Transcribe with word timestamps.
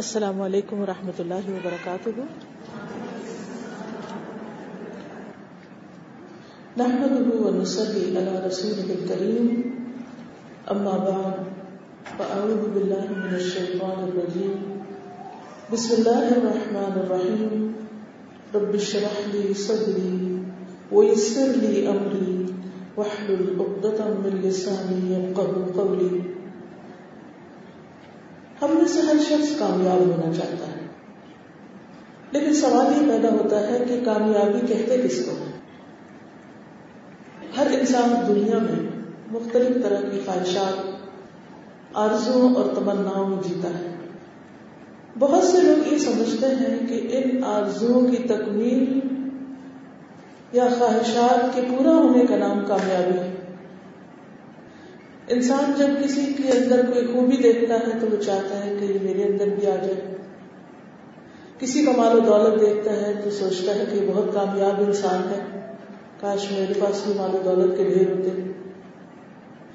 السلام 0.00 0.40
علیکم 0.42 0.80
و 0.80 0.86
رحمۃ 0.86 1.20
اللہ 1.22 1.46
وبرکاتہ۔ 1.50 2.10
نحمده 6.80 7.38
ونصلي 7.44 8.02
على 8.16 8.34
رسوله 8.46 8.96
الكريم 8.96 9.46
اما 10.74 10.92
بعد، 11.06 11.38
فاعوذ 12.18 12.60
بالله 12.74 13.16
من 13.22 13.32
الشيطان 13.38 14.04
الرجيم 14.08 14.60
بسم 15.72 15.96
الله 15.98 16.28
الرحمن 16.42 17.00
الرحيم 17.06 17.72
رب 18.58 18.78
اشرح 18.82 19.18
لي 19.32 19.46
صدري 19.64 20.14
ويسر 20.92 21.58
لي 21.64 21.74
امري 21.96 22.38
واحلل 22.96 23.44
عقدة 23.60 24.14
من 24.22 24.40
لساني 24.46 25.02
يفقهوا 25.16 25.66
قولي 25.82 26.25
میں 28.86 28.94
سے 28.94 29.00
ہر 29.00 29.16
شخص 29.28 29.58
کامیاب 29.58 29.96
ہونا 29.96 30.34
چاہتا 30.34 30.66
ہے۔ 30.66 30.86
لیکن 32.30 32.54
سوال 32.54 33.02
یہ 33.02 33.12
پیدا 33.12 33.28
ہوتا 33.28 33.60
ہے 33.60 33.84
کہ 33.88 34.00
کامیابی 34.04 34.66
کہتے 34.66 35.02
کس 35.02 35.24
کو 35.24 35.30
ہے 35.30 35.56
ہر 37.56 37.66
انسان 37.66 38.14
دنیا 38.28 38.58
میں 38.58 38.88
مختلف 39.30 39.82
طرح 39.82 40.00
کی 40.10 40.20
خواہشات 40.26 40.96
آرزو 41.94 42.48
اور 42.56 42.74
تمناؤں 42.74 43.28
میں 43.28 43.48
جیتا 43.48 43.68
ہے۔ 43.68 43.94
بہت 45.18 45.44
سے 45.44 45.60
لوگ 45.60 45.92
یہ 45.92 45.98
سمجھتے 45.98 46.46
ہیں 46.46 46.86
کہ 46.86 47.08
ان 47.10 47.44
آرزو 47.44 48.06
کی 48.10 48.16
تکمیل 48.16 49.00
یا 50.52 50.68
خواہشات 50.78 51.54
کے 51.54 51.62
پورا 51.62 51.90
ہونے 51.90 52.26
کا 52.26 52.36
نام 52.36 52.64
کامیابی 52.66 53.18
ہے۔ 53.18 53.35
انسان 55.28 55.72
جب 55.78 56.04
کسی 56.04 56.32
کے 56.32 56.58
اندر 56.58 56.86
کوئی 56.92 57.06
خوبی 57.06 57.36
دیکھتا 57.36 57.74
ہے 57.74 57.98
تو 58.00 58.06
وہ 58.12 58.22
چاہتا 58.22 58.64
ہے 58.64 58.76
کہ 58.80 58.84
یہ 58.84 58.98
میرے 59.02 59.24
اندر 59.24 59.46
بھی 59.46 59.66
آ 59.66 59.76
جائے۔ 59.76 60.16
کسی 61.58 61.84
کا 61.84 61.92
مال 61.96 62.16
و 62.16 62.20
دولت 62.20 62.60
دیکھتا 62.60 62.92
ہے 62.92 63.12
تو 63.24 63.30
سوچتا 63.30 63.74
ہے 63.74 63.84
کہ 63.90 63.96
یہ 63.96 64.10
بہت 64.14 64.24
کامیاب 64.34 64.80
انسان 64.86 65.22
ہے۔ 65.30 65.60
کاش 66.20 66.52
میرے 66.52 66.72
پاس 66.80 67.02
بھی 67.06 67.14
مال 67.16 67.34
و 67.34 67.38
دولت 67.44 67.78
کے 67.78 67.84
ڈھیر 67.84 68.10
ہوتے۔ 68.10 68.52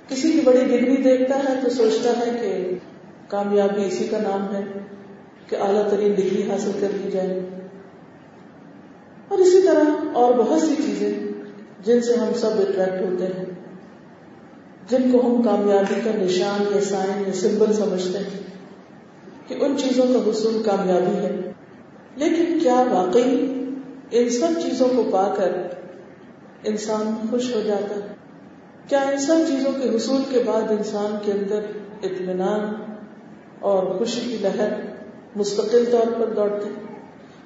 کسی 0.08 0.32
کی 0.32 0.40
بڑی 0.40 0.66
ڈگری 0.66 0.98
دیکھتا 0.98 1.40
ہے 1.40 1.60
تو 1.64 1.70
سوچتا 1.70 2.14
ہے 2.20 2.38
کہ 2.42 2.78
کامیابی 3.28 3.86
اسی 3.86 4.08
کا 4.08 4.18
نام 4.18 4.56
ہے 4.56 4.64
کہ 5.48 5.56
اعلیٰ 5.56 5.90
ترین 5.90 6.14
ڈگری 6.14 6.50
حاصل 6.52 6.72
کر 6.82 6.88
لی 7.02 7.12
جائے۔ 7.12 7.50
اور 9.28 9.40
اسی 9.40 9.62
طرح 9.62 9.84
اور 10.14 10.34
بہت 10.34 10.62
سی 10.62 10.76
چیزیں 10.86 11.14
جن 11.84 12.02
سے 12.02 12.14
ہم 12.14 12.34
سب 12.36 12.50
اٹریکٹ 12.54 13.02
ہوتے 13.02 13.26
ہیں۔ 13.26 13.51
جن 14.90 15.12
کو 15.12 15.20
ہم 15.22 15.42
کامیابی 15.42 16.00
کا 16.04 16.12
نشان 16.16 16.64
یا 16.76 16.82
سائن 16.82 17.24
یا 17.28 17.34
سمبل 17.34 17.74
سمجھتے 17.74 18.20
ہیں، 18.20 18.40
کہ 19.48 19.56
ان 19.60 19.78
چیزوں 19.78 20.06
کا 20.14 20.30
حصول 20.30 20.62
کامیابی 20.64 21.16
ہے۔ 21.18 21.32
لیکن 22.16 22.58
کیا 22.60 22.84
واقعی 22.92 23.36
ان 24.12 24.30
سب 24.30 24.60
چیزوں 24.62 24.88
کو 24.96 25.04
پا 25.12 25.28
کر 25.36 25.52
انسان 26.64 27.14
خوش 27.30 27.56
ہو 27.56 27.62
جاتا؟ 27.62 27.96
ہے 27.96 28.14
کیا 28.88 29.00
ان 29.02 29.18
سب 29.18 29.38
چیزوں 29.48 29.72
کے 29.82 29.96
حصول 29.96 30.22
کے 30.30 30.42
بعد 30.46 30.72
انسان 30.72 31.16
کے 31.26 31.32
اندر 31.32 31.66
اطمینان 32.04 32.74
اور 33.60 33.84
خوشی 33.98 34.22
کی 34.22 34.38
لہر 34.42 34.74
مستقل 35.36 35.86
طور 35.92 36.12
پر 36.20 36.34
دوڑتی؟ 36.34 36.70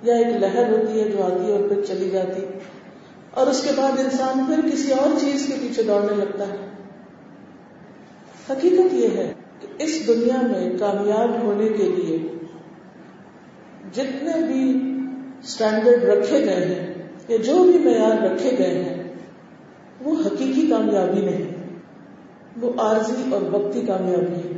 یا 0.04 0.16
ایک 0.16 0.36
لہر 0.42 0.72
ہوتی 0.72 1.00
ہے 1.00 1.10
جو 1.10 1.24
آتی 1.24 1.46
ہے 1.46 1.52
اور 1.52 1.68
پھر 1.70 1.84
چلی 1.84 2.10
جاتی، 2.10 2.42
اور 3.32 3.48
اس 3.48 3.62
کے 3.64 3.72
بعد 3.76 4.00
انسان 4.00 4.44
پھر 4.46 4.70
کسی 4.72 4.92
اور 4.92 5.20
چیز 5.20 5.46
کے 5.48 5.56
پیچھے 5.62 5.84
دوڑنے 5.84 6.16
لگتا 6.16 6.48
ہے؟ 6.48 6.58
حقیقت 8.50 8.94
یہ 8.94 9.08
ہے 9.08 9.34
کہ 9.60 9.84
اس 9.84 10.08
دنیا 10.08 10.42
میں 10.42 10.78
کامیاب 10.80 11.44
ہونے 11.44 11.68
کے 11.70 11.84
لیے 11.84 12.18
جتنے 13.94 14.46
بھی 14.48 14.82
اسٹینڈرڈ 15.44 16.04
رکھے 16.04 16.46
گئے 16.46 16.66
ہیں 16.66 16.94
یا 17.28 17.38
جو 17.38 17.64
بھی 17.64 17.80
معیار 17.80 18.32
رکھے 18.32 18.56
گئے 18.60 18.84
ہیں، 18.84 19.04
وہ 20.02 20.16
حقیقی 20.26 20.68
کامیابی 20.70 21.22
نہیں، 21.22 21.52
وہ 22.62 22.72
عارضی 22.78 23.24
اور 23.32 23.42
وقتی 23.42 23.82
کامیابی 23.82 24.50
ہے۔ 24.50 24.56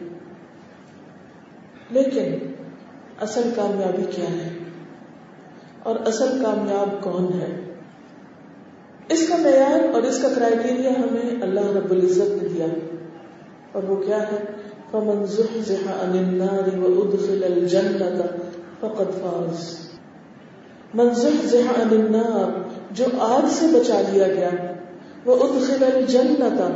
لیکن 1.90 2.52
اصل 3.22 3.50
کامیابی 3.56 4.04
کیا 4.12 4.30
ہے؟ 4.30 4.50
اور 5.84 5.96
اصل 6.06 6.44
کامیاب 6.44 7.04
کون 7.04 7.42
ہے؟ 7.42 7.74
اس 9.10 9.28
کا 9.28 9.38
معیار 9.38 9.94
اور 9.94 10.04
اس 10.04 10.22
کا 10.22 10.30
کرائٹیریا 10.36 10.92
ہمیں 10.92 11.42
اللہ 11.42 11.78
رب 11.78 11.92
العزت 11.92 12.44
نے 12.44 12.50
دیا۔ 12.50 12.66
اور 13.72 13.84
وہ 13.84 13.96
کیا 13.96 14.32
ہے؟ 14.32 14.38
فمن 14.92 15.26
زحزح 15.26 15.90
عن 15.90 16.18
النار 16.18 16.78
وادخل 16.78 17.44
الجنة 17.44 18.22
فقد 18.80 19.22
فاز۔ 19.22 19.78
من 20.94 21.14
زحزح 21.14 21.82
عن 21.82 21.90
النار، 21.92 22.70
جو 22.92 23.06
آگ 23.20 23.48
سے 23.50 23.66
بچا 23.68 24.02
لیا 24.12 24.28
گیا 24.28 24.50
وہ 25.26 25.36
ادخل 25.36 25.84
الجنة، 25.84 26.68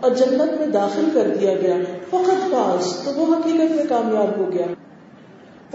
اور 0.00 0.10
جنت 0.10 0.60
میں 0.60 0.66
داخل 0.66 1.04
کر 1.14 1.28
دیا 1.40 1.54
گیا 1.54 1.76
فقط 2.10 2.50
فاز۔ 2.50 3.04
تو 3.04 3.20
وہ 3.20 3.34
حقیقت 3.34 3.76
میں 3.76 3.84
کامیاب 3.88 4.38
ہو 4.38 4.52
گیا۔ 4.52 4.66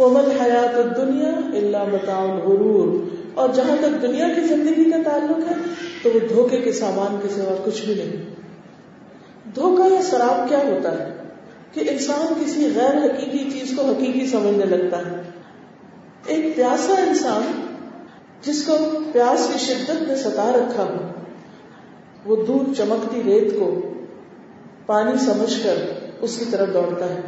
ومن 0.01 0.41
حیات 0.41 0.75
الدنیا 0.75 1.29
الا 1.29 1.83
متاع 1.83 2.31
الغرور۔ 2.31 3.15
اور 3.33 3.49
جہاں 3.53 3.75
تک 3.81 4.01
دنیا 4.01 4.27
کی 4.35 4.41
زندگی 4.41 4.91
کا 4.91 4.97
تعلق 5.05 5.51
ہے، 5.51 5.55
تو 6.03 6.09
وہ 6.13 6.19
دھوکے 6.33 6.57
کے 6.57 6.71
سامان 6.71 7.19
کے 7.23 7.29
سوا 7.29 7.55
کچھ 7.65 7.85
بھی 7.85 7.93
نہیں۔ 7.93 8.42
دھوکا 9.55 9.93
یا 9.93 10.01
شراب 10.01 10.49
کیا 10.49 10.57
ہوتا 10.57 10.91
ہے 10.91 11.13
کہ 11.71 11.79
انسان 11.89 12.33
کسی 12.41 12.71
غیر 12.75 12.97
حقیقی 12.97 13.51
چیز 13.51 13.73
کو 13.75 13.85
حقیقی 13.85 14.27
سمجھنے 14.27 14.65
لگتا 14.65 14.97
ہے؟ 14.97 15.21
ایک 16.25 16.55
پیاسا 16.55 16.93
انسان 16.93 17.61
جس 18.41 18.65
کو 18.65 18.77
پیاس 19.13 19.49
کی 19.53 19.59
شدت 19.59 20.03
میں 20.07 20.15
ستا 20.15 20.51
رکھا 20.55 20.83
ہو، 20.83 20.95
وہ 22.25 22.45
دور 22.45 22.73
چمکتی 22.77 23.23
ریت 23.25 23.59
کو 23.59 23.81
پانی 24.85 25.17
سمجھ 25.17 25.63
کر 25.63 25.75
اس 26.21 26.37
کی 26.37 26.45
طرف 26.51 26.73
دوڑتا 26.73 27.09
ہے۔ 27.09 27.21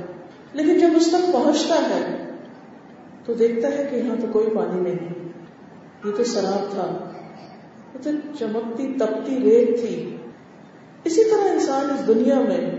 لیکن 0.54 0.80
جب 0.80 0.88
اس 0.96 1.08
تک 1.08 1.34
پہنچتا 1.34 1.76
ہے، 1.76 2.32
تو 3.26 3.34
دیکھتا 3.34 3.68
ہے 3.68 3.88
کہ 3.92 3.96
یہاں 3.96 4.16
تو 4.22 4.28
کوئی 4.32 4.48
پانی 4.56 4.82
نہیں 4.82 5.30
یہ 6.06 6.12
تو 6.18 6.24
شراب 6.24 6.72
تھا۔ 6.72 7.12
یہ 7.96 8.00
تو 8.04 8.10
چمکتی، 8.40 8.94
تپتی 9.00 9.40
ریت 9.40 9.82
تھی۔ 9.82 10.15
اسی 11.06 11.24
طرح 11.24 11.52
انسان 11.52 11.90
اس 11.90 12.08
دنیا 12.08 12.40
میں 12.40 12.72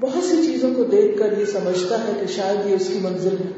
بہت 0.00 0.24
سی 0.24 0.46
چیزوں 0.46 0.74
کو 0.74 0.84
دیکھ 0.84 1.18
کر 1.18 1.38
یہ 1.38 1.44
سمجھتا 1.44 1.98
ہے 1.98 2.12
کہ 2.20 2.26
شاید 2.26 2.70
یہ 2.70 2.74
اس 2.74 2.88
کی 2.88 2.98
منزل 3.02 3.36
ہے۔ 3.44 3.52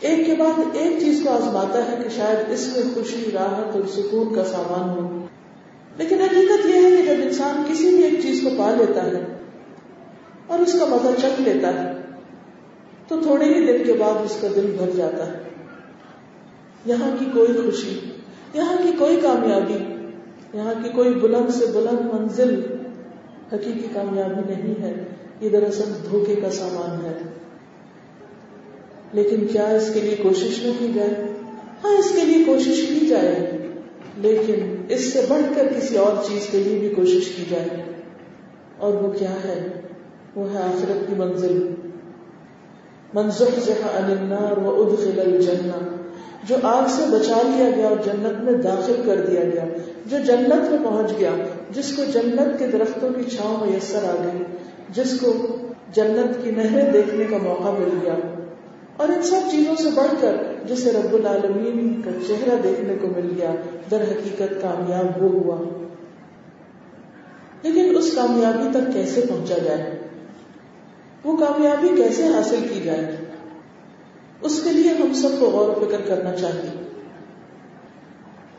ایک 0.00 0.26
کے 0.26 0.34
بعد 0.38 0.60
ایک 0.72 1.00
چیز 1.00 1.20
کو 1.24 1.30
آزماتا 1.30 1.90
ہے 1.90 1.96
کہ 2.04 2.08
شاید 2.08 2.52
اس 2.52 2.76
میں 2.76 2.94
خوشی، 2.94 3.30
راحت 3.34 3.76
اور 3.76 3.80
سکون 3.88 4.34
کا 4.34 4.44
سامان 4.44 4.90
ہو۔ 4.90 5.26
لیکن 5.98 6.20
حقیقت 6.20 6.66
یہ 6.66 6.74
ہے 6.74 6.90
کہ 6.90 7.02
جب 7.02 7.22
انسان 7.22 7.62
کسی 7.68 7.88
بھی 7.88 8.04
ایک 8.04 8.20
چیز 8.22 8.40
کو 8.42 8.50
پا 8.58 8.74
لیتا 8.74 9.06
ہے 9.06 9.24
اور 10.46 10.58
اس 10.58 10.72
کا 10.72 10.84
مزہ 10.84 11.20
چکھ 11.20 11.40
لیتا 11.40 11.84
ہے، 11.84 11.92
تو 13.08 13.20
تھوڑے 13.22 13.44
ہی 13.44 13.66
دن 13.66 13.84
کے 13.84 13.92
بعد 13.92 14.14
اس 14.24 14.36
کا 14.40 14.48
دل 14.56 14.74
بھر 14.78 14.90
جاتا 14.96 15.26
ہے۔ 15.26 15.38
یہاں 16.84 17.10
کی 17.18 17.24
کوئی 17.24 17.52
خوشی، 17.52 18.00
یہاں 18.54 18.76
کی 18.82 18.92
کوئی 18.98 19.20
کامیابی 19.22 19.99
یہاں 20.54 20.74
کی 20.82 20.88
کوئی 20.88 21.14
بلند 21.14 21.50
سے 21.50 21.66
بلند 21.66 22.14
منزل 22.14 22.60
حقیقی 23.52 23.88
کامیابی 23.94 24.54
نہیں 24.54 24.82
ہے، 24.82 24.94
یہ 25.40 25.48
دراصل 25.48 25.92
دھوکے 26.10 26.34
کا 26.34 26.50
سامان 26.50 27.04
ہے۔ 27.04 27.18
لیکن 29.12 29.46
کیا 29.46 29.68
اس 29.68 29.90
کے 29.94 30.00
لیے 30.00 30.16
کوشش 30.16 30.66
نہ 30.66 30.72
کی 30.78 30.92
جائے؟ 30.94 31.32
ہاں 31.84 31.96
اس 31.96 32.12
کے 32.14 32.20
لیے 32.20 32.44
کوشش 32.44 32.86
کی 32.88 33.06
جائے، 33.06 33.66
لیکن 34.16 34.76
اس 34.88 35.12
سے 35.12 35.26
بڑھ 35.28 35.56
کر 35.56 35.68
کسی 35.76 35.98
اور 35.98 36.12
چیز 36.28 36.46
کے 36.50 36.58
لیے 36.58 36.78
بھی 36.78 36.88
کوشش 36.88 37.28
کی 37.28 37.44
جائے۔ 37.48 37.68
اور 38.76 38.94
وہ 38.94 39.12
کیا 39.12 39.34
ہے؟ 39.44 39.80
وہ 40.34 40.52
ہے 40.52 40.58
آخرت 40.58 41.08
کی 41.08 41.14
منزل۔ 41.16 41.74
منظر 43.14 43.46
جہاں 43.66 43.96
النار 43.96 44.56
و 44.56 44.82
ادخل 44.82 45.20
الجنہ۔ 45.20 45.99
جو 46.48 46.56
آگ 46.62 46.88
سے 46.88 47.02
بچا 47.10 47.38
لیا 47.44 47.70
گیا 47.76 47.88
اور 47.88 47.96
جنت 48.04 48.44
میں 48.44 48.52
داخل 48.52 49.02
کر 49.06 49.20
دیا 49.30 49.40
گیا، 49.40 49.64
جو 50.06 50.18
جنت 50.18 50.70
میں 50.70 50.78
پہنچ 50.84 51.12
گیا، 51.18 51.30
جس 51.70 51.96
کو 51.96 52.02
جنت 52.12 52.58
کے 52.58 52.66
درختوں 52.66 53.08
کی 53.10 53.30
چھاؤں 53.30 53.66
میسر 53.66 53.98
آ 53.98 54.14
گئی، 54.24 54.42
جس 54.88 55.20
کو 55.20 55.56
جنت 55.92 56.44
کی 56.44 56.50
نہریں 56.50 56.92
دیکھنے 56.92 57.24
کا 57.24 57.36
موقع 57.42 57.70
مل 57.78 57.88
گیا۔ 58.02 58.14
اور 58.96 59.08
ان 59.08 59.22
سب 59.22 59.40
چیزوں 59.50 59.74
سے 59.76 59.88
بڑھ 59.94 60.14
کر 60.20 60.36
جسے 60.66 60.92
رب 60.92 61.14
العالمین 61.14 62.02
کا 62.02 62.10
چہرہ 62.28 62.56
دیکھنے 62.62 62.94
کو 63.00 63.08
مل 63.16 63.34
گیا، 63.36 63.54
در 63.90 64.00
حقیقت 64.00 64.62
کامیاب 64.62 65.22
وہ 65.22 65.28
ہوا۔ 65.28 65.56
لیکن 67.62 67.96
اس 67.96 68.12
کامیابی 68.14 68.68
تک 68.70 68.92
کیسے 68.92 69.20
پہنچا 69.28 69.58
جائے؟ 69.64 69.98
وہ 71.24 71.36
کامیابی 71.36 71.88
کیسے 71.96 72.26
حاصل 72.26 72.66
کی 72.74 72.80
جائے؟ 72.84 73.16
اس 74.42 74.60
کے 74.64 74.70
لیے 74.70 74.92
ہم 74.92 75.12
سب 75.12 75.28
کو 75.40 75.46
غور 75.46 75.68
و 75.68 75.84
فکر 75.84 76.00
کرنا 76.06 76.36
چاہیے۔ 76.36 76.70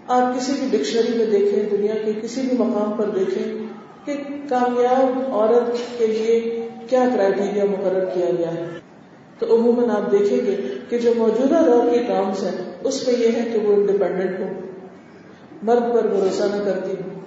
آپ 0.07 0.37
کسی 0.37 0.51
بھی 0.59 0.77
ڈکشنری 0.77 1.17
میں 1.17 1.25
دیکھیں، 1.25 1.77
دنیا 1.77 1.95
کے 2.05 2.13
کسی 2.21 2.41
بھی 2.41 2.57
مقام 2.57 2.91
پر 2.91 3.09
دیکھیں 3.09 3.63
کہ 4.05 4.13
کامیاب 4.49 5.33
عورت 5.33 5.99
کے 5.99 6.07
لیے 6.07 6.67
کیا 6.89 7.09
کرائٹیریا 7.13 7.65
مقرر 7.65 8.05
کیا 8.05 8.25
گیا 8.37 8.53
ہے۔ 8.53 8.65
تو 9.39 9.55
عموماً 9.55 9.89
آپ 9.89 10.11
دیکھیں 10.11 10.45
گے 10.45 10.55
کہ 10.89 10.99
جو 10.99 11.11
موجودہ 11.17 11.63
دور 11.65 11.91
کے 11.91 11.99
کام 12.07 12.29
ہیں، 12.29 12.71
اس 12.83 13.07
میں 13.07 13.15
یہ 13.19 13.27
ہے 13.27 13.49
کہ 13.53 13.59
وہ 13.59 13.73
انڈیپینڈنٹ 13.73 14.39
ہو 14.39 14.45
مرد 15.63 15.93
پر 15.93 16.07
بھروسہ 16.07 16.43
نہ 16.43 16.63
کرتی 16.63 16.91
ہو 16.91 17.19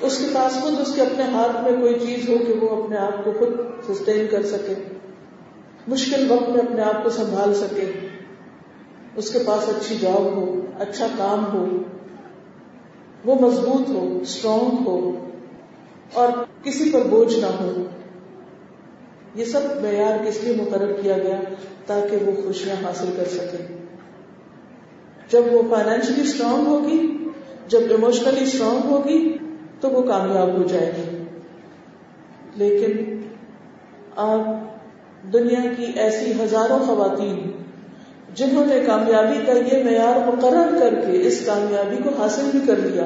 اس 0.00 0.18
کے 0.18 0.26
پاس 0.32 0.52
خود 0.52 0.80
اس 0.80 0.94
کے 0.94 1.02
اپنے 1.02 1.22
ہاتھ 1.22 1.62
میں 1.62 1.80
کوئی 1.80 1.94
چیز 1.94 2.28
ہو 2.28 2.34
کہ 2.46 2.52
وہ 2.52 2.84
اپنے 2.84 2.96
آپ 2.96 3.24
کو 3.24 3.32
خود 3.38 3.48
سسٹین 3.88 4.26
کر 4.30 4.42
سکے۔ 4.42 4.93
مشکل 5.88 6.30
وقت 6.30 6.48
میں 6.48 6.58
اپنے 6.58 6.82
آپ 6.82 7.04
کو 7.04 7.10
سنبھال 7.10 7.54
سکے، 7.54 7.90
اس 9.16 9.30
کے 9.30 9.38
پاس 9.46 9.68
اچھی 9.68 9.96
جاب 9.96 10.20
ہو 10.20 10.60
اچھا 10.78 11.06
کام 11.16 11.44
ہو، 11.52 11.66
وہ 13.24 13.48
مضبوط 13.48 13.88
ہو 13.88 14.18
اسٹرانگ 14.22 14.86
ہو، 14.86 15.28
اور 16.12 16.28
کسی 16.62 16.90
پر 16.92 17.00
بوجھ 17.08 17.38
نہ 17.38 17.46
ہو۔ 17.46 17.82
یہ 19.34 19.44
سب 19.44 19.60
معیار 19.82 20.24
کس 20.26 20.44
لیے 20.44 20.54
مقرر 20.56 20.92
کیا 20.92 21.18
گیا 21.18 21.40
تاکہ 21.86 22.16
وہ 22.16 22.32
خوشیاں 22.44 22.84
حاصل 22.84 23.10
کر 23.16 23.24
سکے؟ 23.24 23.76
جب 25.30 25.42
وہ 25.50 25.62
فائنینشلی 25.70 26.20
اسٹرانگ 26.20 26.66
ہوگی، 26.66 27.28
جب 27.68 27.80
ایموشنلی 27.90 28.42
اسٹرانگ 28.42 28.90
ہوگی، 28.90 29.38
تو 29.80 29.90
وہ 29.90 30.02
کامیاب 30.02 30.56
ہو 30.58 30.62
جائے 30.62 30.92
گی۔ 30.96 31.24
لیکن 32.54 33.20
آپ 34.16 34.73
دنیا 35.32 35.60
کی 35.76 35.84
ایسی 35.96 36.32
ہزاروں 36.42 36.78
خواتین 36.78 37.50
جنہوں 38.34 38.66
نے 38.66 38.80
کامیابی 38.86 39.38
کا 39.46 39.52
یہ 39.52 39.84
معیار 39.84 40.16
مقرر 40.26 40.78
کر 40.80 40.94
کے 41.06 41.20
اس 41.22 41.46
کامیابی 41.46 41.96
کو 42.02 42.10
حاصل 42.18 42.48
بھی 42.52 42.60
کر 42.66 42.76
لیا، 42.76 43.02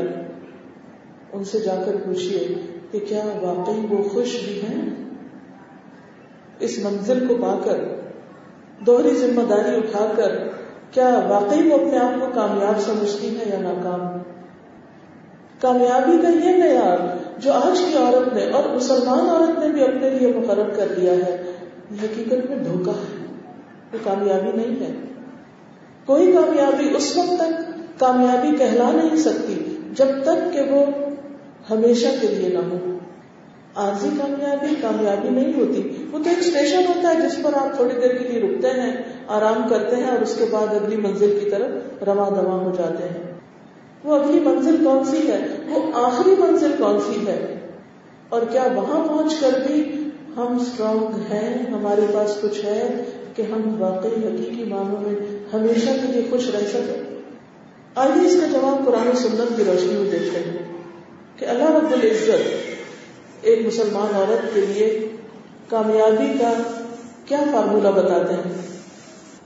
ان 1.32 1.44
سے 1.44 1.58
جا 1.58 1.74
کر 1.86 1.96
پوچھیے 2.04 2.54
کہ 2.90 2.98
کیا 3.08 3.22
واقعی 3.42 3.86
وہ 3.90 4.08
خوش 4.08 4.36
بھی 4.44 4.60
ہیں؟ 4.62 4.90
اس 6.60 6.78
منزل 6.78 7.26
کو 7.26 7.36
پا 7.40 7.58
کر، 7.64 7.84
دوہری 8.86 9.14
ذمہ 9.14 9.42
داری 9.42 9.76
اٹھا 9.76 10.06
کر، 10.16 10.36
کیا 10.90 11.20
واقعی 11.28 11.68
وہ 11.68 11.74
اپنے 11.74 11.98
آپ 11.98 12.20
کو 12.20 12.26
کامیاب 12.34 12.80
سمجھتی 12.80 13.38
ہے 13.38 13.44
یا 13.46 13.60
ناکام؟ 13.60 14.18
کامیابی 15.60 16.18
کا 16.22 16.28
یہ 16.28 16.56
معیار 16.56 16.98
جو 17.38 17.52
آج 17.52 17.78
کی 17.78 17.96
عورت 17.98 18.34
نے 18.34 18.50
اور 18.50 18.74
مسلمان 18.74 19.28
عورت 19.28 19.58
نے 19.58 19.68
بھی 19.68 19.82
اپنے 19.82 20.10
لیے 20.10 20.32
مقرر 20.36 20.68
کر 20.68 20.86
لیا 20.98 21.12
ہے 21.12 21.37
حقیقت 21.94 22.50
میں 22.50 22.56
دھوکا 22.56 22.92
ہے، 22.92 23.26
وہ 23.92 23.98
کامیابی 24.04 24.56
نہیں 24.56 24.80
ہے۔ 24.80 24.94
کوئی 26.06 26.32
کامیابی 26.32 26.96
اس 26.96 27.16
وقت 27.16 27.38
تک 27.38 27.72
کامیابی 28.00 28.56
کہلا 28.56 28.90
نہیں 28.90 29.16
سکتی، 29.16 29.76
جب 29.92 30.06
تک 30.22 30.52
کہ 30.52 30.60
وہ 30.70 30.86
ہمیشہ 31.70 32.06
کے 32.20 32.26
لیے 32.26 32.48
نہ 32.48 32.58
ہو۔ 32.58 32.98
عارضی 33.74 34.08
کامیابی 34.18 34.74
کامیابی 34.80 35.28
نہیں 35.28 35.52
ہوتی۔ 35.52 36.06
وہ 36.12 36.18
تو 36.18 36.30
ایک 36.30 36.38
اسٹیشن 36.38 36.80
ہوتا 36.88 37.14
ہے 37.14 37.28
جس 37.28 37.42
پر 37.42 37.54
آپ 37.54 37.76
تھوڑی 37.76 38.00
دیر 38.00 38.14
کے 38.14 38.28
لیے 38.28 38.42
رکتے 38.42 38.68
ہیں، 38.68 38.96
آرام 39.28 39.68
کرتے 39.68 39.96
ہیں 39.96 40.10
اور 40.10 40.18
اس 40.18 40.36
کے 40.38 40.44
بعد 40.50 40.66
اگلی 40.66 40.96
منزل 40.96 41.38
کی 41.44 41.50
طرف 41.50 42.02
رواں 42.02 42.30
دواں 42.30 42.58
ہو 42.58 42.72
جاتے 42.78 43.04
ہیں۔ 43.08 43.32
وہ 44.04 44.14
اگلی 44.14 44.40
منزل 44.40 44.84
کون 44.84 45.04
سی 45.04 45.32
ہے؟ 45.32 45.46
وہ 45.68 45.80
آخری 45.94 46.34
منزل 46.38 46.72
کون 46.78 47.00
سی 47.00 47.26
ہے؟ 47.26 47.60
اور 48.28 48.42
کیا 48.50 48.64
وہاں 48.74 49.08
پہنچ 49.08 49.34
کر 49.40 49.50
بھی 49.66 50.07
ہم 50.36 50.58
اسٹرانگ 50.60 51.32
ہیں، 51.32 51.66
ہمارے 51.72 52.00
پاس 52.14 52.38
کچھ 52.42 52.64
ہے 52.64 53.04
کہ 53.34 53.42
ہم 53.42 53.82
واقعی 53.82 54.10
حقیقی 54.10 54.64
معنوں 54.64 55.00
میں 55.00 55.14
ہمیشہ 55.52 55.88
کے 55.88 56.12
لیے 56.12 56.22
خوش 56.30 56.50
رہ 56.54 56.66
سکیں۔ 56.68 57.20
آئیے 57.94 58.26
اس 58.26 58.36
کا 58.40 58.46
جواب 58.46 58.86
قرآن 58.86 59.16
سنت 59.16 59.56
کی 59.56 59.64
روشنی 59.64 59.94
میں 59.94 60.10
دیکھتے 60.10 60.40
ہیں 60.40 60.58
کہ 61.36 61.44
اللہ 61.44 61.70
رب 61.70 61.92
العزت 61.92 62.48
ایک 63.42 63.66
مسلمان 63.66 64.14
عورت 64.14 64.54
کے 64.54 64.60
لیے 64.60 65.08
کامیابی 65.68 66.38
کا 66.38 66.52
کیا 67.24 67.40
فارمولہ 67.52 67.88
بتاتے 67.88 68.34
ہیں۔ 68.34 68.62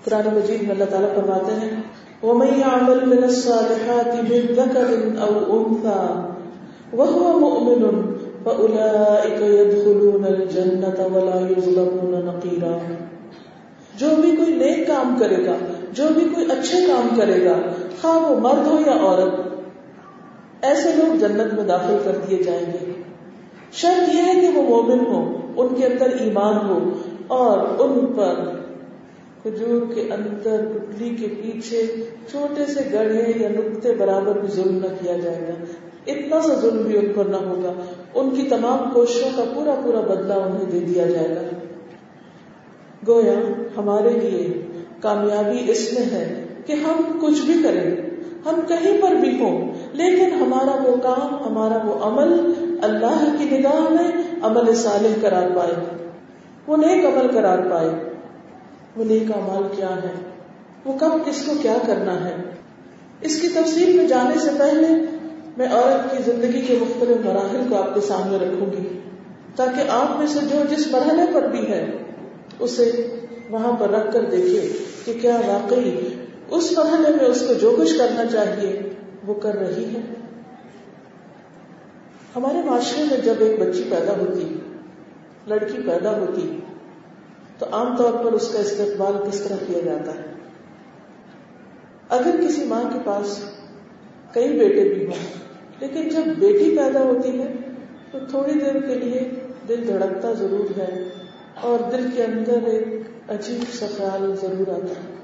قرآن 0.05 0.35
مجید 0.35 0.62
میں 0.62 0.70
اللہ 0.70 0.85
تعالیٰ 0.85 1.14
فرماتے 1.14 1.52
ہیں، 1.52 1.82
ومن 2.23 2.46
يعمل 2.46 3.05
من 3.05 3.25
الصالحات 3.25 4.14
من 4.31 4.55
ذكر 4.55 4.90
أو 5.20 5.58
أنثى 5.58 6.05
وهو 6.93 7.38
مؤمن 7.38 8.12
فأولئك 8.44 9.42
يدخلون 9.42 10.24
الجنة 10.24 11.14
ولا 11.14 11.48
يظلمون 11.56 12.26
نقيرا۔ 12.26 12.78
جو 13.98 14.06
بھی 14.16 14.36
کوئی 14.36 14.54
نیک 14.54 14.86
کام 14.86 15.16
کرے 15.20 15.46
گا، 15.46 15.54
جو 15.92 16.04
بھی 16.14 16.28
کوئی 16.34 16.46
اچھے 16.46 16.78
کام 16.86 17.08
کرے 17.16 17.44
گا، 17.44 17.54
خواہ 18.00 18.16
وہ 18.16 18.40
مرد 18.40 18.66
ہو 18.66 18.78
یا 18.86 18.92
عورت، 18.92 19.34
ایسے 20.64 20.92
لوگ 20.96 21.16
جنت 21.16 21.54
میں 21.54 21.64
داخل 21.64 21.96
کر 22.04 22.12
دیے 22.30 22.42
جائیں 22.42 22.66
گے۔ 22.66 22.92
شرط 23.72 24.14
یہ 24.14 24.22
ہے 24.22 24.40
کہ 24.40 24.58
وہ 24.58 24.62
مومن 24.62 25.06
ہو، 25.06 25.36
ان 25.56 25.74
کے 25.74 25.86
اندر 25.86 26.08
ایمان 26.20 26.68
ہو، 26.68 26.78
اور 27.26 27.58
ان 27.78 28.06
پر 28.06 28.34
کھجور 29.42 29.94
کے 29.94 30.00
اندر 30.00 30.64
پتلی 30.72 31.08
کے 31.08 31.26
پیچھے، 31.26 31.86
چھوٹے 32.30 32.66
سے 32.66 32.80
گڑھے 32.92 33.32
یا 33.36 33.48
نقطے 33.48 33.94
برابر 33.98 34.38
بھی 34.38 34.48
ظلم 34.48 34.76
نہ 34.76 34.86
کیا 35.02 35.16
جائے 35.16 35.40
گا۔ 35.48 35.64
اتنا 36.06 36.40
سا 36.40 36.54
ظلم 36.54 36.82
بھی 36.82 36.99
ان 36.99 37.12
پر 37.16 37.25
نہ 37.25 37.37
ہوگا۔ 37.37 37.72
ان 38.14 38.31
کی 38.31 38.43
تمام 38.43 38.90
کوششوں 38.93 39.31
کا 39.37 39.44
پورا 39.54 39.75
پورا 39.84 40.00
بدلہ 40.00 40.32
انہیں 40.32 40.70
دے 40.72 40.81
دیا 40.81 41.06
جائے 41.06 41.28
گا۔ 41.28 41.43
گویا 43.08 43.34
ہمارے 43.76 44.10
لیے 44.10 44.66
کامیابی 45.00 45.70
اس 45.70 45.93
میں 45.93 46.06
ہے 46.12 46.44
کہ 46.66 46.72
ہم 46.72 47.19
کچھ 47.20 47.40
بھی 47.46 47.54
کریں۔ 47.62 47.96
ہم 48.44 48.60
کہیں 48.69 49.02
پر 49.02 49.14
بھی 49.14 49.40
ہوں، 49.40 49.72
لیکن 49.93 50.32
ہمارا 50.32 50.90
وہ 50.90 50.96
کام، 50.96 51.46
ہمارا 51.46 51.78
وہ 51.84 52.04
عمل 52.04 52.52
اللہ 52.82 53.34
کی 53.38 53.58
نگاہ 53.58 53.93
میں 53.93 54.22
عمل 54.43 54.75
صالح 54.75 55.08
قرار 55.20 55.50
پائے۔ 55.56 55.96
وہ 56.66 56.76
نیک 56.76 57.04
عمل 57.04 57.31
قرار 57.31 57.58
پائے۔ 57.70 57.88
وہ 58.96 59.04
نیک 59.04 59.22
مال 59.22 59.76
کیا 59.76 59.96
ہے 59.96 60.12
وہ 60.84 60.93
کب 60.99 61.26
کس 61.26 61.46
کو 61.46 61.52
کیا 61.62 61.76
کرنا 61.87 62.25
ہے؟ 62.25 62.37
اس 63.20 63.40
کی 63.40 63.49
تفصیل 63.49 63.96
میں 63.96 64.06
جانے 64.06 64.38
سے 64.38 64.50
پہلے 64.58 64.88
میں 65.56 65.69
عورت 65.69 66.16
کی 66.16 66.22
زندگی 66.22 66.62
کے 66.62 66.78
مختلف 66.81 67.26
مراحل 67.26 67.64
کو 67.69 67.76
آپ 67.76 67.94
کے 67.94 68.00
سامنے 68.00 68.37
رکھوں 68.37 68.72
گی 68.72 68.99
تاکہ 69.56 69.90
آپ 69.90 70.19
میں 70.19 70.26
سے 70.26 70.38
جو 70.52 70.76
جس 70.76 70.87
مرحلے 70.87 71.22
پر 71.34 71.43
بھی 71.43 71.69
ہے، 71.69 71.96
اسے 72.58 73.16
وہاں 73.50 73.72
پر 73.72 73.90
رکھ 73.90 74.12
کر 74.12 74.25
دیکھے 74.25 74.72
کہ 75.04 75.19
کیا 75.20 75.40
واقعی 75.46 76.08
اس 76.50 76.72
مرحلے 76.78 77.10
میں 77.10 77.25
اس 77.25 77.44
کو 77.49 77.54
جو 77.54 77.76
کچھ 77.78 77.99
کرنا 77.99 78.26
چاہیے، 78.26 78.82
وہ 79.26 79.34
کر 79.34 79.54
رہی 79.54 79.84
ہے۔ 79.84 80.00
ہمارے 82.37 82.58
معاشرے 82.64 83.04
میں 83.10 83.19
جب 83.19 83.34
ایک 83.38 83.60
بچی 83.60 83.82
پیدا 83.90 84.12
ہوتی، 84.12 84.58
لڑکی 85.46 85.82
پیدا 85.87 86.19
ہوتی، 86.19 86.60
تو 87.58 87.66
عام 87.72 87.96
طور 87.96 88.12
پر 88.12 88.32
اس 88.32 88.49
کا 88.49 88.58
استقبال 88.58 89.31
کس 89.31 89.40
طرح 89.40 89.56
کیا 89.66 89.81
جاتا 89.81 90.12
ہے؟ 90.12 90.32
اگر 92.09 92.30
کسی 92.40 92.64
ماں 92.64 92.82
کے 92.92 92.99
پاس 93.04 93.44
کئی 94.34 94.58
بیٹے 94.58 94.94
بھی 94.94 95.06
ہوں۔ 95.06 95.42
لیکن 95.80 96.08
جب 96.08 96.22
بیٹی 96.38 96.76
پیدا 96.76 97.02
ہوتی 97.02 97.40
ہے، 97.40 97.46
تو 98.12 98.18
تھوڑی 98.30 98.52
دیر 98.52 98.80
کے 98.80 98.94
لیے 98.94 99.20
دل 99.68 99.84
دھڑکتا 99.86 100.32
ضرور 100.32 100.78
ہے 100.78 101.08
اور 101.60 101.78
دل 101.92 102.06
کے 102.16 102.22
اندر 102.22 102.58
ایک 102.66 102.84
عجیب 103.30 103.74
سا 103.74 103.86
خیال 103.96 104.34
ضرور 104.42 104.68
آتا 104.68 104.88
ہے۔ 104.88 105.16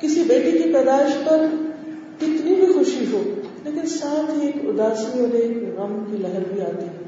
کسی 0.00 0.22
بیٹی 0.28 0.50
کی 0.50 0.72
پیدائش 0.72 1.24
پر 1.24 1.46
کتنی 2.16 2.54
بھی 2.54 2.72
خوشی 2.72 3.04
ہو، 3.12 3.22
لیکن 3.64 3.86
ساتھ 3.86 4.38
ہی 4.38 4.46
ایک 4.46 4.56
اداسی 4.56 5.20
اور 5.20 5.34
ایک 5.34 5.56
غم 5.56 6.04
کی 6.10 6.16
لہر 6.16 6.42
بھی 6.52 6.60
آتی 6.62 6.86
ہے 6.86 7.02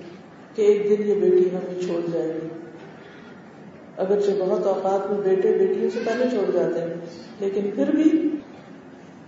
کہ 0.54 0.62
ایک 0.62 0.84
دن 0.84 1.08
یہ 1.08 1.14
بیٹی 1.14 1.48
ہمیں 1.52 1.82
چھوڑ 1.86 2.00
جائے 2.12 2.32
گی۔ 2.42 2.48
اگرچہ 3.96 4.30
بہت 4.38 4.66
اوقات 4.66 5.12
میں 5.12 5.20
بیٹے 5.20 5.52
بیٹیوں 5.52 5.90
سے 5.94 5.98
پہلے 6.04 6.24
چھوڑ 6.30 6.50
جاتے 6.52 6.80
ہیں، 6.80 6.94
لیکن 7.40 7.70
پھر 7.74 7.90
بھی 7.90 8.33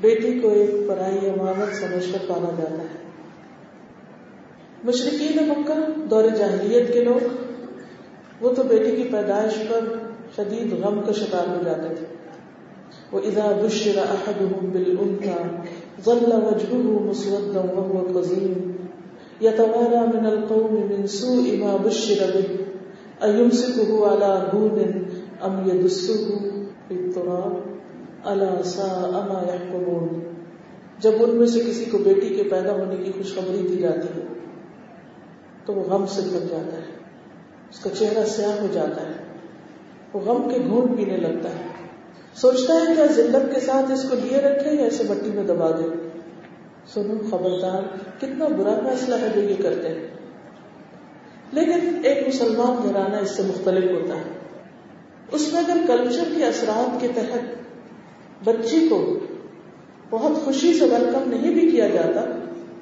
بیٹی 0.07 0.41
کو 0.41 0.51
ایک 0.51 0.71
پرائی 0.89 1.31
امانت 1.31 1.75
سمجھ 1.75 2.13
کر 2.13 2.19
پالا 2.29 2.51
جاتا 2.59 2.83
ہے۔ 2.83 3.07
مشرقین 4.85 5.49
مکہ، 5.49 5.79
دور 6.11 6.25
جاہلیت 6.39 6.93
کے 6.93 7.05
لوگ، 7.05 7.25
وہ 8.41 8.53
تو 8.57 8.63
بیٹی 8.63 8.91
کی 8.97 9.03
پیدائش 9.03 9.55
پر 9.69 9.89
شدید 10.37 10.73
غم 10.73 11.01
کا 11.07 11.13
شکار 11.13 11.49
ہو 11.49 11.63
جاتے 11.65 11.95
تھے۔ 11.95 12.07
وہ 13.13 13.21
ادا 13.25 13.49
بشر 13.63 13.99
احدهم 13.99 14.71
بالانثى 14.73 15.35
ظل 16.05 16.33
وجهه 16.47 17.03
مسودا 17.09 17.65
وهو 17.75 18.05
قزيم 18.15 18.73
يتوارى 19.41 20.03
من 20.15 20.27
القوم 20.27 20.75
من 20.91 21.07
سوء 21.07 21.47
ما 21.59 21.77
بشر 21.85 22.25
به 22.35 23.29
ایم 23.29 23.51
سے 23.51 23.73
کہو 23.77 24.05
الا 24.05 24.35
ہون 24.53 24.79
ام 25.41 25.63
یدسہ 25.69 26.19
الا 26.91 27.15
سا 27.15 27.76
اما 28.25 29.55
یحکمون 29.55 30.21
جب 30.99 31.11
ان 31.21 31.31
میں 31.31 31.47
سے 31.47 31.61
کسی 31.61 31.85
کو 31.85 31.99
بیٹی 31.99 32.29
کے 32.29 32.43
پیدا 32.43 32.73
ہونے 32.73 32.97
کی 32.97 33.13
خوشخبری 33.13 33.67
دی 33.69 33.77
جاتی 33.77 34.21
ہے، 34.21 34.27
تو 35.65 35.75
وہ 35.75 35.85
غم 35.85 36.07
سے 36.07 36.23
بھر 36.23 36.41
جاتا 36.41 36.77
ہے۔ 36.77 36.97
اس 37.71 37.79
کا 37.79 37.91
چہرہ 37.99 38.25
سیاہ 38.25 38.61
ہو 38.61 38.67
جاتا 38.73 39.03
ہے۔ 39.03 39.13
وہ 40.13 40.21
غم 40.21 40.49
کے 40.49 40.59
گھونٹ 40.69 40.97
پینے 40.97 41.17
لگتا 41.17 41.49
ہے۔ 41.49 41.65
سوچتا 42.35 42.75
ہے 42.75 42.95
کیا 42.95 43.07
ذلت 43.07 43.55
کے 43.55 43.61
ساتھ 43.61 43.93
اس 43.93 44.07
کو 44.11 44.17
لیے 44.17 44.41
رکھے 44.41 44.71
یا 44.71 44.87
اسے 44.87 45.05
مٹی 45.09 45.31
میں 45.31 45.45
دبا 45.45 45.71
دے۔ 45.71 46.09
سنو 46.95 47.15
خبردار، 47.31 47.83
کتنا 48.21 48.49
برا 48.49 48.79
فیصلہ 48.85 49.15
ہے 49.15 49.29
جو 49.35 49.41
یہ 49.41 49.55
کرتے 49.63 49.89
ہیں۔ 49.89 50.07
لیکن 51.53 52.01
ایک 52.03 52.29
مسلمان 52.29 52.89
گھرانہ 52.89 53.17
اس 53.17 53.31
سے 53.31 53.43
مختلف 53.43 53.91
ہوتا 53.91 54.17
ہے۔ 54.17 54.23
اس 55.33 55.53
میں 55.53 55.63
اگر 55.63 55.77
کلچر 55.87 56.25
کے 56.37 56.45
اثرات 56.45 57.01
کے 57.01 57.09
تحت 57.15 57.66
بچی 58.45 58.89
کو 58.91 59.19
بہت 60.11 60.45
خوشی 60.45 60.75
سے 60.75 60.85
ویلکم 60.85 61.31
نہیں 61.31 61.55
بھی 61.55 61.71
کیا 61.71 61.89
جاتا 61.89 62.21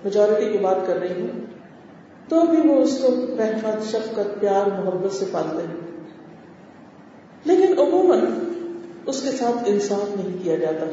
میجورٹی 0.05 0.53
کی 0.53 0.59
بات 0.59 0.77
کر 0.87 0.97
رہی 0.97 1.21
ہوں، 1.21 1.47
تو 2.29 2.41
بھی 2.41 2.69
وہ 2.69 2.75
اس 2.75 2.99
کو 3.03 3.15
رحمت 3.39 3.85
شفقت، 3.85 4.41
پیار، 4.41 4.67
محبت 4.67 5.13
سے 5.13 5.25
پالتے 5.33 5.63
ہیں۔ 5.63 6.07
لیکن 7.45 7.79
عموماً 7.79 8.19
اس 9.07 9.23
کے 9.23 9.31
ساتھ 9.31 9.63
انصاف 9.67 10.17
نہیں 10.17 10.37
کیا 10.43 10.57
جاتا۔ 10.57 10.87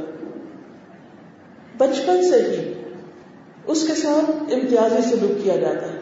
بچپن 1.77 2.29
سے 2.29 2.41
ہی 2.41 2.73
اس 3.67 3.87
کے 3.87 3.93
ساتھ 3.93 4.31
امتیازی 4.53 5.01
سلوک 5.01 5.43
کیا 5.43 5.55
جاتا 5.55 5.93
ہے۔ 5.93 5.99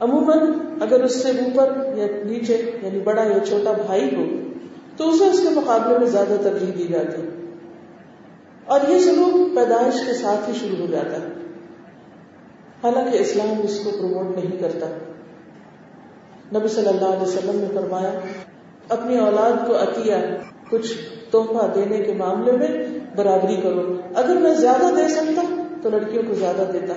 عموماً 0.00 0.38
اگر 0.80 1.02
اس 1.02 1.22
سے 1.22 1.30
اوپر 1.30 1.98
یا 1.98 2.06
نیچے 2.24 2.70
یعنی 2.82 2.98
بڑا 2.98 3.22
یا 3.22 3.46
چھوٹا 3.46 3.72
بھائی 3.86 4.16
ہو 4.16 4.43
تو 4.96 5.10
اسے 5.10 5.24
اس 5.24 5.40
کے 5.40 5.48
مقابلے 5.48 5.98
میں 5.98 6.06
زیادہ 6.06 6.36
ترجیح 6.42 6.72
دی 6.78 6.86
جاتی۔ 6.86 7.22
ہے 7.22 7.28
اور 8.64 8.80
یہ 8.88 8.98
سلوک 8.98 9.56
پیدائش 9.56 10.06
کے 10.06 10.12
ساتھ 10.12 10.50
ہی 10.50 10.54
شروع 10.54 10.86
ہو 10.86 10.92
جاتا 10.92 11.16
ہے۔ 11.16 11.26
حالانکہ 12.84 13.16
اسلام 13.16 13.60
اس 13.62 13.80
کو 13.84 13.90
پروموٹ 13.90 14.36
نہیں 14.36 14.56
کرتا۔ 14.60 14.86
نبی 16.58 16.68
صلی 16.68 16.86
اللہ 16.86 17.04
علیہ 17.04 17.22
وسلم 17.22 17.60
نے 17.60 17.66
فرمایا، 17.74 18.12
اپنی 18.88 19.18
اولاد 19.18 19.66
کو 19.66 19.82
عطیہ 19.82 20.14
کچھ 20.70 20.92
تحفہ 21.32 21.66
دینے 21.74 21.98
کے 21.98 22.12
معاملے 22.12 22.52
میں 22.52 22.68
برابری 23.16 23.56
کرو۔ 23.56 23.96
اگر 24.14 24.36
میں 24.36 24.54
زیادہ 24.54 24.94
دے 24.96 25.08
سکتا 25.08 25.62
تو 25.82 25.90
لڑکیوں 25.90 26.22
کو 26.28 26.34
زیادہ 26.34 26.62
دیتا۔ 26.72 26.94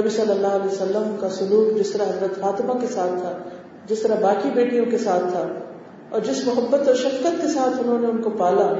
نبی 0.00 0.08
صلی 0.08 0.32
اللہ 0.32 0.46
علیہ 0.46 0.72
وسلم 0.72 1.16
کا 1.20 1.28
سلوک 1.30 1.78
جس 1.78 1.90
طرح 1.90 2.04
حضرت 2.04 2.40
فاطمہ 2.40 2.72
کے 2.80 2.86
ساتھ 2.86 3.20
تھا، 3.20 3.38
جس 3.86 4.02
طرح 4.02 4.20
باقی 4.20 4.50
بیٹیوں 4.50 4.86
کے 4.86 4.98
ساتھ 4.98 5.24
تھا 5.30 5.48
اور 6.08 6.20
جس 6.20 6.46
محبت 6.46 6.88
اور 6.88 6.94
شفقت 6.94 7.42
کے 7.42 7.48
ساتھ 7.48 7.80
انہوں 7.80 7.98
نے 7.98 8.06
ان 8.06 8.22
کو 8.22 8.30
پالا، 8.30 8.72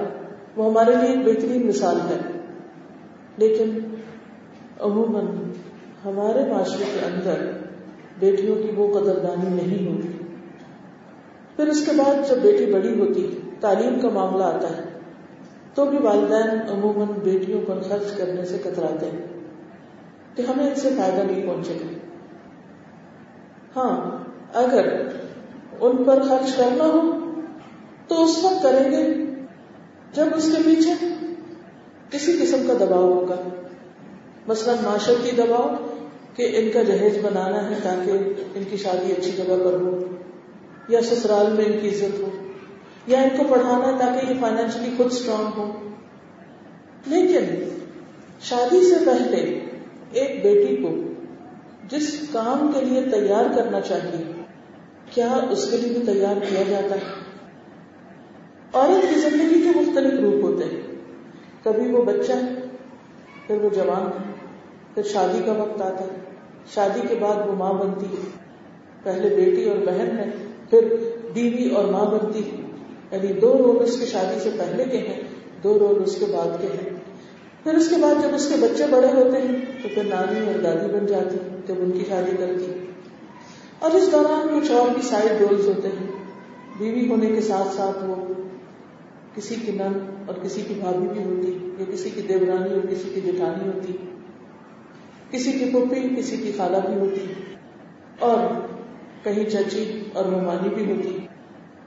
وہ 0.56 0.70
ہمارے 0.70 0.92
لیے 0.96 1.08
ایک 1.08 1.26
بہترین 1.26 1.66
مثال 1.66 1.96
ہے۔ 2.00 2.18
لیکن 3.36 3.78
عموماً 4.80 5.24
ہمارے 6.04 6.50
معاشرے 6.50 6.84
کے 6.84 7.06
اندر 7.06 7.50
بیٹیوں 8.18 8.56
کی 8.56 8.70
وہ 8.76 9.00
قدردانی 9.00 9.48
نہیں 9.50 9.92
ہوتی۔ 9.92 10.08
پھر 11.56 11.66
اس 11.66 11.86
کے 11.86 11.92
بعد 11.96 12.28
جب 12.28 12.36
بیٹی 12.42 12.72
بڑی 12.72 13.00
ہوتی، 13.00 13.40
تعلیم 13.60 14.00
کا 14.00 14.08
معاملہ 14.08 14.44
آتا 14.44 14.76
ہے، 14.76 14.82
تو 15.74 15.84
بھی 15.84 15.98
والدین 15.98 16.70
عموماً 16.70 17.06
بیٹیوں 17.22 17.60
پر 17.66 17.80
خرچ 17.88 18.16
کرنے 18.16 18.44
سے 18.44 18.58
کتراتے 18.58 19.06
ہیں 19.06 19.26
کہ 20.36 20.42
ہمیں 20.42 20.68
ان 20.68 20.74
سے 20.74 20.90
فائدہ 20.96 21.32
نہیں 21.32 21.46
پہنچے۔ 21.46 21.74
گا 21.74 21.98
ہاں 23.76 24.18
اگر 24.54 25.08
ان 25.80 26.04
پر 26.04 26.22
خرچ 26.22 26.56
کرنا 26.56 26.84
ہو، 26.84 27.00
تو 28.08 28.24
اس 28.24 28.44
وقت 28.44 28.62
کریں 28.62 28.90
گے۔ 28.90 29.24
جب 30.12 30.24
اس 30.36 30.56
کے 30.56 30.62
پیچھے 30.64 31.06
کسی 32.10 32.38
قسم 32.42 32.66
کا 32.66 32.84
دباؤ 32.84 33.12
ہوگا۔ 33.12 33.36
مثلا 34.46 34.74
معاشرتی 34.82 35.30
دباؤ 35.30 35.74
کہ 36.34 36.52
ان 36.56 36.70
کا 36.72 36.82
جہیز 36.82 37.18
بنانا 37.22 37.70
ہے 37.70 37.74
تاکہ 37.82 38.10
ان 38.54 38.62
کی 38.70 38.76
شادی 38.76 39.12
اچھی 39.12 39.32
جگہ 39.32 39.56
پر 39.64 39.80
ہو، 39.80 40.00
یا 40.88 41.00
سسرال 41.02 41.52
میں 41.52 41.64
ان 41.64 41.72
کی 41.80 41.88
عزت 41.88 42.20
ہو، 42.20 42.30
یا 43.06 43.22
ان 43.22 43.28
کو 43.38 43.44
پڑھانا 43.48 43.86
ہے 43.86 43.92
تاکہ 43.98 44.32
یہ 44.32 44.40
فائنینشلی 44.40 44.90
خود 44.96 45.06
اسٹرانگ 45.06 45.50
ہو۔ 45.56 45.72
لیکن 47.06 47.68
شادی 48.40 48.84
سے 48.84 48.94
پہلے 49.04 49.60
ایک 50.12 50.42
بیٹی 50.42 50.76
کو 50.76 50.90
جس 51.88 52.28
کام 52.32 52.70
کے 52.74 52.84
لیے 52.84 53.02
تیار 53.02 53.44
کرنا 53.56 53.80
چاہیے 53.80 54.35
کیا 55.16 55.38
اس 55.50 55.70
کے 55.70 55.76
لیے 55.76 55.98
بھی 55.98 56.06
تیار 56.06 56.36
کیا 56.48 56.62
جاتا 56.68 56.94
ہے؟ 56.94 57.00
عورت 58.72 59.14
کی 59.14 59.20
زندگی 59.20 59.60
کے 59.60 59.68
مختلف 59.68 60.20
روپ 60.20 60.44
ہوتے 60.44 60.64
ہیں۔ 60.64 60.80
کبھی 61.64 61.90
وہ 61.90 62.04
بچہ 62.04 62.32
پھر 63.46 63.56
وہ 63.56 63.68
جوان 63.68 64.06
ہے، 64.06 64.32
پھر 64.94 65.02
شادی 65.02 65.42
کا 65.46 65.52
وقت 65.52 65.82
آتا 65.82 66.04
ہے۔ 66.04 66.18
شادی 66.74 67.00
کے 67.08 67.14
بعد 67.20 67.48
وہ 67.48 67.52
ماں 67.52 67.72
بنتی 67.72 68.06
ہے۔ 68.06 68.30
پہلے 69.02 69.36
بیٹی 69.36 69.68
اور 69.68 69.78
بہن 69.78 70.18
ہے، 70.18 70.30
پھر 70.70 70.96
بیوی 71.34 71.70
اور 71.70 71.84
ماں 71.84 72.04
بنتی 72.04 72.50
ہے۔ 72.50 72.56
یعنی 73.10 73.32
دو 73.32 73.58
رول 73.58 73.82
اس 73.82 74.00
کی 74.00 74.06
شادی 74.06 74.40
سے 74.40 74.50
پہلے 74.58 74.84
کے 74.84 74.98
ہیں، 74.98 75.20
دو 75.64 75.78
رول 75.78 76.02
اس 76.02 76.16
کے 76.16 76.24
بعد 76.24 76.60
کے 76.60 76.66
ہیں۔ 76.66 76.90
پھر 77.62 77.74
اس 77.74 77.88
کے 77.88 77.96
بعد 78.00 78.22
جب 78.22 78.34
اس 78.34 78.48
کے 78.48 78.54
بچے 78.60 78.84
بڑے 78.90 79.06
ہوتے 79.06 79.40
ہیں، 79.40 79.56
تو 79.82 79.88
پھر 79.94 80.02
نانی 80.04 80.46
اور 80.46 80.58
دادی 80.58 80.92
بن 80.92 81.06
جاتی 81.06 81.36
جب 81.66 81.74
ان 81.78 81.90
کی 81.90 82.04
شادی 82.08 82.36
کرتی 82.36 82.75
اور 83.78 83.90
اس 83.90 84.10
دوران 84.12 84.48
کچھ 84.50 84.70
اور 84.72 84.88
بھی 84.88 85.02
سائڈ 85.02 85.40
رولز 85.40 85.66
ہوتے 85.68 85.88
ہیں۔ 85.90 86.06
بیوی 86.78 87.08
ہونے 87.08 87.26
کے 87.26 87.40
ساتھ 87.40 87.74
ساتھ 87.76 88.04
وہ 88.04 88.14
کسی 89.34 89.54
کی 89.56 89.72
نن 89.72 89.98
اور 90.26 90.34
کسی 90.42 90.60
کی 90.60 90.74
بھابھی 90.74 91.08
بھی 91.08 91.24
ہوتی، 91.24 91.52
یا 91.78 91.84
کسی 91.92 92.10
کی 92.10 92.22
دیورانی 92.22 92.74
اور 92.74 92.86
کسی 92.86 93.08
کی 93.14 93.20
جٹھانی 93.20 93.68
ہوتی، 93.68 93.92
کسی 95.30 95.52
کی 95.52 95.70
پپی 95.72 96.08
کسی 96.16 96.36
کی 96.36 96.52
خالہ 96.56 96.76
بھی 96.86 96.98
ہوتی، 97.00 97.26
اور 98.18 98.38
کہیں 99.24 99.44
چچی 99.44 99.84
اور 100.12 100.24
مہمانی 100.24 100.74
بھی 100.74 100.90
ہوتی۔ 100.92 101.16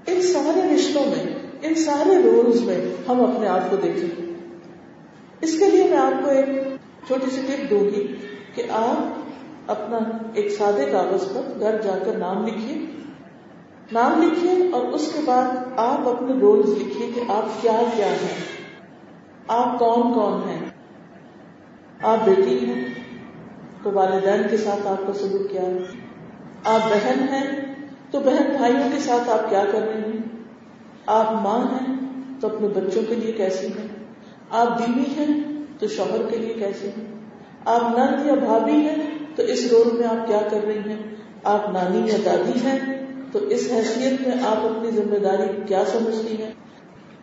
ان 0.08 0.22
سارے 0.24 0.62
رشتوں 0.76 1.06
میں، 1.06 1.26
ان 1.62 1.76
سارے 1.76 2.22
رولز 2.24 2.62
میں 2.62 2.80
ہم 3.08 3.22
اپنے 3.22 3.48
آپ 3.48 3.70
کو 3.70 3.76
دیکھیں۔ 3.76 4.10
اس 5.42 5.58
کے 5.60 5.66
لیے 5.66 5.84
میں 5.84 5.98
آپ 5.98 6.24
کو 6.24 6.32
ایک 6.32 6.50
چھوٹی 7.08 7.32
سی 7.32 7.42
ٹپ 7.48 7.70
دوں 7.70 7.84
گی 7.86 8.06
کہ 8.56 8.64
آپ 8.72 9.19
اپنا 9.70 9.98
ایک 10.34 10.52
سادے 10.52 10.86
کاغذ 10.92 11.34
پر 11.34 11.60
گھر 11.60 11.82
جا 11.82 12.00
کر 12.06 12.18
نام 12.18 12.48
لکھیے۔ 12.48 12.86
نام 13.92 14.22
لکھیے 14.22 14.70
اور 14.72 14.86
اس 14.86 15.12
کے 15.14 15.20
بعد 15.26 15.46
آپ 15.78 16.08
اپنے 16.08 16.34
رولز 16.42 16.70
لکھیے 16.70 17.12
کہ 17.16 17.32
آپ 17.32 17.62
کیا 17.62 17.82
کیا 17.96 18.06
ہیں۔ 18.06 18.38
آپ 19.48 19.80
کون 19.80 20.14
کون 20.14 20.50
ہیں؟ 20.50 20.70
آپ 22.02 22.18
بیٹی 22.26 22.66
ہیں 22.66 22.86
تو 23.84 23.92
والدین 23.94 24.42
کے 24.52 24.58
ساتھ 24.58 24.88
آپ 24.88 25.08
کا 25.08 25.14
سلوک 25.14 25.52
کیا 25.52 25.62
ہے؟ 25.62 25.78
آپ 26.64 26.80
بہن 26.90 27.26
ہیں 27.30 27.76
تو 28.12 28.20
بہن 28.20 28.56
بھائیوں 28.58 28.90
کے 28.94 29.00
ساتھ 29.00 29.30
آپ 29.30 29.50
کیا 29.50 29.64
کر 29.72 29.82
رہے 29.82 30.02
ہیں؟ 30.02 30.44
آپ 31.06 31.32
ماں 31.32 31.60
ہیں 31.60 31.96
تو 32.40 32.48
اپنے 32.48 32.68
بچوں 32.68 33.02
کے 33.10 33.16
لیے 33.16 33.32
کیسی 33.32 33.68
ہیں؟ 33.68 33.88
آپ 34.50 34.68
بیوی 34.78 35.06
ہیں 35.18 35.28
تو 35.80 35.88
شوہر 35.88 36.30
کے 36.30 36.38
لیے 36.38 36.54
کیسے 36.54 36.88
ہیں؟ 36.88 37.06
آپ 37.66 37.82
نند 37.98 38.26
یا 38.26 38.34
بھابھی 38.34 38.74
ہیں 38.74 39.09
تو 39.40 39.46
اس 39.46 39.68
رول 39.72 39.98
میں 39.98 40.08
آپ 40.08 40.28
کیا 40.28 40.42
کر 40.52 40.60
رہی 40.68 40.78
ہیں؟ 40.78 41.16
آپ 41.44 41.70
نانی 41.70 42.12
یا 42.12 42.18
دادی 42.26 42.60
ہیں؟ 42.60 42.80
تو 43.32 43.40
اس 43.40 43.70
حیثیت 43.72 44.28
میں 44.28 44.38
آپ 44.44 44.58
اپنی 44.58 44.92
ذمہ 44.92 45.16
داری 45.16 45.62
کیا 45.68 45.84
سمجھتی 45.86 46.44
ہیں؟ 46.44 46.52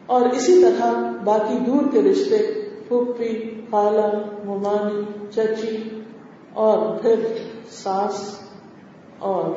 اور 0.06 0.23
اسی 0.23 0.62
طرح 0.62 1.12
باقی 1.25 1.58
دور 1.66 1.82
کے 1.92 2.02
رشتے، 2.02 2.38
پھوپھی، 2.88 3.61
خالہ، 3.70 4.23
ممانی، 4.44 5.28
چچی 5.30 6.00
اور 6.52 6.99
پھر 6.99 7.14
ساس 7.70 8.38
اور 9.18 9.50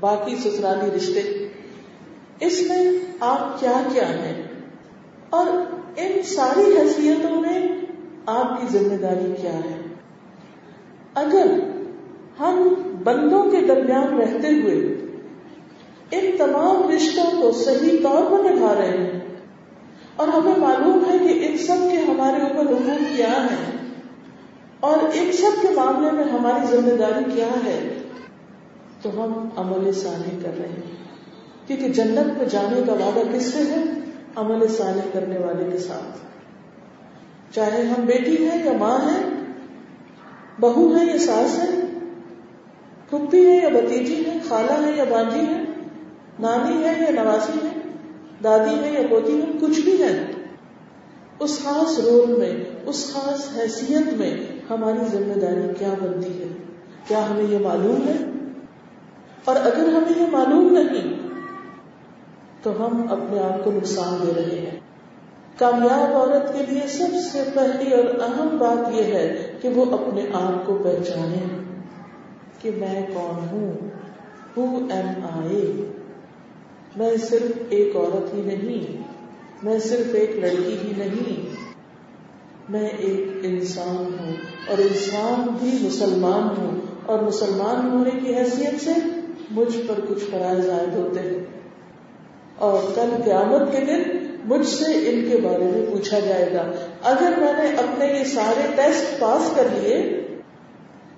باقی 0.00 0.36
سسرالی 0.36 0.96
رشتے۔ 0.96 1.48
اس 2.40 2.62
میں 2.68 2.84
آپ 3.20 3.60
کیا 3.60 3.82
کیا 3.92 4.08
ہیں؟ 4.08 4.42
اور 5.30 5.46
ان 5.96 6.22
ساری 6.22 6.78
حیثیتوں 6.78 7.40
میں 7.40 7.68
آپ 8.26 8.60
کی 8.60 8.78
ذمہ 8.78 8.96
داری 8.96 9.32
کیا 9.42 9.54
ہے؟ 9.54 9.81
اگر 11.14 11.46
ہم 12.38 12.68
بندوں 13.04 13.42
کے 13.50 13.60
درمیان 13.68 14.18
رہتے 14.18 14.48
ہوئے 14.50 14.76
ان 16.10 16.36
تمام 16.38 16.90
رشتوں 16.90 17.30
کو 17.40 17.50
صحیح 17.54 17.98
طور 18.02 18.30
پر 18.30 18.44
نبھا 18.44 18.74
رہے 18.74 18.96
ہیں، 18.96 19.20
اور 20.16 20.28
ہمیں 20.28 20.58
معلوم 20.58 21.04
ہے 21.10 21.18
کہ 21.18 21.38
ان 21.46 21.56
سب 21.58 21.84
کے 21.90 21.98
ہمارے 22.08 22.42
اوپر 22.42 22.72
حقوق 22.72 23.16
کیا 23.16 23.34
ہے، 23.44 23.60
اور 24.80 24.98
ان 25.14 25.30
سب 25.32 25.60
کے 25.62 25.68
معاملے 25.76 26.10
میں 26.10 26.24
ہماری 26.24 26.66
ذمہ 26.66 26.96
داری 26.96 27.24
کیا 27.34 27.50
ہے، 27.64 27.78
تو 29.02 29.10
ہم 29.14 29.48
عمل 29.56 29.92
ثانی 29.92 30.38
کر 30.42 30.58
رہے 30.58 30.68
ہیں۔ 30.68 30.96
کیونکہ 31.66 31.88
جنت 31.92 32.36
میں 32.38 32.46
جانے 32.46 32.80
کا 32.86 32.92
وعدہ 32.94 33.22
کس 33.32 33.52
سے 33.52 33.62
ہے؟ 33.70 33.82
عمل 34.36 34.66
صالح 34.68 35.08
کرنے 35.12 35.38
والے 35.38 35.70
کے 35.70 35.78
ساتھ۔ 35.78 36.18
چاہے 37.54 37.82
ہم 37.86 38.04
بیٹی 38.06 38.36
ہیں 38.44 38.64
یا 38.64 38.72
ماں 38.78 38.98
ہیں 39.02 39.22
بہو 40.60 40.96
ہے 40.96 41.06
یا 41.06 41.18
ساس 41.18 41.58
ہے؟ 41.58 41.80
پھپھی 43.10 43.46
ہے 43.46 43.56
یا 43.56 43.68
بتیجی 43.68 44.24
ہے؟ 44.26 44.38
خالہ 44.48 44.86
ہے 44.86 44.92
یا 44.96 45.04
بانجی 45.04 45.46
ہے؟ 45.46 45.64
نانی 46.38 46.84
ہے 46.84 47.04
یا 47.04 47.22
نواسی 47.22 47.52
ہے؟ 47.52 47.80
دادی 48.44 48.84
ہے 48.84 48.92
یا 48.92 49.06
پوتی 49.10 49.40
ہے؟ 49.40 49.46
کچھ 49.60 49.80
بھی 49.80 50.02
ہے۔ 50.02 50.32
اس 51.38 51.62
خاص 51.64 51.98
رول 51.98 52.38
میں، 52.38 52.64
اس 52.86 53.12
خاص 53.12 53.58
حیثیت 53.58 54.12
میں 54.12 54.36
ہماری 54.70 54.98
ذمہ 55.12 55.40
داری 55.40 55.74
کیا 55.78 55.94
بنتی 56.02 56.42
ہے؟ 56.42 56.48
کیا 57.08 57.30
ہمیں 57.30 57.44
یہ 57.44 57.58
معلوم 57.58 58.08
ہے؟ 58.08 58.16
اور 59.44 59.56
اگر 59.56 59.88
ہمیں 59.88 60.22
یہ 60.22 60.26
معلوم 60.32 60.72
نہیں، 60.72 61.18
تو 62.62 62.86
ہم 62.86 63.12
اپنے 63.12 63.38
آپ 63.40 63.64
کو 63.64 63.70
نقصان 63.70 64.26
دے 64.26 64.32
رہے 64.36 64.58
ہیں۔ 64.58 64.81
کامیاب 65.58 66.16
عورت 66.16 66.58
کے 66.58 66.72
لیے 66.72 66.86
سب 66.86 67.32
سے 67.32 67.42
پہلی 67.54 67.94
اور 67.94 68.04
اہم 68.04 68.58
بات 68.58 68.92
یہ 68.94 69.04
ہے 69.04 69.52
کہ 69.62 69.68
وہ 69.68 69.84
اپنے 69.98 70.22
آپ 70.32 70.66
کو 70.66 70.78
پہچانے 70.84 71.62
کہ 72.60 72.70
میں 72.76 73.06
کون 73.14 73.48
ہوں؟ 73.48 73.72
ہو 74.56 74.78
ایم 74.90 75.26
آئی 75.32 75.86
میں 76.96 77.16
صرف 77.16 77.58
ایک 77.68 77.96
عورت 77.96 78.34
ہی 78.34 78.42
نہیں، 78.42 79.02
میں 79.62 79.78
صرف 79.78 80.14
ایک 80.14 80.30
لڑکی 80.36 80.78
ہی 80.84 80.92
نہیں، 80.96 81.56
میں 82.68 82.88
ایک 82.88 83.28
انسان 83.42 84.14
ہوں 84.20 84.32
اور 84.66 84.78
انسان 84.78 85.56
بھی 85.60 85.78
مسلمان 85.80 86.60
ہوں۔ 86.60 86.80
اور 87.06 87.18
مسلمان 87.18 87.90
ہونے 87.90 88.10
کی 88.10 88.34
حیثیت 88.34 88.84
سے 88.84 88.92
مجھ 89.50 89.76
پر 89.88 90.00
کچھ 90.08 90.24
فرائض 90.24 90.68
عائد 90.70 90.94
ہوتے 90.94 91.20
ہیں۔ 91.20 91.60
اور 92.56 92.78
کل 92.94 93.10
قیامت 93.24 93.72
کے 93.72 93.84
دن 93.86 94.21
مجھ 94.44 94.66
سے 94.66 94.84
ان 94.84 95.30
کے 95.30 95.36
بارے 95.36 95.64
میں 95.64 95.86
پوچھا 95.92 96.18
جائے 96.18 96.50
گا۔ 96.54 96.72
اگر 97.02 97.32
میں 97.38 97.52
نے 97.52 97.76
اپنے 97.76 98.18
یہ 98.18 98.24
سارے 98.24 98.66
ٹیسٹ 98.76 99.20
پاس 99.20 99.56
کر 99.56 99.66
لیے، 99.80 99.96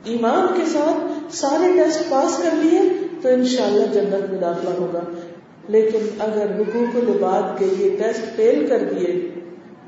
ایمان 0.05 0.47
کے 0.57 0.65
ساتھ 0.67 1.35
سارے 1.35 1.73
ٹیسٹ 1.73 2.11
پاس 2.11 2.43
کر 2.43 2.51
لیے، 2.63 2.81
تو 3.23 3.29
انشاءاللہ 3.29 3.87
جنت 3.87 4.31
میں 4.31 4.41
داخلہ 4.41 4.71
ہوگا۔ 4.71 5.01
لیکن 5.69 5.99
اگر 6.19 6.47
حقوق 6.61 6.97
العباد 6.97 7.59
کے 7.59 7.65
یہ 7.79 7.97
ٹیسٹ 7.99 8.37
فیل 8.37 8.67
کر 8.67 8.79
دیے، 8.79 9.29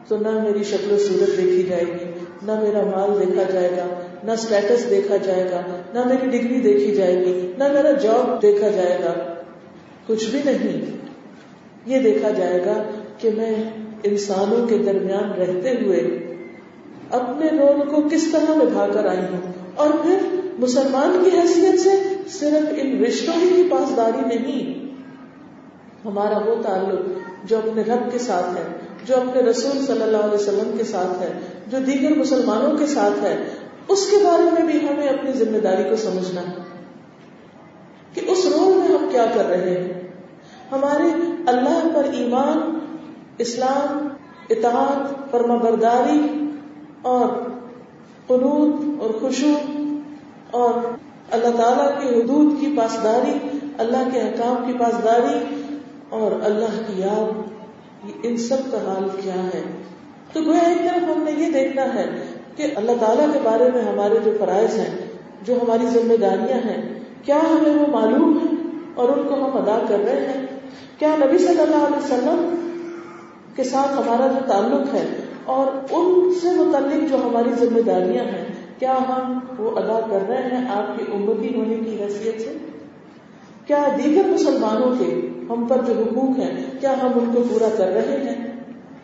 تو 0.08 0.16
نہ 0.16 0.30
میری 0.30 0.64
شکل 0.64 0.92
و 0.92 0.98
صورت 0.98 1.28
دیکھی 1.28 1.62
جائے 1.62 1.84
گی، 1.84 2.04
نہ 2.42 2.60
میرا 2.60 2.84
مال 2.84 3.20
دیکھا 3.20 3.42
جائے 3.52 3.70
گا، 3.70 3.86
نہ 4.22 4.32
اسٹیٹس 4.32 4.90
دیکھا 4.90 5.16
جائے 5.16 5.50
گا، 5.50 5.62
نہ 5.94 6.04
میری 6.06 6.38
ڈگری 6.38 6.60
دیکھی 6.60 6.94
جائے 6.94 7.16
گی، 7.16 7.52
نہ 7.58 7.72
میرا 7.72 7.90
جاب 7.90 8.42
دیکھا 8.42 8.68
جائے 8.68 8.98
گا۔ 9.04 9.34
کچھ 10.06 10.30
بھی 10.30 10.40
نہیں، 10.44 10.96
یہ 11.86 11.98
دیکھا 11.98 12.30
جائے 12.30 12.64
گا 12.64 12.82
کہ 13.18 13.30
میں 13.36 13.54
انسانوں 14.04 14.66
کے 14.66 14.78
درمیان 14.78 15.32
رہتے 15.32 15.70
ہوئے 15.70 16.00
اپنے 17.10 17.46
رول 17.50 17.88
کو 17.88 18.08
کس 18.12 18.30
طرح 18.32 18.54
نبھا 18.54 18.86
کر 18.92 19.06
آئی 19.06 19.18
ہوں؟ 19.18 19.52
اور 19.74 19.90
پھر 20.02 20.16
مسلمان 20.58 21.24
کی 21.24 21.38
حیثیت 21.38 21.80
سے 21.80 21.90
صرف 22.28 22.74
ان 22.76 23.04
رشتوں 23.04 23.34
ہی 23.34 23.48
کی 23.56 23.68
پاسداری 23.70 24.36
نہیں، 24.36 24.86
ہمارا 26.04 26.38
وہ 26.38 26.62
تعلق 26.62 27.00
جو 27.44 27.58
اپنے 27.58 27.82
رب 27.82 28.12
کے 28.12 28.18
ساتھ 28.18 28.56
ہے، 28.56 28.62
جو 29.04 29.16
اپنے 29.16 29.42
رسول 29.42 29.84
صلی 29.86 30.02
اللہ 30.02 30.16
علیہ 30.16 30.34
وسلم 30.34 30.76
کے 30.78 30.84
ساتھ 30.84 31.22
ہے، 31.22 31.32
جو 31.66 31.78
دیگر 31.86 32.18
مسلمانوں 32.18 32.76
کے 32.78 32.86
ساتھ 32.86 33.24
ہے، 33.24 33.44
اس 33.88 34.10
کے 34.10 34.16
بارے 34.24 34.42
میں 34.42 34.62
بھی 34.62 34.78
ہمیں 34.78 35.08
اپنی 35.08 35.32
ذمہ 35.32 35.58
داری 35.58 35.84
کو 35.84 35.96
سمجھنا 35.96 36.40
ہے 36.40 36.54
کہ 38.14 38.20
اس 38.28 38.46
رول 38.46 38.78
میں 38.78 38.88
ہم 38.88 39.08
کیا 39.12 39.26
کر 39.34 39.44
رہے 39.44 39.70
ہیں؟ 39.70 39.92
ہمارے 40.72 41.08
اللہ 41.46 41.88
پر 41.94 42.04
ایمان 42.12 42.75
اسلام، 43.38 44.08
اطاعت 44.50 45.30
فرما 45.30 45.56
برداری 45.56 46.20
اور 47.02 47.28
قنوط 48.26 49.02
اور 49.02 49.10
خوشو 49.20 49.54
اور 50.52 50.72
اللہ 51.30 51.56
تعالی 51.56 51.86
کی 52.00 52.14
حدود 52.14 52.60
کی 52.60 52.72
پاسداری، 52.76 53.32
اللہ 53.78 54.08
کے 54.12 54.20
حکام 54.20 54.64
کی 54.66 54.72
پاسداری 54.78 55.38
اور 56.08 56.32
اللہ 56.42 56.78
کی 56.86 57.00
یاد 57.00 58.24
ان 58.24 58.36
سب 58.36 58.70
کا 58.70 58.78
حال 58.86 59.08
کیا 59.20 59.42
ہے؟ 59.44 59.62
تو 60.32 60.40
گویا 60.40 60.68
ایک 60.68 60.78
طرف 60.84 61.08
ہم 61.08 61.22
نے 61.22 61.32
یہ 61.32 61.52
دیکھنا 61.52 61.84
ہے 61.94 62.04
کہ 62.56 62.66
اللہ 62.76 63.00
تعالیٰ 63.00 63.26
کے 63.32 63.38
بارے 63.42 63.70
میں 63.74 63.82
ہمارے 63.82 64.18
جو 64.24 64.32
فرائض 64.38 64.78
ہیں، 64.78 64.94
جو 65.42 65.54
ہماری 65.62 65.86
ذمہ 65.86 66.16
داریاں 66.16 66.58
ہیں، 66.64 66.80
کیا 67.22 67.38
ہمیں 67.42 67.74
وہ 67.78 67.86
معلوم 67.92 68.38
ہے 68.38 68.54
اور 68.94 69.08
ان 69.08 69.26
کو 69.28 69.34
ہم 69.34 69.56
ادا 69.56 69.78
کر 69.88 70.04
رہے 70.04 70.20
ہیں؟ 70.26 70.46
کیا 70.98 71.14
نبی 71.18 71.38
صلی 71.38 71.60
اللہ 71.60 71.84
علیہ 71.86 72.04
وسلم 72.04 72.65
کے 73.56 73.64
ساتھ 73.64 73.92
ہمارا 73.92 74.26
جو 74.26 74.38
تعلق 74.46 74.94
ہے 74.94 75.04
اور 75.44 75.66
ان 75.90 76.34
سے 76.42 76.48
متعلق 76.50 77.10
جو 77.10 77.16
ہماری 77.16 77.50
ذمہ 77.58 77.80
داریاں 77.80 78.24
ہیں، 78.24 78.44
کیا 78.78 78.98
ہم 79.08 79.38
وہ 79.58 79.70
ادا 79.70 80.00
کر 80.10 80.28
رہے 80.28 80.42
ہیں 80.42 80.68
آپ 80.70 80.98
کی 80.98 81.04
امتی 81.12 81.54
ہونے 81.54 81.74
کی 81.74 82.02
حیثیت 82.02 82.40
سے؟ 82.40 82.56
کیا 83.66 83.84
دیگر 83.98 84.22
مسلمانوں 84.28 84.90
کے 84.98 85.28
ہم 85.50 85.66
پر 85.66 85.76
جو 85.86 85.92
حقوق 85.92 86.38
ہیں، 86.38 86.80
کیا 86.80 86.94
ہم 87.02 87.10
ان 87.14 87.30
کو 87.34 87.42
پورا 87.50 87.68
کر 87.76 87.92
رہے 87.92 88.16
ہیں؟ 88.22 88.52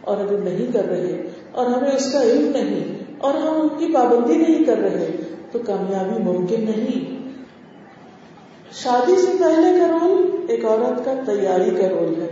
اور 0.01 0.17
اگر 0.17 0.39
نہیں 0.39 0.73
کر 0.73 0.85
رہے، 0.85 1.29
اور 1.53 1.67
ہمیں 1.67 1.91
اس 1.91 2.13
کا 2.13 2.23
علم 2.23 2.51
نہیں، 2.51 3.05
اور 3.19 3.35
ہم 3.35 3.61
ان 3.61 3.69
کی 3.69 3.93
پابندی 3.95 4.37
نہیں 4.37 4.65
کر 4.65 4.79
رہے، 4.79 5.17
تو 5.53 5.59
کامیابی 5.59 6.23
ممکن 6.23 6.65
نہیں۔ 6.65 7.23
شادی 8.73 9.17
سے 9.17 9.33
پہلے 9.39 9.79
کا 9.79 9.99
رول 10.01 10.31
ایک 10.49 10.65
عورت 10.65 11.05
کا 11.05 11.15
تیاری 11.27 11.71
کا 11.71 11.89
رول 11.89 12.23
ہے 12.23 12.29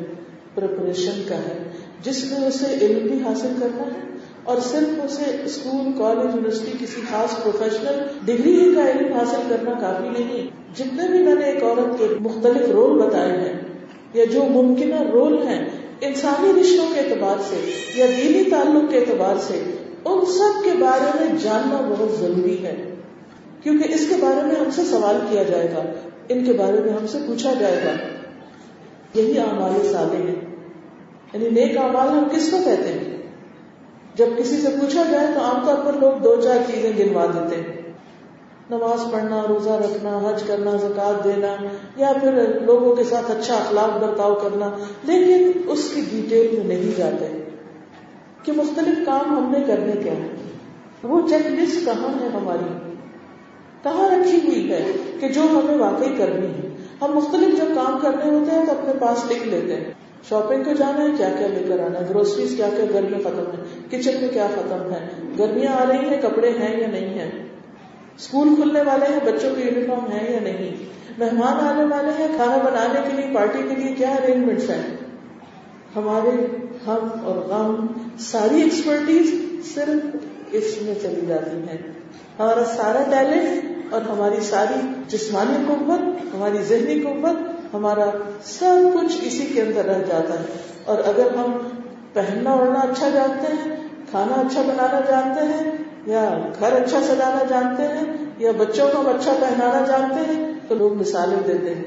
پریپریشن 0.55 1.23
کا 1.29 1.35
ہے۔ 1.35 1.70
جس 2.03 2.33
میں 2.33 2.47
اسے 2.47 2.67
علم 2.81 3.07
بھی 3.07 3.19
حاصل 3.25 3.53
کرنا 3.61 3.83
ہے 3.83 4.11
اور 4.45 4.57
صرف 4.59 5.01
اسے 5.05 5.37
اسکول، 5.45 5.93
کالج، 5.99 6.35
یونیورسٹی، 6.35 6.73
کسی 6.81 7.01
خاص 7.11 7.43
پروفیشنل 7.43 8.03
ڈگری 8.25 8.73
کا 8.75 8.91
علم 8.91 9.13
حاصل 9.13 9.41
کرنا 9.49 9.71
کافی 9.81 10.09
نہیں 10.09 10.47
جتنے 10.77 11.09
بھی 11.09 11.19
میں 11.19 11.35
نے 11.35 11.45
ایک 11.45 11.63
عورت 11.63 11.99
کے 11.99 12.07
مختلف 12.21 12.69
رول 12.69 12.99
بتائے 12.99 13.33
ہیں 13.33 13.53
یا 14.15 14.25
جو 14.25 14.45
ممکنہ 14.45 15.03
رول 15.13 15.43
ہیں، 15.49 15.69
انسانی 16.01 16.61
رشتوں 16.61 16.87
کے 16.95 17.01
اعتبار 17.01 17.37
سے 17.49 17.71
یا 17.95 18.07
دینی 18.07 18.51
تعلق 18.51 18.91
کے 18.91 18.99
اعتبار 18.99 19.35
سے، 19.41 19.63
ان 20.05 20.25
سب 20.27 20.65
کے 20.65 20.71
بارے 20.79 21.25
میں 21.25 21.39
جاننا 21.43 21.81
بہت 21.91 22.21
ضروری 22.21 22.67
ہے۔ 22.67 22.95
کیونکہ 23.63 23.95
اس 23.95 24.07
کے 24.09 24.15
بارے 24.21 24.47
میں 24.47 24.57
ہم 24.57 24.71
سے 24.71 24.83
سوال 24.85 25.17
کیا 25.31 25.43
جائے 25.43 25.69
گا، 25.77 25.83
ان 26.29 26.45
کے 26.45 26.53
بارے 26.53 26.81
میں 26.81 26.93
ہم 26.93 27.07
سے 27.07 27.19
پوچھا 27.27 27.53
جائے 27.61 27.81
گا۔ 27.85 27.91
یہی 29.15 29.39
اعمال 29.39 29.89
سالے 29.93 30.17
ہیں 30.17 30.40
یعنی 31.33 31.51
نیک 31.51 31.77
اعمال 31.77 32.09
ہم 32.09 32.29
کس 32.33 32.51
کو 32.51 32.57
کہتے 32.65 32.93
ہیں؟ 32.93 33.23
جب 34.15 34.27
کسی 34.39 34.57
سے 34.57 34.69
پوچھا 34.69 35.03
جائے 35.11 35.27
تو 35.35 35.41
عام 35.41 35.67
طور 35.67 35.85
پر 35.85 35.93
لوگ 35.93 36.19
دو 36.23 36.41
چار 36.41 36.57
چیزیں 36.67 36.93
گنوا 36.99 37.27
دیتے 37.27 37.57
ہیں۔ 37.57 37.81
نماز 38.71 39.13
پڑھنا، 39.13 39.43
روزہ 39.49 39.71
رکھنا، 39.71 40.21
حج 40.29 40.43
کرنا 40.43 40.71
زکات 40.71 41.25
دینا 41.25 41.57
یا 41.97 42.13
پھر 42.21 42.61
لوگوں 42.61 42.97
کے 42.97 43.05
ساتھ 43.05 43.31
اچھا 43.31 43.55
اخلاق 43.55 44.03
برتاؤ 44.03 44.35
کرنا۔ 44.35 44.71
لیکن 45.05 45.61
اس 45.67 45.93
کی 45.95 46.01
ڈیٹیل 46.11 46.61
میں 46.67 46.77
نہیں 46.77 46.99
جاتے 46.99 47.45
کہ 48.43 48.53
مختلف 48.53 49.07
کام 49.07 49.37
ہم 49.37 49.53
نے 49.53 49.65
کرنے 49.67 49.93
کیا 50.03 50.13
ہے 50.13 50.29
وہ 51.03 51.29
چیک 51.29 51.47
لسٹ 51.47 51.85
کہاں 51.85 52.23
ہے 52.23 52.29
ہماری؟ 52.29 52.93
کہاں 53.83 54.09
رکھی 54.09 54.37
ہوئی 54.37 54.73
ہے 54.73 54.87
کہ 55.21 55.29
جو 55.29 55.41
ہمیں 55.41 55.79
واقعی 55.79 56.15
کرنی 56.19 56.47
ہے؟ 56.47 56.77
ہم 57.03 57.17
مختلف 57.17 57.59
جب 57.59 57.75
کام 57.75 57.99
کرنے 58.03 58.31
ہوتے 58.31 58.51
ہیں 58.51 58.65
تو 58.67 58.73
اپنے 58.73 58.93
پاس 59.01 59.31
لکھ 59.31 59.49
لیتے 59.49 59.77
ہیں۔ 59.77 60.00
شاپنگ 60.29 60.65
کو 60.65 60.73
جانا 60.73 61.03
ہے، 61.03 61.09
کیا 61.17 61.29
کیا 61.39 61.47
لے 61.47 61.63
کر 61.69 61.81
آنا 61.81 62.01
ہے؟ 62.01 62.05
گروسریز 62.11 62.55
کیا 62.57 62.69
کیا 62.77 62.85
گھر 62.93 63.03
میں 63.03 63.19
ختم 63.19 63.45
ہے؟ 63.53 63.89
کچن 63.91 64.11
میں 64.21 64.29
کیا 64.29 64.47
ختم 64.55 64.93
ہے؟ 64.93 65.09
گرمیاں 65.39 65.73
آ 65.73 65.85
رہی 65.89 66.09
ہیں، 66.09 66.23
کپڑے 66.23 66.51
ہیں 66.51 66.81
یا 66.81 66.87
نہیں 66.87 67.19
ہیں؟ 67.19 67.31
اسکول 68.19 68.55
کھلنے 68.55 68.83
والے 68.83 69.07
ہیں، 69.13 69.21
بچوں 69.25 69.51
کے 69.55 69.63
یونیفارم 69.63 70.13
ہے 70.13 70.33
یا 70.33 70.41
نہیں؟ 70.41 70.85
مہمان 71.19 71.67
آنے 71.67 71.85
والے 71.85 72.13
ہیں، 72.19 72.29
کھانا 72.37 72.57
بنانے 72.57 73.01
کے 73.09 73.23
لیے، 73.23 73.35
پارٹی 73.35 73.59
کے 73.69 73.75
لیے 73.75 73.95
کیا 73.95 74.11
ارینجمنٹس 74.11 74.71
ہیں؟ 74.71 74.97
ہمارے 75.97 76.47
ہم 76.87 77.09
اور 77.25 77.37
غم، 77.37 77.87
ساری 78.19 78.63
ایکسپرٹیز 78.63 79.35
صرف 79.75 80.17
اس 80.53 80.83
میں 80.83 80.95
چلی 81.03 81.21
جاتی 81.29 81.57
ہیں۔ 81.57 81.79
ہمارا 82.39 82.65
سارا 82.65 83.03
ٹیلنٹ 83.11 83.95
اور 83.95 84.01
ہماری 84.01 84.41
ساری 84.41 85.03
جسمانی 85.09 85.65
قوت، 85.69 86.01
ہماری 86.35 86.59
ذہنی 86.69 87.01
قوت 87.01 87.60
ہمارا 87.75 88.11
سب 88.43 88.75
کچھ 88.95 89.17
اسی 89.23 89.47
کے 89.47 89.63
اندر 89.63 89.85
رہ 89.85 89.99
جاتا 89.99 90.35
ہے۔ 90.35 90.45
اور 90.85 90.99
اگر 90.99 91.27
ہم 91.37 91.59
پہننا 92.13 92.53
اڑنا 92.53 92.79
اچھا 92.79 93.09
جانتے 93.09 93.47
ہیں، 93.47 93.77
کھانا 94.11 94.41
اچھا 94.41 94.63
بنانا 94.63 95.01
جانتے 95.09 95.41
ہیں، 95.41 95.71
یا 96.07 96.39
گھر 96.61 96.73
اچھا 96.73 97.01
سجانا 97.03 97.45
جانتے 97.49 97.83
ہیں، 97.83 98.05
یا 98.39 98.53
بچوں 98.59 98.89
کو 98.93 99.11
اچھا 99.11 99.33
پہنانا 99.41 99.85
جانتے 99.89 100.35
ہیں، 100.35 100.53
تو 100.69 100.75
لوگ 100.75 100.95
مثالیں 100.95 101.47
دیتے 101.47 101.75
ہیں 101.75 101.85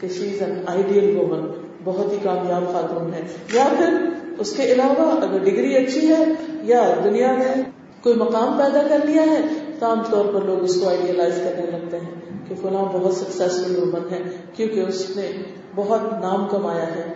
کہ 0.00 0.08
she 0.08 0.34
is 0.34 0.42
an 0.42 0.62
ideal 0.66 1.16
woman 1.16 1.46
بہت 1.84 2.12
ہی 2.12 2.16
کامیاب 2.22 2.72
خاتون 2.72 3.14
ہے۔ 3.14 3.20
یا 3.52 3.64
پھر 3.78 3.94
اس 4.38 4.52
کے 4.56 4.62
علاوہ 4.62 5.12
اگر 5.22 5.38
ڈگری 5.38 5.76
اچھی 5.76 6.08
ہے، 6.08 6.24
یا 6.62 6.94
دنیا 7.04 7.32
میں 7.32 7.62
کوئی 8.02 8.14
مقام 8.14 8.58
پیدا 8.58 8.82
کر 8.88 9.06
لیا 9.06 9.22
ہے 9.22 9.40
تو 9.78 9.86
عام 9.86 10.02
طور 10.10 10.24
پر 10.24 10.40
لوگ 10.46 10.62
اس 10.62 10.80
کو 10.80 10.88
آئیڈیلائز 10.88 11.34
کرنے 11.36 11.70
لگتے 11.70 11.96
ہیں 11.96 12.14
کہ 12.48 12.54
فلاں 12.62 12.84
بہت 12.92 13.14
سکسیسفل 13.14 13.76
وومن 13.76 14.14
ہے، 14.14 14.22
کیونکہ 14.56 14.80
اس 14.80 15.16
نے 15.16 15.30
بہت 15.74 16.00
نام 16.20 16.48
کمایا 16.50 16.86
ہے۔ 16.86 17.12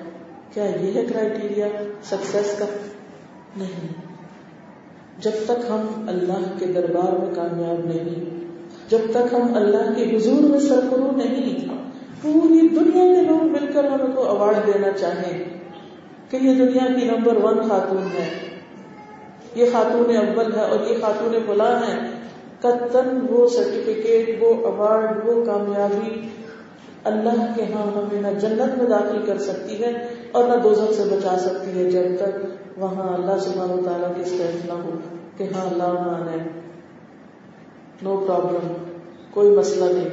کیا 0.55 0.65
یہ 0.65 0.93
ہے 0.95 1.05
کرائٹیریا 1.05 1.67
سکسیس 2.03 2.59
کا؟ 2.59 2.65
نہیں۔ 3.57 3.89
جب 5.19 5.31
تک 5.45 5.71
ہم 5.71 6.05
اللہ 6.09 6.59
کے 6.59 6.67
دربار 6.67 7.13
میں 7.13 7.35
کامیاب 7.35 7.87
نہیں، 7.87 8.45
جب 8.89 8.99
تک 9.11 9.35
ہم 9.35 9.55
اللہ 9.55 9.93
کے 9.97 10.17
حضور 10.17 10.43
میں 10.51 10.61
سرکرو 10.61 11.11
نہیں، 11.17 11.69
پوری 12.23 12.69
دنیا 12.69 13.15
کے 13.15 13.21
لوگ 13.21 13.43
مل 13.43 13.73
کر 13.73 13.85
ہمیں 13.85 14.17
کو 14.17 14.23
اوارڈ 14.23 14.57
دینا 14.67 14.93
چاہیں 15.01 15.45
کہ 16.31 16.37
یہ 16.37 16.55
دنیا 16.55 17.01
کی 17.01 17.05
نمبر 17.05 17.37
ون 17.37 17.69
خاتون 17.69 18.03
ہے۔ 18.03 18.29
یہ 19.55 19.67
خاتون 19.73 20.17
اول 20.17 20.55
ہے 20.55 20.61
اور 20.61 20.91
یہ 20.91 20.97
خاتون 21.01 21.39
فلاں 21.47 21.81
ہے۔ 21.89 22.11
قطن، 22.61 23.27
وہ 23.31 23.47
سرٹیفکیٹ 23.47 24.43
وہ 24.43 24.67
اوارڈ 24.67 25.27
وہ 25.27 25.45
کامیابی 25.45 26.29
اللہ 27.05 27.53
کے 27.57 27.63
ہاں 27.63 27.87
ہمیں 27.87 28.21
نہ 28.21 28.39
جنت 28.39 28.79
میں 28.79 28.87
داخل 28.89 29.27
کر 29.27 29.39
سکتی 29.39 29.85
ہے 29.85 30.09
اور 30.33 30.45
نہ 30.45 30.55
دوزخ 30.63 30.93
سے 30.97 31.03
بچا 31.03 31.39
سکتی 31.39 31.79
ہے 31.79 31.91
جب 31.91 32.19
تک 32.19 32.47
وہاں 32.79 33.15
اللہ 33.15 33.39
سبحانہ 33.39 33.73
و 33.73 33.85
تعالیٰ 33.85 34.15
کی 34.15 34.21
اسٹینڈ 34.21 34.67
نہ 34.67 34.73
ہو 34.73 34.91
کہ 35.37 35.45
ہاں 35.45 35.67
اللہ 35.67 35.93
مان 35.93 36.29
ہے۔ 36.29 36.49
نو 38.03 38.25
پرابلم 38.27 38.73
کوئی 39.31 39.51
مسئلہ 39.51 39.85
نہیں۔ 39.85 40.09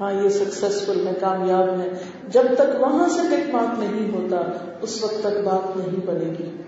ہاں 0.00 0.12
یہ 0.12 0.28
سکسیسفل 0.28 1.06
ہے 1.06 1.12
کامیاب 1.20 1.80
ہے 1.80 1.88
جب 2.28 2.42
تک 2.58 2.80
وہاں 2.80 3.08
سے 3.08 3.20
ٹک 3.30 3.54
مارک 3.54 3.78
نہیں 3.78 4.14
ہوتا، 4.14 4.42
اس 4.82 5.04
وقت 5.04 5.20
تک 5.20 5.38
بات 5.44 5.76
نہیں 5.76 6.06
بنے 6.06 6.32
گی۔ 6.38 6.62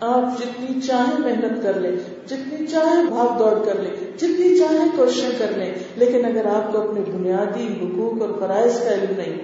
آپ 0.00 0.40
جتنی 0.40 0.80
چاہے 0.80 1.18
محنت 1.18 1.62
کر 1.62 1.80
لیں، 1.80 1.92
جتنی 2.26 2.66
چاہے 2.66 3.06
بھاگ 3.08 3.38
دوڑ 3.38 3.64
کر 3.64 3.74
لیں، 3.74 3.90
جتنی 4.16 4.58
چاہے 4.58 4.88
کوششیں 4.96 5.30
کر 5.38 5.46
لیں، 5.56 5.74
لیکن 5.96 6.24
اگر 6.24 6.46
آپ 6.46 6.72
کو 6.72 6.80
اپنے 6.80 7.00
بنیادی 7.00 7.66
حقوق 7.66 8.22
اور 8.22 8.30
فرائض 8.40 8.80
کا 8.80 8.94
علم 8.94 9.14
نہیں 9.16 9.42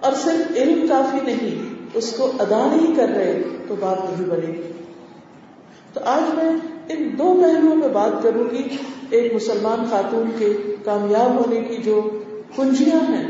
اور 0.00 0.12
صرف 0.12 0.52
علم 0.56 0.86
کافی 0.88 1.18
نہیں، 1.26 1.74
اس 1.94 2.12
کو 2.12 2.32
ادا 2.38 2.76
نہیں 2.76 2.94
کر 2.94 3.08
رہے، 3.08 3.42
تو 3.68 3.74
بات 3.80 3.98
نہیں 4.04 4.30
بنے 4.30 4.52
گی۔ 4.52 4.72
تو 5.92 6.00
آج 6.04 6.34
میں 6.34 6.50
ان 6.88 7.10
دو 7.18 7.42
پہلوؤں 7.42 7.76
میں 7.76 7.88
بات 7.88 8.22
کروں 8.22 8.54
گی۔ 8.54 8.76
ایک 9.10 9.34
مسلمان 9.34 9.84
خاتون 9.90 10.30
کے 10.38 10.76
کامیاب 10.84 11.34
ہونے 11.34 11.60
کی 11.60 11.76
جو 11.76 12.10
کنجیاں 12.56 13.12
ہیں، 13.12 13.26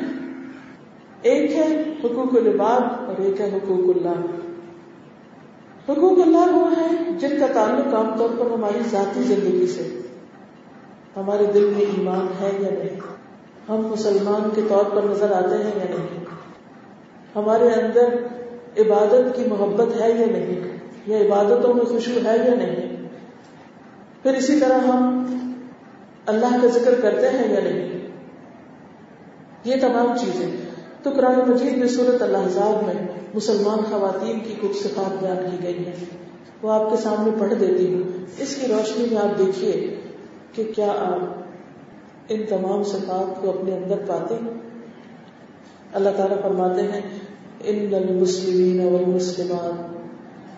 ایک 1.22 1.52
ہے 1.52 1.82
حقوق 2.04 2.34
العباد 2.34 3.08
اور 3.08 3.20
ایک 3.20 3.40
ہے 3.40 3.50
حقوق 3.52 3.96
اللہ۔ 3.96 4.43
حقوق 5.88 6.18
اللہ 6.26 6.56
وہ 6.56 6.70
ہے 6.70 7.12
جن 7.18 7.40
کا 7.40 7.46
تعلق 7.46 7.94
عام 7.94 8.18
طور 8.18 8.28
پر 8.38 8.46
ہماری 8.52 8.78
ذاتی 8.90 9.22
زندگی 9.22 9.66
سے۔ 9.66 10.00
ہمارے 11.16 11.46
دل 11.54 11.72
میں 11.76 11.84
ایمان 11.84 12.26
ہے 12.40 12.50
یا 12.60 12.70
نہیں؟ 12.70 13.00
ہم 13.68 13.86
مسلمان 13.86 14.50
کے 14.54 14.60
طور 14.68 14.84
پر 14.84 15.02
نظر 15.02 15.30
آتے 15.30 15.64
ہیں 15.64 15.70
یا 15.76 15.84
نہیں؟ 15.90 16.24
ہمارے 17.36 17.64
اندر 17.64 18.14
عبادت 18.78 19.36
کی 19.36 19.44
محبت 19.46 20.00
ہے 20.00 20.10
یا 20.10 20.26
نہیں؟ 20.26 20.78
یا 21.06 21.18
عبادتوں 21.18 21.74
میں 21.74 21.84
خوشبو 21.84 22.20
ہے 22.24 22.36
یا 22.36 22.54
نہیں؟ 22.54 23.08
پھر 24.22 24.34
اسی 24.34 24.60
طرح 24.60 24.78
ہم 24.78 25.26
اللہ 26.26 26.56
کا 26.62 26.68
ذکر 26.68 27.00
کرتے 27.00 27.30
ہیں 27.30 27.54
یا 27.54 27.60
نہیں؟ 27.60 28.08
یہ 29.64 29.74
تمام 29.80 30.16
چیزیں۔ 30.16 30.63
تو 31.04 31.10
قرآن 31.10 31.50
مجید 31.50 31.76
میں 31.76 31.88
صورت 31.88 32.22
اللہ 32.22 32.82
میں 32.86 33.08
مسلمان 33.34 33.78
خواتین 33.78 34.40
کی 34.40 34.54
کچھ 34.60 34.76
صفات 34.76 35.22
بیان 35.22 35.50
کی 35.50 35.66
گئی 35.66 35.86
ہیں۔ 35.86 35.92
وہ 36.62 36.70
آپ 36.70 36.90
کے 36.90 36.96
سامنے 36.96 37.30
پڑھ 37.40 37.54
دیتی 37.60 37.94
ہوں۔ 37.94 38.02
اس 38.38 38.56
کی 38.56 38.72
روشنی 38.72 39.06
میں 39.10 39.22
آپ 39.22 39.38
دیکھیے 39.38 40.00
کہ 40.52 40.72
کیا 40.76 40.90
آپ 40.90 41.18
ان 42.28 42.42
تمام 42.48 42.82
صفات 42.82 43.42
کو 43.42 43.48
اپنے 43.50 43.76
اندر 43.76 43.96
پاتے 44.06 44.34
ہیں۔ 44.34 44.50
اللہ 45.92 46.08
تعالیٰ 46.16 46.42
فرماتے 46.42 46.82
ہیں، 46.82 47.00
ان 47.64 47.94
المسلمین 47.94 48.94
والمسلمات 48.94 49.94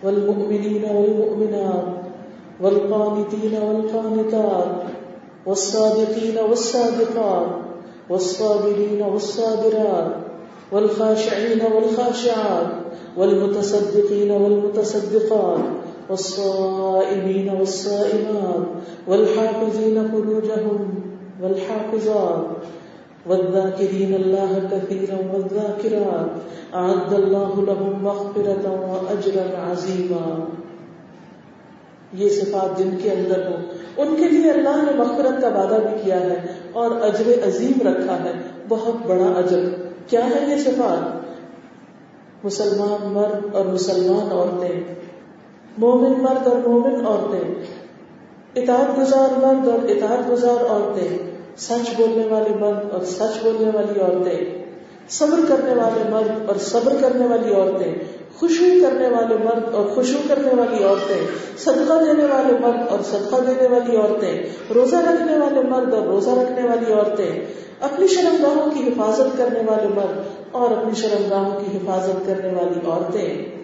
والمؤمنین 0.05 0.85
والمؤمنات 0.85 2.07
والقانتین 2.63 3.63
والقانتات 3.63 4.91
والصادقين 5.49 6.39
والصادقات 6.39 7.67
والصابرين 8.11 9.03
والصابرات 9.03 10.26
والخاشعين 10.73 11.61
والخاشعات 11.73 12.67
والمتصدقين 13.17 14.31
والمتصدقات 14.31 15.59
والصائمين 16.11 17.49
والصائمات 17.49 18.65
والحافظين 19.09 20.09
فروجهم 20.13 20.95
والحافظات 21.41 22.47
والذاكرين 23.29 24.15
الله 24.15 24.69
كثيرا 24.73 25.19
والذاكرات 25.33 26.31
أعد 26.75 27.13
الله 27.13 27.65
لهم 27.67 28.03
مغفرة 28.03 28.65
وأجرا 28.93 29.73
عظيما 29.73 30.45
یہ 32.13 32.29
صفات 32.29 32.79
جن 32.79 32.91
کے 33.03 33.11
اندر 33.11 33.47
ہو 33.47 33.57
ان 33.97 34.15
کے 34.17 34.29
لیے 34.29 34.51
اللہ 34.51 34.77
نے 34.77 34.93
مغفرت 34.97 35.41
کا 35.41 35.49
وعدہ 35.49 35.75
بھی 35.75 36.03
کیا 36.05 36.21
ہے 36.21 36.37
اور 36.73 36.91
اجر 36.91 37.49
عظیم 37.49 37.89
رکھا 37.89 38.25
ہے، 38.25 38.33
بہت 38.69 39.07
بڑا 39.07 39.27
اجر۔ 39.27 39.86
کیا 40.07 40.27
ہے 40.27 40.45
یہ 40.49 40.57
صفات؟ 40.57 42.45
مسلمان 42.45 43.13
مرد 43.13 43.55
اور 43.55 43.65
مسلمان 43.65 44.33
عورتیں، 44.33 44.95
مومن 45.79 46.23
مرد 46.23 46.47
اور 46.47 46.57
مومن 46.57 47.07
عورتیں، 47.07 47.55
اطاعت 48.55 48.99
گزار 48.99 49.39
مرد 49.39 49.69
اور 49.69 49.89
اطاعت 49.89 50.31
گزار 50.31 50.71
عورتیں، 50.71 51.19
سچ 51.57 51.91
بولنے 51.97 52.27
والے 52.27 52.55
مرد 52.55 52.93
اور 52.93 53.05
سچ 53.05 53.43
بولنے 53.43 53.71
والی 53.75 54.01
عورتیں، 54.01 54.63
صبر 55.09 55.41
کرنے 55.49 55.75
والے 55.75 56.11
مرد 56.11 56.49
اور 56.49 56.57
صبر 56.57 56.93
کرنے 57.01 57.27
والی 57.27 57.55
عورتیں 57.55 57.95
خوشبو 58.41 58.67
کرنے 58.83 59.09
والے 59.09 59.35
مرد 59.45 59.75
اور 59.75 59.87
خوشبو 59.87 60.19
کرنے 60.29 60.51
والی 60.55 60.85
عورتیں، 60.85 61.27
صدقہ 61.59 62.05
دینے 62.05 62.25
والے 62.25 62.53
مرد 62.61 62.89
اور 62.89 62.99
صدقہ 63.05 63.37
دینے 63.47 63.69
والی 63.69 63.97
عورتیں، 63.97 64.43
روزہ 64.75 64.97
رکھنے 64.97 65.39
والے 65.39 65.61
مرد 65.69 65.95
اور 65.95 66.03
روزہ 66.03 66.31
رکھنے 66.31 66.69
والی 66.69 66.93
عورتیں، 66.93 67.41
اپنی 67.81 68.07
شرم 68.07 68.37
گاہوں 68.43 68.71
کی 68.71 68.89
حفاظت 68.89 69.39
کرنے 69.39 69.61
والے 69.67 69.89
مرد 69.89 70.19
اور 70.53 70.71
اپنی 70.71 70.95
شرم 70.95 71.27
گاہوں 71.31 71.61
کی 71.61 71.77
حفاظت 71.77 72.27
کرنے 72.27 72.49
والی 72.49 72.81
عورتیں۔ 72.87 73.57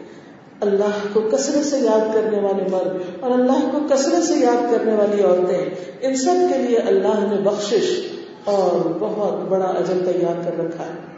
اللہ 0.61 1.07
کو 1.13 1.21
کثرت 1.21 1.67
سے 1.67 1.79
یاد 1.79 2.15
کرنے 2.15 2.41
والے 2.41 2.65
مرد 2.71 3.03
اور 3.21 3.31
اللہ 3.31 3.71
کو 3.73 3.79
کثرت 3.91 4.23
سے 4.23 4.35
یاد 4.35 4.73
کرنے 4.73 4.95
والی 4.95 5.23
عورتیں۔ 5.23 5.71
ان 6.01 6.17
سب 6.17 6.53
کے 6.53 6.59
لیے 6.59 6.79
اللہ 6.79 7.35
نے 7.35 7.41
بخشش 7.43 8.07
اور 8.45 8.93
بہت 8.99 9.49
بڑا 9.49 9.65
اجر 9.65 10.13
تیار 10.13 10.45
کر 10.45 10.65
رکھا 10.65 10.85
ہے۔ 10.85 11.12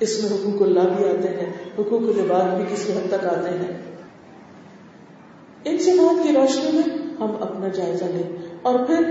اس 0.00 0.22
میں 0.22 0.30
حقوق 0.30 0.62
اللہ 0.62 0.80
بھی 0.80 1.04
آتے 1.04 1.28
ہیں، 1.28 1.52
حقوق 1.78 2.02
العباد 2.02 2.56
بھی 2.56 2.64
کسی 2.72 2.92
حد 2.92 3.08
تک 3.08 3.26
آتے 3.26 3.50
ہیں۔ 3.50 3.88
ان 5.64 5.76
بات 5.96 6.26
کی 6.26 6.32
روشنی 6.34 6.70
میں 6.72 6.96
ہم 7.20 7.36
اپنا 7.40 7.68
جائزہ 7.68 8.04
لیں۔ 8.04 8.36
اور 8.62 8.78
پھر 8.78 9.10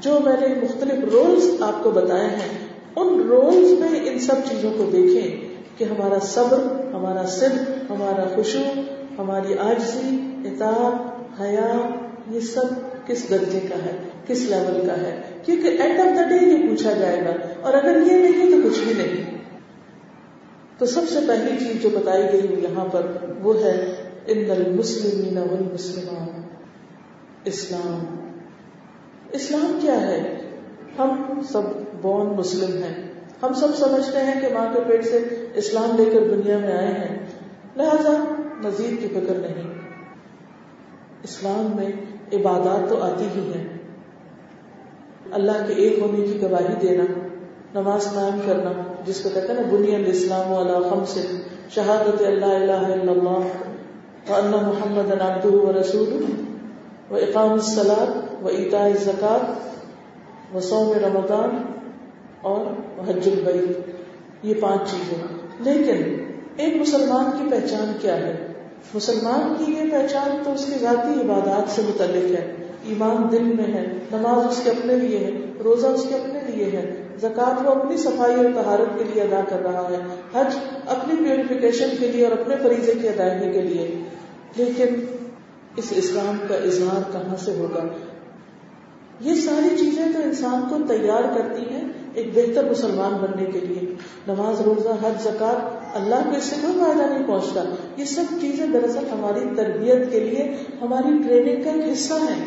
جو 0.00 0.18
میں 0.24 0.36
نے 0.40 0.46
مختلف 0.46 1.04
رولز 1.12 1.62
آپ 1.62 1.84
کو 1.84 1.90
بتائے 1.90 2.26
ہیں، 2.26 2.68
ان 2.96 3.22
رولز 3.28 3.80
میں 3.80 4.00
ان 4.04 4.18
سب 4.18 4.34
چیزوں 4.50 4.70
کو 4.78 4.84
دیکھیں 4.92 5.48
کہ 5.78 5.84
ہمارا 5.84 6.18
صبر، 6.18 6.58
ہمارا 6.94 7.26
سر 7.26 7.52
ہمارا 7.90 8.24
خوشو 8.34 8.80
ہماری 9.18 9.58
آجزی 9.58 10.36
اطاعت، 10.44 11.40
حیا، 11.40 11.88
یہ 12.30 12.40
سب 12.40 12.64
کس 13.06 13.30
درجے 13.30 13.60
کا 13.60 13.76
ہے، 13.84 13.96
کس 14.26 14.40
لیول 14.40 14.86
کا 14.86 14.96
ہے؟ 14.96 15.20
کیونکہ 15.44 15.68
اینڈ 15.68 16.00
آف 16.00 16.06
دا 16.16 16.22
ڈے 16.22 16.46
یہ 16.46 16.68
پوچھا 16.68 16.92
جائے 16.92 17.20
گا۔ 17.20 17.32
اور 17.60 17.74
اگر 17.74 17.98
یہ 18.06 18.12
نہیں 18.12 18.50
تو 18.50 18.68
کچھ 18.68 18.80
بھی 18.80 18.92
نہیں۔ 18.96 19.31
تو 20.82 20.86
سب 20.86 21.00
سے 21.08 21.18
پہلی 21.28 21.64
چیز 21.64 21.82
جو 21.82 21.88
بتائی 21.88 22.22
گئی 22.32 22.62
یہاں 22.62 22.84
پر 22.84 23.06
وہ 23.42 23.64
ہے، 23.64 23.94
ان 24.26 24.50
المسلمین 24.50 25.38
والمسلمان 25.38 26.42
اسلام۔ 27.44 28.30
اسلام 29.32 29.78
کیا 29.82 30.00
ہے؟ 30.00 30.40
ہم 30.98 31.40
سب 31.48 31.62
بون 32.02 32.26
مسلم 32.26 32.82
ہیں۔ 32.82 33.12
ہم 33.42 33.52
سب 33.54 33.68
سمجھتے 33.76 34.18
ہیں 34.20 34.40
کہ 34.40 34.54
ماں 34.54 34.74
کے 34.74 34.80
پیٹ 34.88 35.04
سے 35.04 35.46
اسلام 35.54 35.96
لے 35.96 36.04
کر 36.04 36.36
دنیا 36.36 36.58
میں 36.58 36.72
آئے 36.72 36.86
ہیں۔ 36.86 37.26
لہذا 37.76 38.24
مزید 38.62 39.02
کی 39.02 39.08
فکر 39.08 39.34
نہیں۔ 39.34 39.74
اسلام 41.22 41.76
میں 41.76 41.88
عبادات 42.32 42.88
تو 42.88 43.02
آتی 43.02 43.24
ہی 43.24 43.52
ہیں۔ 43.54 43.78
اللہ 45.32 45.66
کے 45.66 45.72
ایک 45.72 45.98
ہونے 45.98 46.26
کی 46.26 46.42
گواہی 46.42 46.74
دینا، 46.82 47.04
نماز 47.74 48.04
قائم 48.04 48.40
کرنا 48.46 48.91
جس 49.06 49.20
کو 49.20 49.28
کہتے 49.34 49.52
ہیں 49.52 49.54
نا، 49.54 49.76
بنی 49.76 49.94
الاسلام 49.94 50.52
والا 50.52 50.88
خم 50.90 51.04
سے 51.06 51.20
شہادت 51.70 52.22
اللہ 52.22 52.46
الہ 52.46 52.72
الا 52.72 53.12
اللہ 53.12 53.42
و 54.30 54.60
محمد 54.60 55.10
عبدہ 55.12 55.46
و 55.46 55.72
رسول 55.80 56.24
و 57.10 57.16
اقام 57.16 57.52
الصلاۃ 57.52 58.42
و 58.42 58.48
ایتاء 58.48 58.84
الزکات 58.84 60.54
و 60.54 60.94
رمضان 60.94 61.62
اور 62.40 62.66
حج 63.08 63.28
البیت۔ 63.28 63.78
یہ 64.42 64.54
پانچ 64.60 64.80
چیزیں 64.90 65.24
لیکن 65.60 66.24
ایک 66.56 66.76
مسلمان 66.76 67.30
کی 67.38 67.50
پہچان 67.50 67.92
کیا 68.00 68.16
ہے؟ 68.16 68.46
مسلمان 68.94 69.54
کی 69.58 69.72
یہ 69.72 69.90
پہچان 69.90 70.42
تو 70.44 70.52
اس 70.52 70.64
کی 70.64 70.78
ذاتی 70.80 71.20
عبادات 71.20 71.70
سے 71.70 71.82
متعلق 71.82 72.36
ہے۔ 72.38 72.56
ایمان 72.84 73.28
دل 73.32 73.42
میں 73.42 73.74
ہے، 73.74 73.86
نماز 74.12 74.46
اس 74.46 74.60
کے 74.64 74.70
اپنے 74.70 74.96
لیے 74.96 75.18
ہے، 75.18 75.30
روزہ 75.64 75.86
اس 75.86 76.06
کے 76.08 76.14
اپنے 76.14 76.40
لیے 76.46 76.64
ہے 76.64 77.01
زکات 77.20 77.66
وہ 77.66 77.70
اپنی 77.70 77.96
صفائی 77.96 78.34
اور 78.34 78.44
تہارت 78.54 78.98
کے 78.98 79.04
لیے 79.04 79.22
ادا 79.22 79.40
کر 79.48 79.62
رہا 79.62 79.88
ہے۔ 79.90 79.96
حج 80.34 80.54
اپنی 80.86 81.24
پیوریفیکیشن 81.24 81.88
کے 82.00 82.08
لیے 82.08 82.26
اور 82.26 82.38
اپنے 82.38 82.56
فریضے 82.62 82.92
کی 83.02 83.08
ادائیگی 83.08 83.52
کے 83.52 83.62
لیے۔ 83.62 84.04
لیکن 84.56 84.94
اس 85.76 85.84
اسلام 85.90 86.36
کا 86.48 86.54
اظہار 86.54 87.12
کہاں 87.12 87.36
سے 87.36 87.52
ہوگا؟ 87.58 87.84
یہ 89.20 89.34
ساری 89.34 89.76
چیزیں 89.76 90.04
تو 90.12 90.18
انسان 90.24 90.62
کو 90.68 90.76
تیار 90.88 91.22
کرتی 91.22 91.74
ہیں 91.74 91.84
ایک 92.14 92.30
بہتر 92.34 92.70
مسلمان 92.70 93.12
بننے 93.12 93.50
کے 93.50 93.60
لیے۔ 93.60 93.94
نماز، 94.28 94.60
روزہ، 94.60 94.88
حج، 94.88 95.22
زکات 95.22 95.80
اللہ 95.96 96.14
کو 96.14 96.36
اس 96.36 96.44
سے 96.44 96.56
کوئی 96.62 96.74
فائدہ 96.80 97.14
نہیں 97.14 97.26
پہنچتا۔ 97.26 97.64
یہ 97.96 98.04
سب 98.04 98.22
چیزیں 98.40 98.66
دراصل 98.66 99.06
ہماری 99.12 99.40
تربیت 99.56 100.10
کے 100.10 100.20
لیے 100.20 100.56
ہماری 100.82 101.22
ٹریننگ 101.22 101.62
کا 101.62 101.70
ایک 101.70 101.92
حصہ 101.92 102.14
ہے 102.14 102.44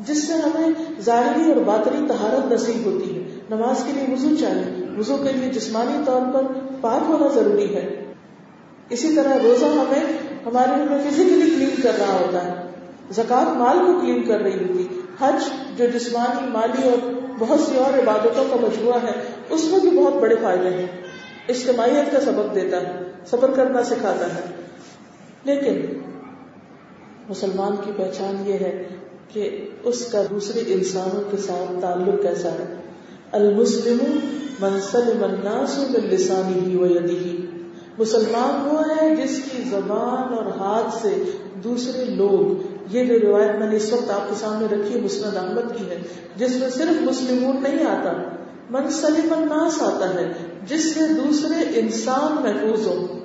جس 0.00 0.26
سے 0.26 0.32
ہمیں 0.32 1.00
ظاہری 1.00 1.52
اور 1.52 1.60
باطنی 1.60 2.06
تہارت 2.08 2.52
نصیب 2.52 2.86
ہوتی 2.86 3.16
ہے۔ 3.16 3.25
نماز 3.50 3.84
کے 3.84 3.92
لیے 3.92 4.14
وضو 4.14 4.36
چاہیے۔ 4.40 4.86
وضو 4.98 5.16
کے 5.16 5.32
لیے 5.32 5.50
جسمانی 5.50 6.02
طور 6.06 6.20
پر 6.34 6.42
پاک 6.80 7.02
ہونا 7.08 7.28
ضروری 7.34 7.76
ہے۔ 7.76 8.12
اسی 8.90 9.16
طرح 9.16 9.38
روزہ 9.42 9.64
ہمیں، 9.64 10.02
ہمارے 10.46 10.70
ہمیں 10.70 11.10
فزیکلی 11.10 11.50
کلین 11.50 11.82
کر 11.82 11.92
رہا 11.98 12.12
ہوتا 12.12 12.46
ہے۔ 12.46 12.54
زکات 13.10 13.56
مال 13.56 13.78
کو 13.78 14.00
کلین 14.00 14.22
کر 14.22 14.40
رہی 14.40 14.52
ہوتی۔ 14.52 15.00
حج 15.20 15.42
جو 15.78 15.86
جسمانی، 15.86 16.52
مالی 16.52 16.88
اور 16.88 17.10
بہت 17.38 17.60
سی 17.60 17.76
اور 17.76 17.98
عبادتوں 17.98 18.44
کا 18.50 18.56
مجموعہ 18.60 19.02
ہے، 19.02 19.12
اس 19.50 19.64
میں 19.64 19.80
بھی 19.80 19.90
بہت 19.90 20.14
بڑے 20.14 20.34
فائدے 20.42 20.70
ہیں۔ 20.70 20.86
اجتماعیت 21.48 22.12
کا 22.12 22.20
سبق 22.20 22.54
دیتا 22.54 22.80
ہے، 22.80 23.00
صبر 23.26 23.50
کرنا 23.50 23.82
سکھاتا 23.82 24.26
ہے۔ 24.34 24.40
لیکن 25.44 26.00
مسلمان 27.28 27.72
کی 27.84 27.92
پہچان 27.96 28.42
یہ 28.46 28.52
ہے 28.52 28.88
کہ 29.32 29.68
اس 29.82 30.12
کا 30.12 30.22
دوسرے 30.30 30.62
انسانوں 30.66 31.30
کے 31.30 31.36
ساتھ 31.36 31.72
تعلق 31.80 32.22
کیسا 32.22 32.50
ہے۔ 32.50 32.85
المسلم 33.36 33.98
منسل 34.60 35.24
الناس 35.24 35.78
من 35.78 36.76
و 36.76 36.82
ويده. 36.82 37.46
مسلمان 37.98 38.68
وہ 38.68 38.80
ہے 38.80 39.16
جس 39.16 39.38
کی 39.38 39.62
زبان 39.70 40.34
اور 40.34 40.46
ہاتھ 40.58 41.02
سے 41.02 41.22
دوسرے 41.64 42.04
لوگ، 42.04 42.62
یہ 42.96 43.04
جو 43.04 43.30
روایت 43.30 43.58
میں 43.58 43.70
نے 43.70 43.76
اس 43.76 43.92
وقت 43.92 44.10
آپ 44.10 44.28
کے 44.28 44.34
سامنے 44.40 44.66
رکھی 44.76 44.94
ہے، 44.94 45.00
مسند 45.00 45.36
احمد 45.36 45.78
کی 45.78 45.84
ہے، 45.90 46.02
جس 46.36 46.56
میں 46.56 46.68
صرف 46.70 47.02
مسلمون 47.02 47.62
نہیں 47.62 47.86
آتا، 47.86 48.12
من 48.70 48.88
الناس 49.32 49.82
آتا 49.82 50.14
ہے، 50.14 50.32
جس 50.68 50.94
سے 50.94 51.00
دوسرے 51.00 51.80
انسان 51.80 52.42
محفوظ 52.42 52.86
ہو 52.86 53.15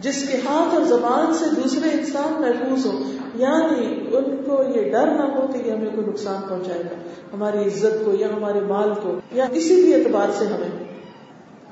جس 0.00 0.28
کے 0.28 0.36
ہاتھ 0.36 0.74
اور 0.74 0.84
زبان 0.84 1.34
سے 1.34 1.44
دوسرے 1.62 1.90
انسان 1.90 2.42
محفوظ 2.42 2.86
ہو 2.86 2.98
یعنی 3.34 3.86
ان 4.16 4.36
کو 4.46 4.62
یہ 4.74 4.90
ڈر 4.92 5.06
نہ 5.06 5.22
ہو 5.22 5.46
کہ 5.52 5.68
یہ 5.68 5.72
ہمیں 5.72 5.90
کوئی 5.94 6.06
نقصان 6.06 6.48
پہنچائے 6.48 6.80
گا، 6.80 6.94
ہماری 7.32 7.58
عزت 7.58 8.04
کو 8.04 8.12
یا 8.14 8.28
ہمارے 8.36 8.60
مال 8.60 8.90
کو، 9.02 9.20
یا 9.32 9.46
کسی 9.52 9.82
بھی 9.82 9.94
اعتبار 9.94 10.28
سے 10.38 10.46
ہمیں۔ 10.46 10.84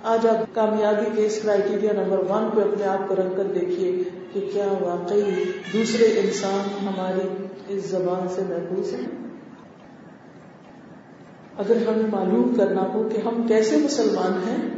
آج 0.02 0.26
آپ 0.26 0.54
کامیابی 0.54 1.10
کے 1.16 1.26
اس 1.26 1.40
کرائٹیریا 1.42 1.92
نمبر 1.92 2.18
ون 2.18 2.50
پہ 2.54 2.60
اپنے 2.60 2.84
آپ 2.84 3.08
کو 3.08 3.14
رکھ 3.14 3.36
کر 3.36 3.44
دیکھیے 3.44 4.02
کہ 4.32 4.50
کیا 4.52 4.66
واقعی 4.80 5.22
دوسرے 5.72 6.04
انسان 6.04 6.86
ہماری 6.86 7.44
اس 7.68 7.90
زبان 7.90 8.28
سے 8.28 8.42
محفوظ 8.48 8.94
ہیں۔ 8.94 9.06
اگر 11.58 11.76
ہمیں 11.76 12.10
معلوم 12.12 12.54
کرنا 12.54 12.82
ہو 12.94 13.08
کہ 13.08 13.28
ہم 13.28 13.46
کیسے 13.46 13.76
مسلمان 13.76 14.48
ہیں، 14.48 14.68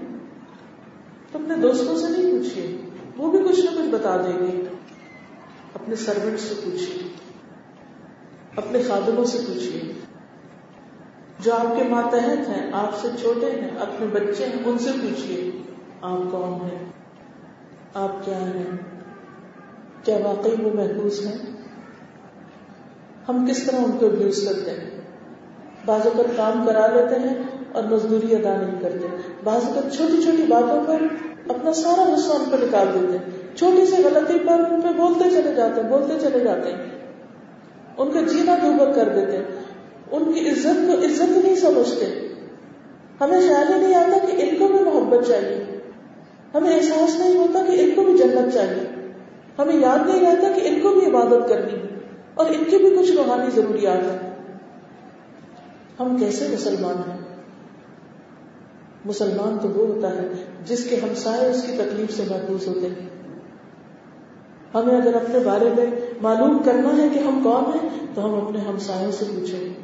تو 1.33 1.39
اپنے 1.39 1.57
دوستوں 1.57 1.97
سے 1.97 2.07
نہیں 2.09 2.31
پوچھیے۔ 2.31 2.90
وہ 3.17 3.31
بھی 3.31 3.39
کچھ 3.49 3.61
نہ 3.61 3.71
کچھ 3.71 3.91
بتا 3.91 4.17
دیں 4.17 4.47
گے۔ 4.47 4.69
اپنے 5.75 5.97
سروینٹ 5.97 6.41
سے 6.41 6.55
پوچھیے 6.65 7.09
اپنے 8.57 8.83
خادموں 8.83 9.25
سے 9.25 9.39
پوچھیے 9.39 9.93
جو 11.39 11.55
آپ 11.55 11.77
کے 11.77 11.83
ماتحت 11.83 12.49
ہیں، 12.49 12.71
آپ 12.73 12.99
سے 12.99 13.09
چھوٹے 13.21 13.51
ہیں، 13.51 13.71
اپنے 13.79 14.07
بچے 14.07 14.47
ہیں، 14.47 14.53
ان 14.65 14.79
سے 14.79 14.91
پوچھیے 14.93 15.63
آپ 16.01 16.19
کون 16.33 16.53
ہیں؟ 16.53 16.85
آپ 17.95 18.25
کیا 18.25 18.41
ہیں؟ 18.41 18.77
کیا 20.05 20.17
واقعی 20.17 20.65
وہ 20.65 20.75
محفوظ 20.75 21.27
ہیں؟ 21.27 21.39
ہم 23.29 23.47
کس 23.49 23.63
طرح 23.63 23.77
ان 23.77 23.93
کو 23.99 24.07
ابیوز 24.07 24.49
کرتے 24.49 24.71
ہیں؟ 24.71 24.91
بعض 25.87 26.07
اوقات 26.07 26.37
کام 26.37 26.67
کرا 26.67 26.87
لیتے 26.87 27.15
ہیں 27.19 27.60
اور 27.73 27.83
مزدوری 27.83 28.35
ادا 28.35 28.57
نہیں 28.57 28.81
کرتے۔ 28.81 29.07
بعض 29.45 29.65
اوقات 29.67 29.97
چھوٹی 29.97 30.23
چھوٹی 30.23 30.43
باتوں 30.49 30.85
پر 30.87 31.03
اپنا 31.49 31.73
سارا 31.73 32.15
غصہ 32.15 32.33
ان 32.33 32.51
پہ 32.51 32.57
نکال 32.57 32.87
دیتے 32.95 33.19
ہیں۔ 33.19 33.57
چھوٹی 33.57 33.87
سی 33.87 34.03
غلطی 34.03 34.39
پر 34.39 34.63
ان 34.71 34.81
پہ 34.81 34.89
بولتے 34.89 35.31
چلے 35.31 35.55
جاتے 35.55 35.81
ہیں، 35.81 35.89
بولتے 35.89 36.15
چلے 36.21 36.41
جاتے 36.41 36.73
ہیں۔ 36.73 36.87
ان 37.97 38.13
کا 38.13 38.21
جینا 38.21 38.55
دوبر 38.63 38.93
کر 38.93 39.09
دیتے 39.09 39.37
ہیں۔ 39.37 39.45
ان 40.11 40.33
کی 40.33 40.49
عزت 40.49 40.87
کو 40.87 41.05
عزت 41.05 41.45
نہیں 41.45 41.55
سمجھتے۔ 41.55 42.29
ہمیں 43.21 43.41
خیال 43.41 43.73
ہی 43.73 43.81
نہیں 43.81 43.95
آتا 43.95 44.27
کہ 44.27 44.37
ان 44.37 44.59
کو 44.59 44.69
بھی 44.69 44.85
محبت 44.85 45.29
چاہیے۔ 45.29 45.79
ہمیں 46.55 46.77
احساس 46.77 47.21
نہیں 47.21 47.37
ہوتا 47.37 47.65
کہ 47.65 47.81
ان 47.81 47.91
کو 47.95 48.03
بھی 48.03 48.19
جنت 48.19 48.55
چاہیے۔ 48.55 49.13
ہمیں 49.59 49.77
یاد 49.77 50.09
نہیں 50.09 50.21
رہتا 50.21 50.49
کہ 50.53 50.61
ان 50.65 50.81
کو 50.81 50.89
بھی 50.89 51.07
عبادت 51.07 51.49
کرنی 51.49 51.79
اور 52.35 52.47
ان 52.47 52.65
کی 52.65 52.77
بھی 52.77 52.97
کچھ 52.99 53.13
روحانی 53.13 53.51
ضروریات 53.55 53.97
ہیں۔ 53.97 54.31
ہم 56.01 56.17
کیسے 56.17 56.49
مسلمان 56.53 57.11
ہیں؟ 57.11 57.20
مسلمان 59.05 59.59
تو 59.63 59.69
وہ 59.69 59.95
ہوتا 59.95 60.11
ہے 60.11 60.29
جس 60.65 60.85
کے 60.85 60.97
ہمسائے 60.97 61.51
اس 61.51 61.63
کی 61.63 61.73
تکلیف 61.73 62.17
سے 62.17 62.23
محفوظ 62.31 62.69
ہوتے 62.69 62.87
ہیں۔ 62.87 63.09
ہمیں 64.75 64.97
اگر 64.97 65.15
اپنے 65.15 65.39
بارے 65.39 65.65
میں 65.65 65.87
معلوم 66.23 66.59
کرنا 66.59 66.97
ہے 66.97 67.09
کہ 67.15 67.19
ہم 67.19 67.41
کون 67.45 67.65
ہیں، 67.65 68.07
تو 68.15 68.25
ہم 68.25 68.47
اپنے 68.47 68.59
ہمسایوں 68.59 69.13
سے 69.13 69.25
پوچھیں۔ 69.25 69.75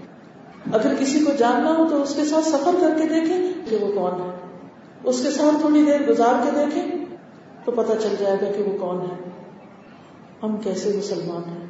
اگر 0.72 0.94
کسی 0.98 1.24
کو 1.24 1.33
جاننا 1.38 1.76
ہو 1.79 1.88
تو 1.88 2.02
اس 2.02 2.14
کے 2.14 2.24
ساتھ 2.24 2.44
سفر 2.44 2.76
کر 2.81 2.90
کے 2.96 3.09
دیکھیں 3.09 3.52
کہ 3.70 3.76
وہ 3.76 3.92
کون 3.92 4.20
ہے۔ 4.20 4.37
اس 5.05 5.22
کے 5.22 5.31
ساتھ 5.31 5.61
تھوڑی 5.61 5.85
دیر 5.85 6.09
گزار 6.09 6.44
کے 6.44 6.50
دیکھیں 6.55 7.05
تو 7.64 7.72
پتا 7.72 7.92
چل 7.96 8.14
جائے 8.18 8.37
گا 8.42 8.52
کہ 8.52 8.62
وہ 8.62 8.79
کون 8.79 9.00
ہے۔ 9.00 9.31
ہم 10.42 10.57
کیسے 10.57 10.92
مسلمان 10.98 11.50
ہیں؟ 11.50 11.65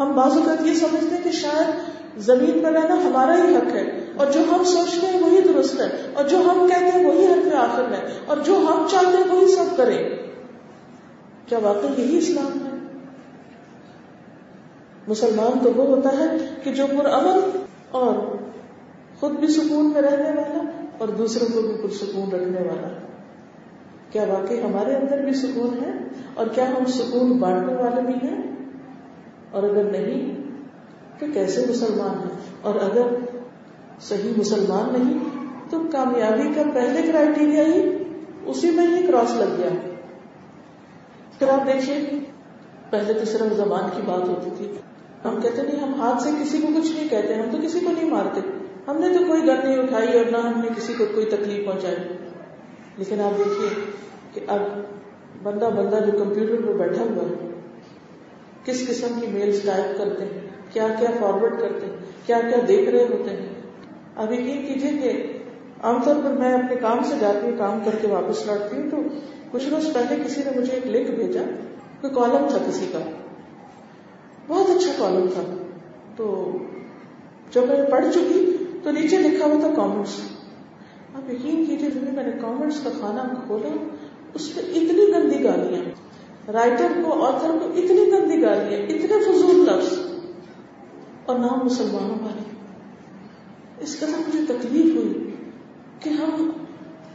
ہم 0.00 0.12
بعض 0.16 0.36
اوقات 0.36 0.66
یہ 0.66 0.74
سمجھتے 0.74 1.14
ہیں 1.14 1.22
کہ 1.24 1.30
شاید 1.30 2.20
زمین 2.20 2.62
پر 2.62 2.72
رہنا 2.72 2.94
ہمارا 3.04 3.34
ہی 3.36 3.54
حق 3.54 3.74
ہے، 3.74 3.82
اور 4.16 4.26
جو 4.32 4.40
ہم 4.50 4.62
سوچتے 4.64 5.06
ہیں 5.06 5.20
وہی 5.20 5.40
درست 5.42 5.80
ہے، 5.80 5.88
اور 6.12 6.24
جو 6.28 6.38
ہم 6.46 6.66
کہتے 6.68 6.98
ہیں 6.98 7.04
وہی 7.04 7.26
حق 7.26 7.54
آخر 7.58 7.92
ہے، 7.92 8.00
اور 8.26 8.36
جو 8.44 8.56
ہم 8.58 8.86
چاہتے 8.90 9.16
ہیں 9.16 9.28
وہی 9.28 9.54
سب 9.54 9.76
کریں۔ 9.76 9.98
کیا 11.46 11.58
واقعی 11.62 12.02
یہی 12.02 12.18
اسلام 12.18 12.58
ہے؟ 12.64 12.76
مسلمان 15.08 15.58
تو 15.64 15.72
وہ 15.76 15.86
ہوتا 15.86 16.10
ہے 16.18 16.26
کہ 16.64 16.72
جو 16.72 16.86
پرامن 16.98 17.58
اور 17.90 18.14
خود 19.20 19.38
بھی 19.40 19.48
سکون 19.48 19.90
میں 19.92 20.02
رہنے 20.02 20.30
والا 20.30 20.64
اور 20.98 21.08
دوسروں 21.08 21.48
کو 21.54 21.62
بھی 21.62 21.76
پرسکون 21.82 22.30
رکھنے 22.30 22.66
والا۔ 22.68 22.88
کیا 24.10 24.24
واقعی 24.28 24.60
ہمارے 24.62 24.96
اندر 24.96 25.24
بھی 25.24 25.32
سکون 25.36 25.78
ہے 25.82 25.92
اور 26.34 26.46
کیا 26.54 26.68
ہم 26.68 26.84
سکون 26.92 27.32
بانٹنے 27.38 27.74
والے 27.74 28.02
بھی 28.02 28.14
ہیں؟ 28.22 28.36
اور 29.50 29.62
اگر 29.62 29.84
نہیں، 29.84 30.36
تو 31.18 31.26
کیسے 31.34 31.66
مسلمان 31.68 32.18
ہیں؟ 32.22 32.36
اور 32.62 32.74
اگر 32.74 33.02
صحیح 34.00 34.32
مسلمان 34.36 34.92
نہیں، 34.92 35.18
تو 35.70 35.78
کامیابی 35.92 36.54
کا 36.54 36.62
پہلے 36.74 37.02
کرائٹیریا 37.02 37.62
ہی 37.62 38.02
اسی 38.46 38.70
میں 38.70 38.86
ہی 38.86 39.06
کراس 39.06 39.36
لگ 39.36 39.54
گیا۔ 39.58 39.68
پھر 41.38 41.48
آپ 41.48 41.66
دیکھیے، 41.66 42.20
پہلے 42.90 43.12
تو 43.12 43.24
صرف 43.24 43.56
زبان 43.56 43.84
کی 43.96 44.02
بات 44.06 44.28
ہوتی 44.28 44.50
تھی۔ 44.56 44.72
ہم 45.24 45.40
کہتے 45.40 45.62
نہیں، 45.62 45.80
ہم 45.80 45.94
ہاتھ 46.00 46.22
سے 46.22 46.30
کسی 46.42 46.58
کو 46.58 46.68
کچھ 46.76 46.92
نہیں 46.92 47.08
کہتے، 47.08 47.34
ہم 47.34 47.50
تو 47.50 47.58
کسی 47.62 47.80
کو 47.80 47.92
نہیں 47.92 48.10
مارتے۔ 48.10 48.40
ہم 48.88 48.96
نے 48.98 49.18
تو 49.18 49.24
کوئی 49.24 49.40
گن 49.40 49.56
نہیں 49.64 49.78
اٹھائی 49.78 50.18
اور 50.18 50.24
نہ 50.30 50.36
ہم 50.36 50.60
نے 50.60 50.68
کسی 50.76 50.92
کو 50.98 51.04
کوئی 51.14 51.26
تکلیف 51.26 51.66
پہنچائی۔ 51.66 51.96
لیکن 52.96 53.20
آپ 53.20 53.38
دیکھیے 53.38 53.68
کہ 54.32 54.40
اب 54.48 54.60
بندہ 55.42 55.64
بندہ 55.64 55.96
جو 56.06 56.24
کمپیوٹر 56.24 56.66
پہ 56.66 56.72
بیٹھا 56.72 57.02
ہوا 57.02 57.24
ہے 57.24 57.47
کس 58.68 58.88
قسم 58.88 59.20
کی 59.20 59.26
میلز 59.26 59.62
ٹائپ 59.62 59.98
کرتے 59.98 60.24
ہیں؟ 60.24 60.40
کیا 60.72 60.88
کیا 60.98 61.10
فارورڈ 61.20 61.60
کرتے 61.60 61.86
ہیں؟ 61.86 61.96
کیا 62.26 62.40
کیا 62.40 62.58
دیکھ 62.68 62.90
رہے 62.90 63.04
ہوتے 63.04 63.30
ہیں؟ 63.30 63.46
اب 64.16 64.32
یقین 64.32 64.66
کیجیے 64.66 64.90
کہ 64.90 65.38
عام 65.82 66.02
طور 66.02 66.14
پر 66.24 66.30
میں 66.30 66.52
اپنے 66.52 66.76
کام 66.76 67.02
سے 67.02 67.14
جاتی 67.20 67.50
ہوں 67.50 67.58
کام 67.58 67.78
کر 67.84 67.96
کے 68.02 68.08
واپس 68.08 68.46
لوٹتی 68.46 68.76
ہوں 68.76 68.90
تو 68.90 68.96
کچھ 69.50 69.68
روز 69.68 69.92
پہلے 69.92 70.22
کسی 70.24 70.40
نے 70.44 70.60
مجھے 70.60 70.72
ایک 70.72 70.86
لنک 70.86 71.10
بھیجا، 71.10 71.42
کوئی 72.00 72.14
کالم 72.14 72.46
تھا 72.48 72.58
کسی 72.68 72.86
کا۔ 72.92 72.98
بہت 74.46 74.70
اچھا 74.70 74.92
کالم 74.98 75.26
تھا۔ 75.34 75.42
تو 76.16 76.52
جب 77.52 77.68
میں 77.68 77.86
پڑھ 77.90 78.04
چکی 78.14 78.64
تو 78.82 78.90
نیچے 78.90 79.16
لکھا 79.16 79.46
ہوا 79.46 79.60
تھا 79.60 79.70
کامنٹس 79.76 80.20
آپ 81.14 81.30
یقین 81.30 81.66
کیجیے 81.66 81.90
جب 81.90 82.14
میں 82.14 82.24
نے 82.24 82.32
کامنٹس 82.40 82.80
کا 82.84 82.90
کھانا 83.00 83.24
کھولا، 83.46 83.86
اس 84.34 84.54
پہ 84.54 84.60
اتنی 84.60 85.12
گندی 85.16 85.44
گالیاں۔ 85.44 86.07
رائٹر 86.52 86.92
کو، 87.04 87.24
آتھر 87.24 87.50
کو 87.50 87.66
اتنی 87.66 88.12
گندی 88.12 88.42
گالیاں 88.42 88.82
اتنے 88.82 89.32
فضول 89.32 89.66
لفظ۔ 89.66 90.08
اور 91.26 91.38
نام 91.38 91.64
مسلمانوں 91.64 92.18
والے 92.22 92.50
اس 93.78 93.96
کا 93.96 94.06
مجھے 94.06 94.38
تکلیف 94.46 94.94
ہوئی 94.94 95.34
کہ 96.00 96.10
ہم 96.10 96.50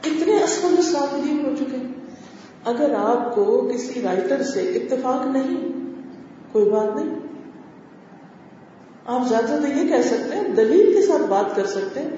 اتنے 0.06 0.44
اصل 0.44 0.82
ساترین 0.82 1.46
ہو 1.46 1.56
چکے 1.56 1.78
اگر 2.66 2.94
آپ 2.98 3.36
کو 3.36 3.72
کسی 3.74 4.02
رائٹر 4.02 4.44
سے 4.44 4.62
اتفاق 4.62 5.26
نہیں، 5.26 5.72
کوئی 6.52 6.70
بات 6.70 6.96
نہیں۔ 6.96 7.16
آپ 9.06 9.28
زیادہ 9.28 9.60
تو 9.62 9.68
یہ 9.68 9.88
کہہ 9.88 10.02
سکتے 10.02 10.36
ہیں، 10.36 10.48
دلیل 10.48 10.94
کے 10.94 11.02
ساتھ 11.02 11.22
بات 11.22 11.56
کر 11.56 11.66
سکتے 11.66 12.00
ہیں۔ 12.00 12.10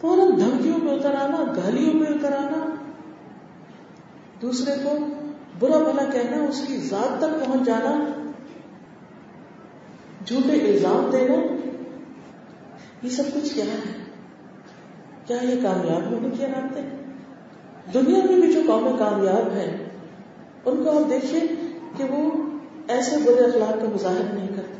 فوراً 0.00 0.40
دھمکیوں 0.40 0.84
میں 0.84 0.92
اتر 0.92 1.14
آنا، 1.14 1.52
گالیوں 1.56 1.94
میں 1.94 2.06
اتر 2.06 2.32
آنا۔ 2.32 2.74
دوسرے 4.42 4.72
کو 4.84 4.98
برا 5.60 5.78
بھلا 5.78 6.04
کہنا، 6.12 6.44
اس 6.44 6.64
کی 6.66 6.76
ذات 6.76 7.18
تک 7.18 7.44
پہنچ 7.44 7.66
جانا، 7.66 8.30
جھوٹے 10.26 10.52
الزام 10.52 11.10
دینا، 11.12 11.34
یہ 13.02 13.10
سب 13.10 13.22
کچھ 13.34 13.54
کیا 13.54 13.64
ہے؟ 13.64 14.04
کیا 15.26 15.36
یہ 15.42 15.62
کامیاب 15.62 16.12
ہونے 16.12 16.28
کی 16.38 16.44
علامتیں 16.44 16.82
دنیا 17.94 18.18
میں 18.18 18.40
بھی 18.40 18.52
جو 18.52 18.60
قومیں 18.66 18.98
کامیاب 18.98 19.50
ہیں، 19.52 19.76
ان 20.64 20.84
کو 20.84 21.04
آپ 21.04 21.10
دیکھیے 21.10 21.40
کہ 21.96 22.04
وہ 22.04 22.30
ایسے 22.88 23.16
برے 23.16 23.44
اخلاق 23.44 23.82
کا 23.82 23.88
مظاہر 23.94 24.34
نہیں 24.34 24.48
کرتے۔ 24.48 24.70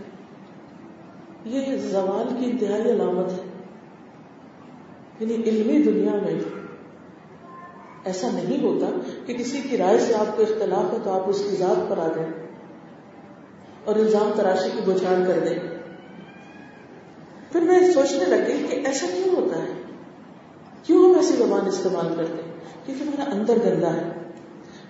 یہ 1.44 1.76
زوال 1.76 2.34
کی 2.38 2.50
انتہائی 2.50 2.82
علامت 2.82 3.32
ہے۔ 3.32 3.50
یعنی 5.20 5.34
علمی 5.34 5.82
دنیا 5.82 6.12
میں 6.12 6.59
ایسا 8.04 8.28
نہیں 8.34 8.62
ہوتا 8.62 8.86
کہ 9.26 9.34
کسی 9.34 9.60
کی 9.70 9.78
رائے 9.78 9.98
سے 9.98 10.14
آپ 10.14 10.36
کو 10.36 10.42
اختلاف 10.42 10.92
ہے 10.92 10.98
تو 11.04 11.10
آپ 11.10 11.22
اس 11.26 11.42
کی 11.50 11.56
ذات 11.56 11.90
پر 11.90 11.98
آ 11.98 12.08
جائیں 12.16 12.32
اور 13.84 13.96
الزام 13.96 14.30
تراشی 14.36 14.68
کی 14.74 14.90
بچھاڑ 14.90 15.26
کر 15.26 15.40
دیں۔ 15.48 15.58
پھر 17.52 17.60
میں 17.60 17.92
سوچنے 17.92 18.24
لگی 18.24 18.66
کہ 18.70 18.86
ایسا 18.86 19.06
کیوں 19.16 19.36
ہوتا 19.36 19.62
ہے؟ 19.62 19.82
کیوں 20.82 21.10
ہم 21.10 21.16
ایسی 21.16 21.34
زبان 21.34 21.66
استعمال 21.66 22.14
کرتے 22.16 22.42
ہیں؟ 22.42 22.52
کیونکہ 22.86 23.04
میرا 23.04 23.24
اندر 23.34 23.56
گندا 23.66 23.94
ہے۔ 23.94 24.12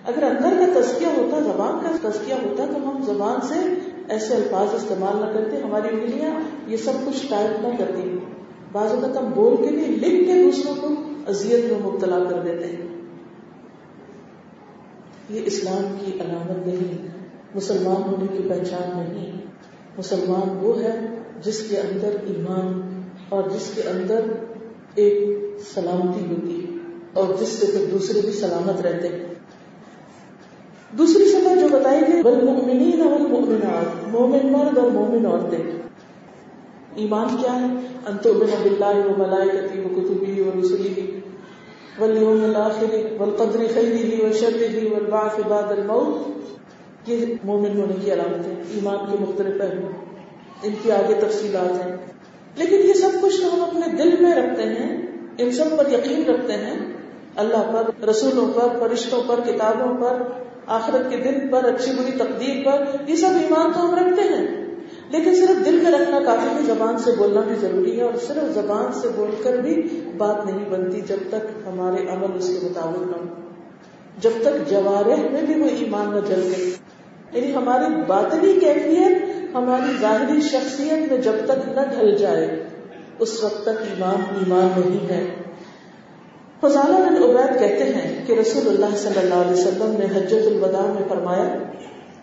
اگر 0.05 0.23
اندر 0.23 0.65
کا 0.65 0.81
تزکیہ 0.81 1.07
ہوتا، 1.07 1.39
زبان 1.39 1.97
کا 2.01 2.09
تزکیہ 2.09 2.33
ہوتا، 2.33 2.65
تو 2.65 2.89
ہم 2.89 3.01
زبان 3.01 3.39
سے 3.41 3.73
ایسے 4.09 4.35
الفاظ 4.35 4.75
استعمال 4.75 5.25
نہ 5.25 5.25
کرتے، 5.25 5.57
ہماری 5.57 5.87
انگلیاں 5.87 6.31
یہ 6.67 6.77
سب 6.77 6.93
کچھ 7.05 7.27
ٹائپ 7.29 7.65
نہ 7.65 7.67
کرتی۔ 7.77 8.17
بعض 8.71 8.91
اوقات 8.91 9.17
ہم 9.17 9.31
بول 9.35 9.55
کے 9.57 9.69
بھی، 9.69 9.85
لکھ 9.85 10.27
کے 10.27 10.43
دوسروں 10.43 10.75
کو 10.81 10.87
اذیت 11.27 11.71
میں 11.71 11.79
مبتلا 11.79 12.19
کر 12.29 12.39
دیتے 12.39 12.67
ہیں۔ 12.67 12.90
یہ 15.31 15.41
اسلام 15.45 15.97
کی 15.99 16.11
علامت 16.19 16.67
نہیں، 16.67 17.07
مسلمان 17.55 17.95
ہونے 17.95 18.37
کی 18.37 18.49
پہچان 18.49 19.13
نہیں۔ 19.13 19.31
مسلمان 19.97 20.57
وہ 20.61 20.81
ہے 20.81 20.99
جس 21.43 21.67
کے 21.69 21.77
اندر 21.77 22.09
ایمان 22.23 22.81
اور 23.29 23.49
جس 23.49 23.71
کے 23.75 23.81
اندر 23.81 24.19
ایک 24.95 25.39
سلامتی 25.73 26.25
ہوتی 26.25 26.77
اور 27.13 27.33
جس 27.39 27.47
سے 27.47 27.65
پھر 27.65 27.85
دوسرے 27.91 28.21
بھی 28.21 28.31
سلامت 28.31 28.81
رہتے 28.81 29.07
ہیں۔ 29.07 29.25
دوسری 30.97 31.25
سفر 31.31 31.55
جو 31.61 31.67
بتائی 31.79 32.01
گئی 32.01 32.21
والمؤمنین 32.21 33.01
والمؤمنات 33.01 34.07
مومن 34.07 34.51
مرد 34.51 34.77
اور 34.77 34.91
مومن 34.91 35.25
عورتیں۔ 35.25 35.81
ایمان 36.95 37.27
کیا 37.41 37.55
ہے؟ 37.55 37.65
انتو 38.05 38.33
بنا 38.33 38.55
باللہ 38.63 39.07
و 39.07 39.13
ملائکتی 39.17 39.79
و 39.79 39.87
کتبی 39.87 40.41
و 40.41 40.51
رسولی 40.59 41.20
والیوم 41.99 42.43
الاخر 42.43 42.95
والقدر 43.17 43.59
خیری 43.73 44.21
و 44.21 44.93
والبعث 44.93 45.39
بعد 45.47 45.63
الموت. 45.63 46.31
یہ 47.09 47.25
مومن 47.43 47.79
ہونے 47.79 47.93
کی 48.05 48.13
علامت 48.13 48.47
ہے، 48.47 48.53
ایمان 48.69 49.11
کے 49.11 49.17
مختلف 49.19 49.59
پہلو 49.59 49.87
ان 50.63 50.71
کی 50.83 50.91
آگے 50.91 51.13
تفصیلات 51.13 51.85
ہیں۔ 51.85 51.95
لیکن 52.55 52.75
یہ 52.75 52.93
سب 52.93 53.09
کچھ 53.21 53.41
ہم 53.41 53.63
اپنے 53.63 54.03
دل 54.03 54.23
میں 54.23 54.35
رکھتے 54.35 54.63
ہیں، 54.63 55.07
ان 55.37 55.51
سب 55.51 55.77
پر 55.77 55.91
یقین 55.91 56.25
رکھتے 56.25 56.53
ہیں۔ 56.53 56.79
اللہ 57.35 57.73
پر، 57.73 58.05
رسولوں 58.05 58.47
پر، 58.53 58.79
فرشتوں 58.79 59.21
پر، 59.27 59.39
کتابوں 59.45 59.97
پر، 60.01 60.21
آخرت 60.67 61.09
کے 61.09 61.17
دن 61.17 61.47
پر، 61.47 61.63
اچھی 61.63 61.91
بری 61.91 62.11
تقدیر 62.11 62.65
پر، 62.65 63.09
یہ 63.09 63.15
سب 63.15 63.29
ایمان 63.41 63.71
تو 63.73 63.89
ہم 63.89 63.95
رکھتے 63.95 64.21
ہیں۔ 64.21 64.60
لیکن 65.11 65.35
صرف 65.35 65.65
دل 65.65 65.79
میں 65.83 65.91
رکھنا 65.91 66.19
کافی 66.25 66.55
نہیں 66.55 66.65
زبان 66.65 66.97
سے 66.97 67.11
بولنا 67.17 67.41
بھی 67.41 67.55
ضروری 67.55 67.97
ہے 67.97 68.03
اور 68.03 68.13
صرف 68.27 68.53
زبان 68.53 68.93
سے 69.01 69.07
بول 69.15 69.31
کر 69.43 69.57
بھی 69.57 70.01
بات 70.17 70.45
نہیں 70.45 70.69
بنتی 70.69 71.01
جب 71.01 71.17
تک 71.29 71.67
ہمارے 71.67 72.09
عمل 72.09 72.37
اس 72.37 72.47
کے 72.47 72.67
مطابق 72.67 72.97
نہ 72.97 73.15
ہو 73.15 73.35
جب 74.17 74.29
تک 74.41 74.69
جوارح 74.69 75.31
میں 75.31 75.41
بھی 75.41 75.61
وہ 75.61 75.65
ایمان 75.65 76.13
نہ 76.13 76.19
جل 76.27 76.41
گئے۔ 76.41 76.71
یعنی 77.31 77.55
ہماری 77.55 78.01
باطنی 78.07 78.59
کیفیت، 78.59 79.23
ہماری 79.55 80.01
ظاہری 80.01 80.41
شخصیت 80.41 81.11
میں 81.11 81.21
جب 81.21 81.33
تک 81.45 81.69
نہ 81.69 81.81
ڈھل 81.95 82.15
جائے، 82.17 82.63
اس 83.19 83.43
وقت 83.43 83.63
تک 83.63 83.69
ایمان 83.69 84.35
ایمان 84.35 84.81
نہیں 84.87 85.09
ہے۔ 85.09 85.25
فضالہ 86.61 86.95
بن 86.95 87.23
عبید 87.23 87.59
کہتے 87.59 87.83
ہیں 87.83 88.27
کہ 88.27 88.33
رسول 88.33 88.67
اللہ 88.67 88.95
صلی 88.95 89.19
اللہ 89.19 89.33
علیہ 89.33 89.51
وسلم 89.51 89.95
نے 89.99 90.05
حجت 90.05 90.47
الوداع 90.47 90.93
میں 90.93 91.03
فرمایا 91.09 91.57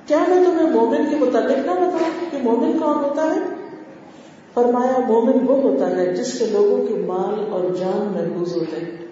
کیا 0.08 0.24
میں 0.28 0.44
تمہیں 0.44 0.70
مومن 0.70 1.10
کے 1.10 1.16
متعلق 1.16 1.66
نہ 1.66 1.70
بتاؤں 1.70 2.30
کہ 2.30 2.38
مومن 2.42 2.78
کون 2.78 2.94
ہوتا 2.94 3.22
ہے؟ 3.22 3.40
فرمایا، 4.54 4.98
مومن 5.08 5.48
وہ 5.48 5.62
ہوتا 5.62 5.96
ہے 5.96 6.14
جس 6.14 6.38
سے 6.38 6.46
لوگوں 6.46 6.86
کے 6.86 6.94
مال 6.94 7.44
اور 7.50 7.74
جان 7.74 8.12
محفوظ 8.14 8.56
ہوتے 8.56 8.76
ہیں۔ 8.76 9.06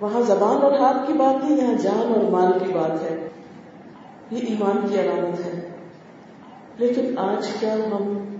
وہاں 0.00 0.20
زبان 0.20 0.62
اور 0.62 0.72
ہاتھ 0.72 1.06
کی 1.06 1.12
بات 1.12 1.44
نہیں 1.44 1.60
یہاں 1.60 1.74
جان 1.74 2.12
اور 2.14 2.30
مال 2.30 2.52
کی 2.66 2.72
بات 2.72 3.02
ہے۔ 3.02 3.28
یہ 4.30 4.38
ایمان 4.48 4.88
کی 4.88 5.00
علامت 5.00 5.46
ہے۔ 5.46 5.70
لیکن 6.78 7.18
آج 7.18 7.46
کیا 7.60 7.74
ہم 7.74 8.36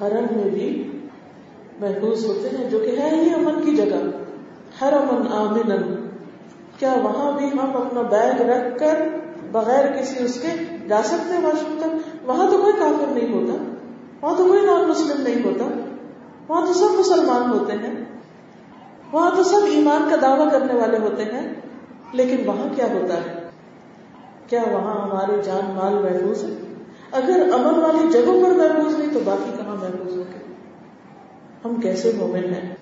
حرم 0.00 0.36
میں 0.36 0.50
بھی 0.50 0.98
محفوظ 1.80 2.26
ہوتے 2.26 2.48
ہیں؟ 2.48 2.70
جو 2.70 2.78
کہ 2.78 3.00
ہے 3.00 3.10
ہی 3.10 3.30
امن 3.34 3.64
کی 3.64 3.76
جگہ۔ 3.76 4.10
ہر 4.80 4.92
امن 4.92 5.32
آمن 5.32 5.94
کیا 6.78 6.94
وہاں 7.02 7.38
بھی 7.38 7.46
ہم 7.46 7.76
اپنا 7.76 8.02
بیگ 8.02 8.40
رکھ 8.40 8.78
کر 8.78 9.19
بغیر 9.52 10.00
کسی 10.00 10.24
اس 10.24 10.40
کے 10.40 10.48
جا 10.88 11.02
سکتے 11.02 11.36
ہیں 11.36 11.44
واش 11.44 11.62
روم 11.62 11.78
تک، 11.80 12.28
وہاں 12.28 12.50
تو 12.50 12.58
کوئی 12.58 12.72
کافر 12.78 13.12
نہیں 13.12 13.32
ہوتا، 13.32 13.52
وہاں 14.22 14.36
تو 14.36 14.46
کوئی 14.46 14.60
نان 14.66 14.88
مسلم 14.88 15.22
نہیں 15.22 15.44
ہوتا، 15.44 15.64
وہاں 16.48 16.66
تو 16.66 16.72
سب 16.72 16.98
مسلمان 16.98 17.50
ہوتے 17.50 17.72
ہیں، 17.72 17.94
وہاں 19.12 19.30
تو 19.36 19.42
سب 19.42 19.60
ایمان 19.70 20.08
کا 20.10 20.16
دعوی 20.22 20.50
کرنے 20.50 20.74
والے 20.74 20.98
ہوتے 20.98 21.22
ہیں، 21.22 21.54
لیکن 22.12 22.36
وہاں 22.46 22.66
کیا 22.76 22.86
ہوتا 22.92 23.14
ہے؟ 23.14 23.48
کیا 24.46 24.62
وہاں 24.72 24.94
ہمارے 25.02 25.42
جان 25.42 25.70
مال 25.74 25.94
محفوظ 25.94 26.44
ہے؟ 26.44 26.50
اگر 27.12 27.42
امن 27.52 27.78
والی 27.78 28.10
جگہوں 28.10 28.42
پر 28.42 28.50
محفوظ 28.50 28.98
نہیں، 28.98 29.14
تو 29.14 29.20
باقی 29.24 29.50
کہاں 29.56 29.74
محفوظ 29.74 30.16
ہو 30.16 30.22
گئے 30.32 30.54
ہم 31.64 31.80
کیسے 31.80 32.12
مومن 32.16 32.44
ہیں؟ 32.54 32.74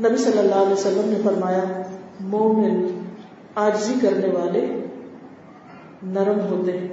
نبی 0.00 0.16
صلی 0.16 0.38
اللہ 0.38 0.54
علیہ 0.54 0.72
وسلم 0.72 1.08
نے 1.08 1.18
فرمایا، 1.24 1.64
مومن 2.20 2.86
آجزی 3.54 3.94
کرنے 4.02 4.28
والے 4.28 4.66
نرم 6.04 6.40
ہوتے 6.40 6.78
ہیں۔ 6.78 6.88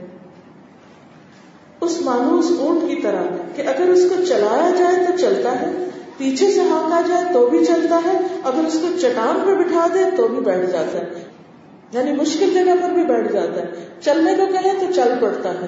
اس 1.82 2.02
مانوس 2.02 2.52
اونٹ 2.60 2.89
کی 2.89 3.02
طرح 3.02 3.24
کہ 3.56 3.62
اگر 3.62 3.88
اس 3.88 4.10
کو 4.10 4.26
چلایا 4.26 4.69
جائے 4.80 5.06
تو 5.06 5.17
چلتا 5.17 5.62
ہے، 5.62 5.86
پیچھے 6.17 6.52
سے 6.52 6.62
ہانکا 6.62 7.02
جائے 7.10 7.24
تو 7.34 7.50
بھی 7.50 7.65
چلتا 7.65 8.00
ہے، 8.06 8.17
اگر 8.43 8.65
اس 8.67 8.74
کو 8.82 9.00
چٹان 9.00 9.39
پر 9.45 9.56
بٹھا 9.56 9.88
دے 9.93 10.00
تو 10.17 10.28
بھی 10.28 10.41
بیٹھ 10.41 10.69
جاتا 10.69 10.97
ہے۔ 10.97 11.24
یعنی 11.91 12.12
مشکل 12.12 12.54
جگہ 12.54 12.71
پر 12.82 12.89
بھی 12.89 13.04
بیٹھ 13.04 13.34
جاتا 13.34 13.62
ہے۔ 13.62 13.71
چلنے 14.02 14.34
کو 14.36 14.45
کہیں 14.45 14.74
تو 14.80 14.93
چل 14.93 15.13
پڑتا 15.21 15.54
ہے، 15.54 15.67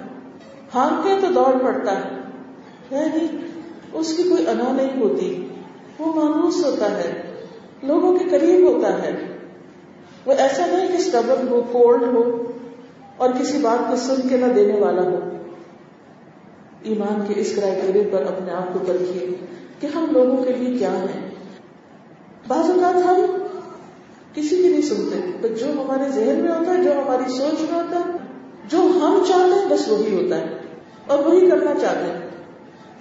ہانکے 0.75 1.27
تو 1.27 1.33
دوڑ 1.33 1.63
پڑتا 1.63 1.91
ہے۔ 1.91 2.09
یعنی 2.91 3.27
اس 3.93 4.17
کی 4.17 4.23
کوئی 4.23 4.47
انا 4.47 4.71
نہیں 4.71 5.01
ہوتی۔ 5.01 5.47
وہ 5.99 6.23
مانوس 6.23 6.65
ہوتا 6.65 6.97
ہے، 6.97 7.21
لوگوں 7.83 8.19
کے 8.19 8.25
قریب 8.29 8.67
ہوتا 8.67 9.03
ہے۔ 9.03 9.37
وہ 10.25 10.33
ایسا 10.37 10.65
نہیں 10.65 10.87
کہ 10.87 10.97
اسٹبل 10.97 11.47
ہو، 11.47 11.61
کولڈ 11.71 12.03
ہو۔ 12.03 12.52
اور 13.17 13.29
کسی 13.39 13.57
بات 13.57 13.89
کو 13.89 13.95
سن 13.95 14.27
کے 14.27 14.37
نہ 14.37 14.45
دینے 14.45 14.79
والا 14.79 15.01
ہو۔ 15.01 15.19
ایمان 16.83 17.23
کے 17.27 17.33
اس 17.37 17.55
کرائٹیریا 17.55 18.03
پر 18.11 18.21
اپنے 18.21 18.51
آپ 18.51 18.73
کو 18.73 18.79
پرکھیے 18.87 19.45
کہ 19.79 19.87
ہم 19.95 20.05
لوگوں 20.11 20.43
کے 20.43 20.53
لیے 20.53 20.79
کیا 20.79 20.93
ہیں۔ 20.93 21.29
بعض 22.47 22.69
اوقات 22.69 22.95
ہم 22.95 23.25
کسی 24.33 24.57
کی 24.57 24.69
نہیں 24.69 24.81
سنتے، 24.81 25.31
تو 25.41 25.47
جو 25.47 25.71
ہمارے 25.71 26.09
ذہن 26.09 26.39
میں 26.39 26.51
ہوتا 26.51 26.77
ہے، 26.77 26.83
جو 26.83 26.91
ہماری 26.91 27.31
سوچ 27.31 27.71
میں 27.71 27.79
ہوتا 27.79 27.99
ہے، 27.99 28.17
جو 28.69 28.77
ہم 28.77 29.23
چاہتے 29.27 29.59
ہیں، 29.59 29.65
بس 29.69 29.87
وہی 29.87 30.23
ہوتا 30.23 30.37
ہے۔ 30.37 30.45
اور 31.07 31.19
وہی 31.19 31.49
کرنا 31.49 31.73
چاہتے 31.79 32.11
ہیں۔ 32.11 32.29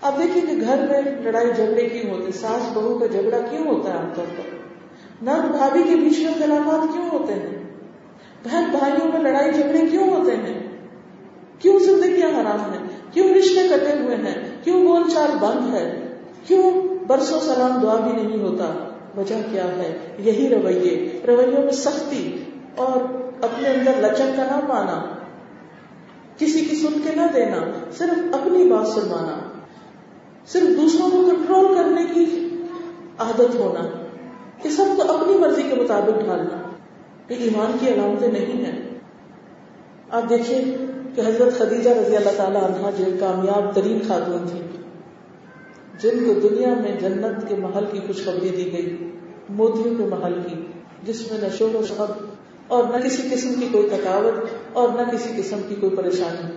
اب 0.03 0.23
دیکھیں 0.23 0.43
کہ 0.43 0.61
گھر 0.61 0.87
میں 0.89 1.03
لڑائی 1.23 1.51
جھگڑے 1.57 1.89
کیوں 1.89 2.15
ہوتے 2.15 2.33
ساس 2.33 2.71
بہو 2.75 2.99
کا 2.99 3.07
جھگڑا 3.07 3.39
کیوں 3.39 3.67
ہوتا 3.67 3.93
ہے 3.93 3.99
عام 3.99 4.11
طور 4.15 4.25
پر؟ 4.37 4.57
نر 5.23 5.51
بھابھی 5.51 5.83
کے 5.83 5.97
بیچ 5.97 6.19
میں 6.19 6.35
خلافات 6.39 6.93
کیوں 6.93 7.21
ہوتے 7.21 7.33
ہیں؟ 7.33 7.62
بہن 8.45 8.65
بھائیوں 8.79 9.13
میں 9.13 9.21
لڑائی 9.21 9.53
جھگڑے 9.53 9.89
کیوں 9.91 10.09
ہوتے 10.09 10.37
ہیں؟ 10.37 10.69
کیوں 11.59 11.79
زندگیاں 11.79 12.29
حرام 12.29 12.73
ہیں؟ 12.73 13.13
کیوں 13.13 13.29
رشتے 13.29 13.69
کٹے 13.69 14.03
ہوئے 14.03 14.17
ہیں؟ 14.17 14.65
کیوں 14.65 14.87
بول 14.87 15.03
چال 15.11 15.31
بند 15.41 15.75
ہے؟ 15.75 16.15
کیوں 16.47 16.73
برسوں 17.07 17.41
سلام 17.41 17.81
دعا 17.83 17.97
بھی 17.97 18.23
نہیں 18.23 18.43
ہوتا؟ 18.43 18.89
وجہ 19.17 19.35
کیا 19.51 19.65
ہے؟ 19.65 20.17
یہی 20.19 20.49
رویے، 20.49 21.21
رویوں 21.27 21.63
میں 21.63 21.73
سختی 21.73 22.45
اور 22.77 23.01
اپنے 23.45 23.69
اندر 23.69 23.93
لچک 23.97 24.37
کا 24.37 24.43
نہ 24.45 24.69
پانا۔ 24.69 25.05
کسی 26.39 26.61
کی 26.61 26.77
سن 26.77 27.01
کے 27.05 27.17
نہ 27.17 27.27
دینا، 27.35 27.59
صرف 27.93 28.35
اپنی 28.35 28.65
بات 28.65 28.89
سنوانا۔ 28.89 29.39
صرف 30.47 30.77
دوسروں 30.77 31.11
کو 31.11 31.31
کنٹرول 31.31 31.75
کرنے 31.75 32.05
کی 32.15 32.49
عادت 33.19 33.55
ہونا۔ 33.55 34.05
کہ 34.63 34.71
سب 34.71 34.85
کو 34.97 35.13
اپنی 35.13 35.39
مرضی 35.39 35.63
کے 35.63 35.75
مطابق 35.75 36.25
ڈھالنا۔ 36.25 36.62
یہ 37.33 37.43
ایمان 37.43 37.77
کی 37.81 37.89
علامتیں 37.89 38.29
نہیں 38.31 38.65
ہیں۔ 38.65 38.79
آپ 40.11 40.29
دیکھیے 40.31 40.63
کہ 41.15 41.21
حضرت 41.21 41.59
خدیجہ 41.59 41.91
رضی 41.93 42.17
اللہ 42.17 42.37
تعالیٰ 42.37 42.63
عنہ 42.65 42.91
جو 42.97 43.05
کامیاب 43.21 43.75
ترین 43.75 43.99
خاتون 44.09 44.49
تھی 44.49 44.61
جن 46.01 46.25
کو 46.25 46.33
دنیا 46.41 46.75
میں 46.75 46.97
جنت 47.01 47.49
کے 47.49 47.57
محل 47.57 47.85
کی 47.93 48.01
خوشخبری 48.07 48.49
دی 48.49 48.67
گئی، 48.73 48.97
موتیوں 49.51 49.95
کے 49.97 50.05
محل 50.07 50.39
کی، 50.47 50.57
جس 51.03 51.21
میں 51.31 51.39
نہ 51.41 51.49
شور 51.59 51.75
و 51.75 51.85
شب 51.87 52.11
اور 52.69 52.85
نہ 52.85 53.03
کسی 53.05 53.29
قسم 53.31 53.55
کی 53.61 53.69
کوئی 53.73 53.89
تھکاوٹ 53.89 54.51
اور 54.73 54.89
نہ 54.89 55.11
کسی 55.13 55.31
قسم 55.37 55.61
کی 55.69 55.75
کوئی 55.75 55.97
پریشانی۔ 55.97 56.51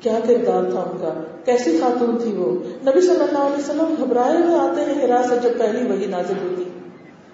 کیا 0.00 0.18
کردار 0.26 0.70
تھا 0.70 0.80
ان 0.80 0.98
کا؟ 1.00 1.12
کیسی 1.44 1.78
خاتون 1.80 2.18
تھی 2.18 2.32
وہ؟ 2.32 2.50
نبی 2.82 3.00
صلی 3.00 3.22
اللہ 3.22 3.38
علیہ 3.38 3.58
وسلم 3.58 3.94
گھبرائے 3.98 4.36
ہوئے 4.36 4.58
آتے 4.58 4.84
ہیں 4.84 5.00
ہراست 5.02 5.42
جب 5.42 5.58
پہلی 5.58 5.86
وہی 5.86 6.06
نازل 6.06 6.42
ہوتی، 6.42 6.64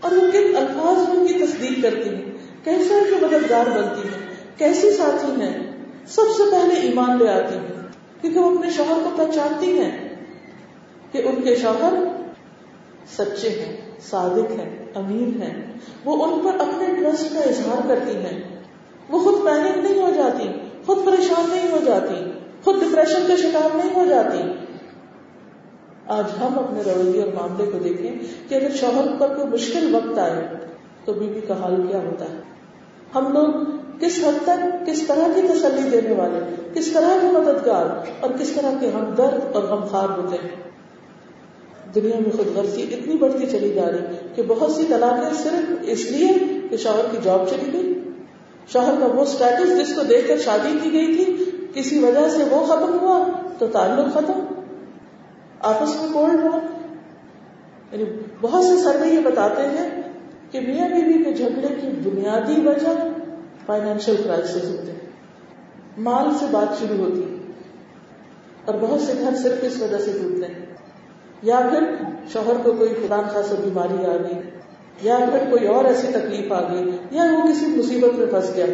اور 0.01 0.13
وہ 0.13 0.31
کن 0.33 0.57
الفاظ 0.57 1.09
میں 1.09 1.17
ان 1.17 1.27
کی 1.27 1.35
تصدیق 1.39 1.83
کرتی 1.83 2.09
ہیں؟ 2.09 2.33
کیسے 2.65 2.95
ان 2.95 3.05
کے 3.11 3.27
مددگار 3.27 3.67
بنتی 3.67 4.09
ہیں؟ 4.09 4.35
کیسی 4.59 4.93
ساتھی 4.93 5.43
ہیں؟ 5.43 5.73
سب 6.07 6.23
سے 6.37 6.43
پہلے 6.51 6.75
ایمان 6.75 7.19
لے 7.19 7.29
آتی 7.29 7.55
ہیں، 7.55 7.83
کیونکہ 8.21 8.41
وہ 8.41 8.59
اپنے 8.59 8.71
شوہر 8.71 8.99
کو 9.05 9.11
پہچانتی 9.17 9.81
ہیں 9.81 10.17
کہ 11.13 11.23
ان 11.25 11.43
کے 11.43 11.57
شوہر 11.57 11.95
سچے 13.19 13.49
ہیں، 13.49 13.77
صادق 14.11 14.51
ہیں، 14.51 14.87
امین 14.95 15.43
ہیں۔ 15.43 15.73
وہ 16.05 16.25
ان 16.25 16.41
پر 16.41 16.61
اپنے 16.61 16.87
ٹرسٹ 16.87 17.35
کا 17.35 17.41
اظہار 17.41 17.89
کرتی 17.89 18.17
ہیں۔ 18.17 18.63
وہ 19.09 19.19
خود 19.19 19.45
پینک 19.45 19.91
نہیں 19.91 20.03
ہو 20.03 20.11
جاتی، 20.17 20.49
خود 20.87 21.07
پریشان 21.07 21.51
نہیں 21.51 21.73
ہو 21.73 21.79
جاتی، 21.87 22.31
خود 22.65 22.77
ڈپریشن 22.81 23.25
کا 23.29 23.37
شکار 23.37 23.77
نہیں 23.77 23.95
ہو 23.95 24.05
جاتی۔ 24.09 24.39
آج 26.07 26.25
ہم 26.41 26.59
اپنے 26.59 26.81
رویے 26.81 27.23
اور 27.23 27.33
معاملے 27.33 27.71
کو 27.71 27.79
دیکھیں 27.79 28.19
کہ 28.49 28.55
اگر 28.55 28.75
شوہر 28.75 29.17
پر 29.19 29.35
کوئی 29.37 29.49
مشکل 29.49 29.95
وقت 29.95 30.19
آئے 30.19 30.47
تو 31.05 31.13
بیوی 31.13 31.41
کا 31.41 31.61
حال 31.61 31.87
کیا 31.91 31.99
ہوتا 31.99 32.25
ہے؟ 32.25 32.54
ہم 33.15 33.33
لوگ 33.33 33.71
کس 34.01 34.25
حد 34.25 34.45
تک 34.45 34.87
کس 34.87 35.03
طرح 35.07 35.29
کی 35.35 35.41
تسلی 35.49 35.91
دینے 35.91 36.15
والے، 36.15 36.39
کس 36.75 36.93
طرح 36.93 37.17
کے 37.21 37.27
مددگار 37.27 37.87
اور 38.21 38.31
کس 38.41 38.51
طرح 38.51 38.71
کے 38.81 38.91
ہمدرد 38.95 39.57
اور 39.57 39.63
غمخوار 39.63 40.19
ہوتے 40.19 40.37
ہیں۔ 40.43 40.65
دنیا 41.95 42.17
میں 42.19 42.37
خود 42.37 42.47
غرضی 42.57 42.83
اتنی 42.83 43.17
بڑھتی 43.17 43.47
چلی 43.47 43.73
جا 43.73 43.91
رہی 43.91 44.17
کہ 44.35 44.43
بہت 44.43 44.71
سی 44.71 44.85
طلاقیں 44.89 45.35
صرف 45.43 45.73
اس 45.83 46.11
لیے 46.11 46.29
کہ 46.71 46.77
شوہر 46.77 47.05
کی 47.11 47.17
جاب 47.23 47.49
چلی 47.49 47.73
گئی۔ 47.73 48.01
شوہر 48.73 48.95
کا 49.01 49.07
وہ 49.07 49.23
اسٹیٹس 49.23 49.79
جس 49.79 49.95
کو 49.95 50.03
دیکھ 50.03 50.29
کر 50.29 50.39
شادی 50.39 50.79
کی 50.83 50.93
گئی 50.93 51.15
تھی، 51.15 51.45
کسی 51.75 51.99
وجہ 51.99 52.29
سے 52.29 52.45
وہ 52.51 52.67
ختم 52.67 52.99
ہوا 53.01 53.29
تو 53.59 53.67
تعلق 53.67 54.15
ختم۔ 54.15 54.41
آپس 55.61 55.89
میں 55.97 56.13
کولڈ 56.13 56.45
ہوا 56.45 56.61
یعنی 57.93 58.05
بہت 58.41 58.65
سے 58.65 58.77
سروے 58.83 59.09
یہ 59.09 59.21
بتاتے 59.21 59.63
ہیں 59.63 60.04
کہ 60.55 60.61
میاں 60.61 60.89
بیوی 60.89 61.25
کے 61.25 61.33
جھگڑے 61.33 61.69
کی 61.81 62.11
بنیادی 62.11 62.69
وجہ 62.69 63.09
فائنینشیل 63.67 64.17
کرائسس 64.25 64.65
ہوتے 64.65 64.93
ہیں۔ 64.93 65.11
مال 65.99 66.29
سے 66.41 66.47
بات 66.51 66.81
شروع 66.81 66.97
ہوتی 66.97 67.23
ہے 67.23 67.53
اور 68.65 68.75
بہت 68.81 69.01
سے 69.01 69.13
گھر 69.21 69.37
صرف 69.37 69.59
اس 69.63 69.83
وجہ 69.83 69.99
سے 69.99 70.13
ٹوٹتے 70.13 70.47
ہیں۔ 70.47 70.67
یا 71.43 71.61
پھر 71.71 71.85
شوہر 72.33 72.57
کو 72.63 72.73
کوئی 72.73 72.91
خدان 72.91 73.25
خاص 73.33 73.53
بیماری 73.53 74.07
آ 74.07 74.17
گئی، 74.17 74.41
یا 75.03 75.19
پھر 75.33 75.51
کوئی 75.51 75.69
اور 75.69 75.85
ایسی 75.85 76.07
تکلیف 76.07 76.53
آ 76.53 76.73
گئی، 76.73 76.97
یا 77.11 77.23
وہ 77.23 77.53
کسی 77.53 77.67
مصیبت 77.67 78.19
میں 78.19 78.27
پھنس 78.27 78.57
گیا۔ 78.57 78.67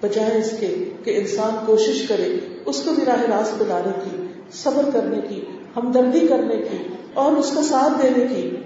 بجائے 0.00 0.38
اس 0.38 0.54
کے 0.60 0.90
کہ 1.04 1.16
انسان 1.20 1.56
کوشش 1.66 2.06
کرے 2.08 2.38
اس 2.66 2.82
کو 2.82 2.92
بھی 2.92 3.04
راہ 3.04 3.38
راست 3.38 3.62
بنانے 3.62 3.92
کی، 4.04 4.26
صبر 4.52 4.90
کرنے 4.92 5.20
کی، 5.28 5.40
ہمدردی 5.76 6.26
کرنے 6.26 6.56
کی 6.56 6.76
اور 7.14 7.32
اس 7.32 7.52
کا 7.54 7.62
ساتھ 7.62 8.02
دینے 8.02 8.26
کی۔ 8.26 8.56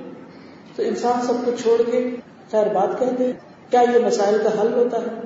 تو 0.81 0.87
انسان 0.87 1.26
سب 1.26 1.33
کو 1.45 1.51
چھوڑ 1.62 1.91
کے 1.91 2.16
خیر 2.51 2.66
بات 2.74 2.99
کہتے 2.99 3.33
کیا 3.70 3.81
یہ 3.81 4.07
مسائل 4.07 4.39
کا 4.45 4.62
حل 4.62 4.72
ہوتا 4.72 4.97
ہے؟ 4.97 5.20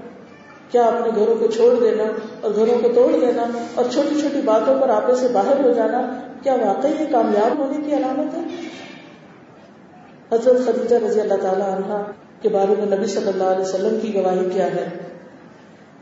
کیا 0.71 0.83
اپنے 0.83 1.21
گھروں 1.21 1.37
کو 1.37 1.47
چھوڑ 1.47 1.85
دینا 1.85 2.05
اور 2.41 2.51
گھروں 2.55 2.79
کو 2.83 2.89
توڑ 2.95 3.21
دینا 3.21 3.47
اور 3.75 3.85
چھوٹی 3.93 4.21
چھوٹی 4.21 4.41
باتوں 4.45 4.81
پر 4.81 4.89
آپے 4.89 5.15
سے 5.15 5.29
باہر 5.33 5.65
ہو 5.65 5.73
جانا 5.73 6.21
کیا 6.43 6.55
واقعی 6.55 6.91
یہ 7.01 7.05
کامیاب 7.11 7.59
ہونے 7.59 7.83
کی 7.87 7.97
علامت 7.97 8.35
ہے؟ 8.35 8.41
حضرت 10.33 10.67
خدیجہ 10.67 10.97
رضی 11.05 11.21
اللہ 11.21 11.35
تعالیٰ 11.35 11.71
عنہ 11.73 12.03
کے 12.43 12.49
بارے 12.49 12.75
میں 12.79 12.99
نبی 12.99 13.07
صلی 13.07 13.29
اللہ 13.29 13.45
علیہ 13.45 13.65
وسلم 13.65 14.01
کی 14.01 14.15
گواہی 14.15 14.49
کیا 14.53 14.67
ہے؟ 14.67 14.89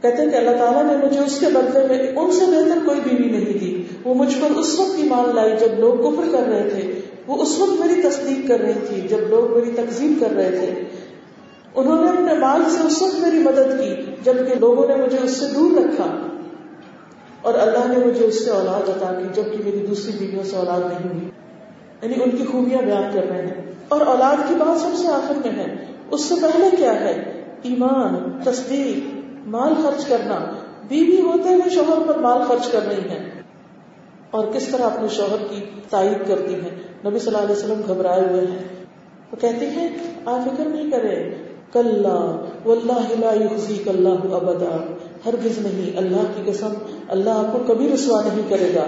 کہتے 0.02 0.22
ہیں 0.22 0.30
کہ 0.30 0.36
اللہ 0.36 0.56
تعالیٰ 0.56 0.84
نے 0.84 1.06
مجھے 1.06 1.20
اس 1.20 1.40
کے 1.40 1.46
بدلے 1.46 1.86
میں 1.86 2.12
ان 2.16 2.32
سے 2.32 2.44
بہتر 2.44 2.78
کوئی 2.86 3.00
بیوی 3.00 3.30
نہیں 3.30 3.58
دی۔ 3.58 3.82
وہ 4.04 4.14
مجھ 4.14 4.34
پر 4.40 4.58
اس 4.58 4.78
وقت 4.78 4.90
ایمان 4.96 5.34
لائی 5.34 5.56
جب 5.60 5.78
لوگ 5.78 5.94
کفر 5.94 6.22
کر 6.32 6.48
رہے 6.48 6.70
تھے۔ 6.70 7.01
وہ 7.26 7.42
اس 7.42 7.58
وقت 7.58 7.86
میری 7.86 8.02
تصدیق 8.02 8.48
کر 8.48 8.60
رہی 8.60 8.72
تھی، 8.86 9.08
جب 9.08 9.18
لوگ 9.28 9.54
میری 9.54 9.70
تقسیم 9.76 10.14
کر 10.20 10.30
رہے 10.30 10.50
تھے۔ 10.50 10.84
انہوں 11.74 12.04
نے 12.04 12.10
اپنے 12.10 12.38
مال 12.38 12.62
سے 12.70 12.86
اس 12.86 13.02
وقت 13.02 13.14
میری 13.14 13.38
مدد 13.38 13.80
کی، 13.80 14.12
جبکہ 14.24 14.54
لوگوں 14.54 14.88
نے 14.88 14.96
مجھے 14.96 15.18
اس 15.22 15.30
سے 15.30 15.46
دور 15.54 15.70
رکھا۔ 15.76 16.26
اور 17.42 17.54
اللہ 17.54 17.98
نے 17.98 18.06
مجھے 18.06 18.24
اس 18.24 18.44
سے 18.44 18.50
اولاد 18.50 18.88
عطا 18.88 19.12
کی، 19.14 19.24
جبکہ 19.34 19.64
میری 19.64 19.86
دوسری 19.86 20.12
بیویوں 20.18 20.44
سے 20.44 20.56
اولاد 20.56 20.80
نہیں 20.80 21.12
ہوئی۔ 21.12 21.30
یعنی 22.02 22.14
ان 22.24 22.30
کی 22.30 22.44
خوبیاں 22.52 22.82
بیان 22.82 23.02
کر 23.12 23.28
رہے 23.28 23.46
ہیں۔ 23.46 23.74
اور 23.88 24.00
اولاد 24.00 24.48
کی 24.48 24.54
بات 24.54 24.80
سب 24.80 24.96
سے 24.96 25.08
آخر 25.08 25.34
میں 25.34 25.64
ہے۔ 25.64 25.76
اس 26.10 26.24
سے 26.24 26.34
پہلے 26.42 26.76
کیا 26.76 27.00
ہے؟ 27.00 27.42
ایمان، 27.62 28.30
تصدیق، 28.44 29.14
مال 29.46 29.74
خرچ 29.82 30.04
کرنا۔ 30.04 30.38
بیوی 30.88 31.20
ہوتے 31.20 31.48
ہوئے 31.48 31.70
شوہر 31.70 32.12
پر 32.12 32.18
مال 32.18 32.42
خرچ 32.48 32.68
کر 32.68 32.86
رہی 32.88 33.08
ہیں 33.10 33.31
اور 34.32 34.46
کس 34.52 34.68
طرح 34.68 34.82
اپنے 34.82 35.08
شوہر 35.08 35.36
کی 35.50 35.60
تائید 35.90 36.28
کرتی 36.28 36.54
ہیں۔ 36.54 36.70
نبی 37.06 37.18
صلی 37.18 37.34
اللہ 37.34 37.38
علیہ 37.38 37.56
وسلم 37.56 37.80
گھبرائے 37.88 38.20
ہوئے 38.20 38.40
ہیں۔ 38.40 38.84
وہ 39.32 39.36
کہتے 39.40 39.70
ہیں، 39.70 39.88
آپ 40.26 40.38
فکر 40.44 40.64
نہیں 40.68 40.90
کرے 40.90 41.30
کل 41.72 42.06
اللہ 43.86 44.34
ابدا۔ 44.34 44.76
ہرگز 45.26 45.58
نہیں، 45.58 45.98
اللہ 45.98 46.16
کی 46.16 46.50
قسم 46.52 46.72
اللہ 47.08 47.30
آپ 47.30 47.52
کو 47.52 47.74
کبھی 47.74 47.88
رسوا 47.94 48.22
نہیں 48.22 48.48
کرے 48.48 48.74
گا۔ 48.74 48.84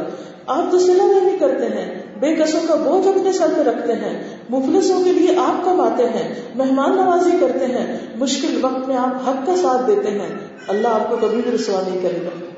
آپ 0.47 0.71
تو 0.71 0.79
سلا 0.79 1.05
نہیں 1.07 1.39
کرتے 1.39 1.67
ہیں، 1.67 2.03
بے 2.21 2.35
قصوں 2.35 2.61
کا 2.69 2.75
بوجھ 2.75 3.09
اپنے 3.09 3.33
سر 3.33 3.47
پہ 3.57 3.63
رکھتے 3.63 3.93
ہیں۔ 3.93 4.37
مفلسوں 4.49 5.05
کے 5.05 5.13
لیے 5.13 5.37
آپ 5.37 5.65
کب 5.65 5.81
آتے 5.81 6.09
ہیں، 6.09 6.35
مہمان 6.55 6.97
نوازی 6.97 7.31
کرتے 7.41 7.67
ہیں۔ 7.67 7.99
مشکل 8.17 8.65
وقت 8.65 8.89
میں 8.89 8.97
آپ 8.97 9.29
حق 9.29 9.47
کا 9.47 9.57
ساتھ 9.57 9.87
دیتے 9.87 10.11
ہیں۔ 10.11 10.29
اللہ 10.69 10.89
آپ 10.89 11.11
کو 11.11 11.17
کبھی 11.17 11.43
بھی 11.43 11.53
رسوا 11.55 11.81
نہیں 11.89 12.03
کرے 12.03 12.19
گا۔ 12.25 12.54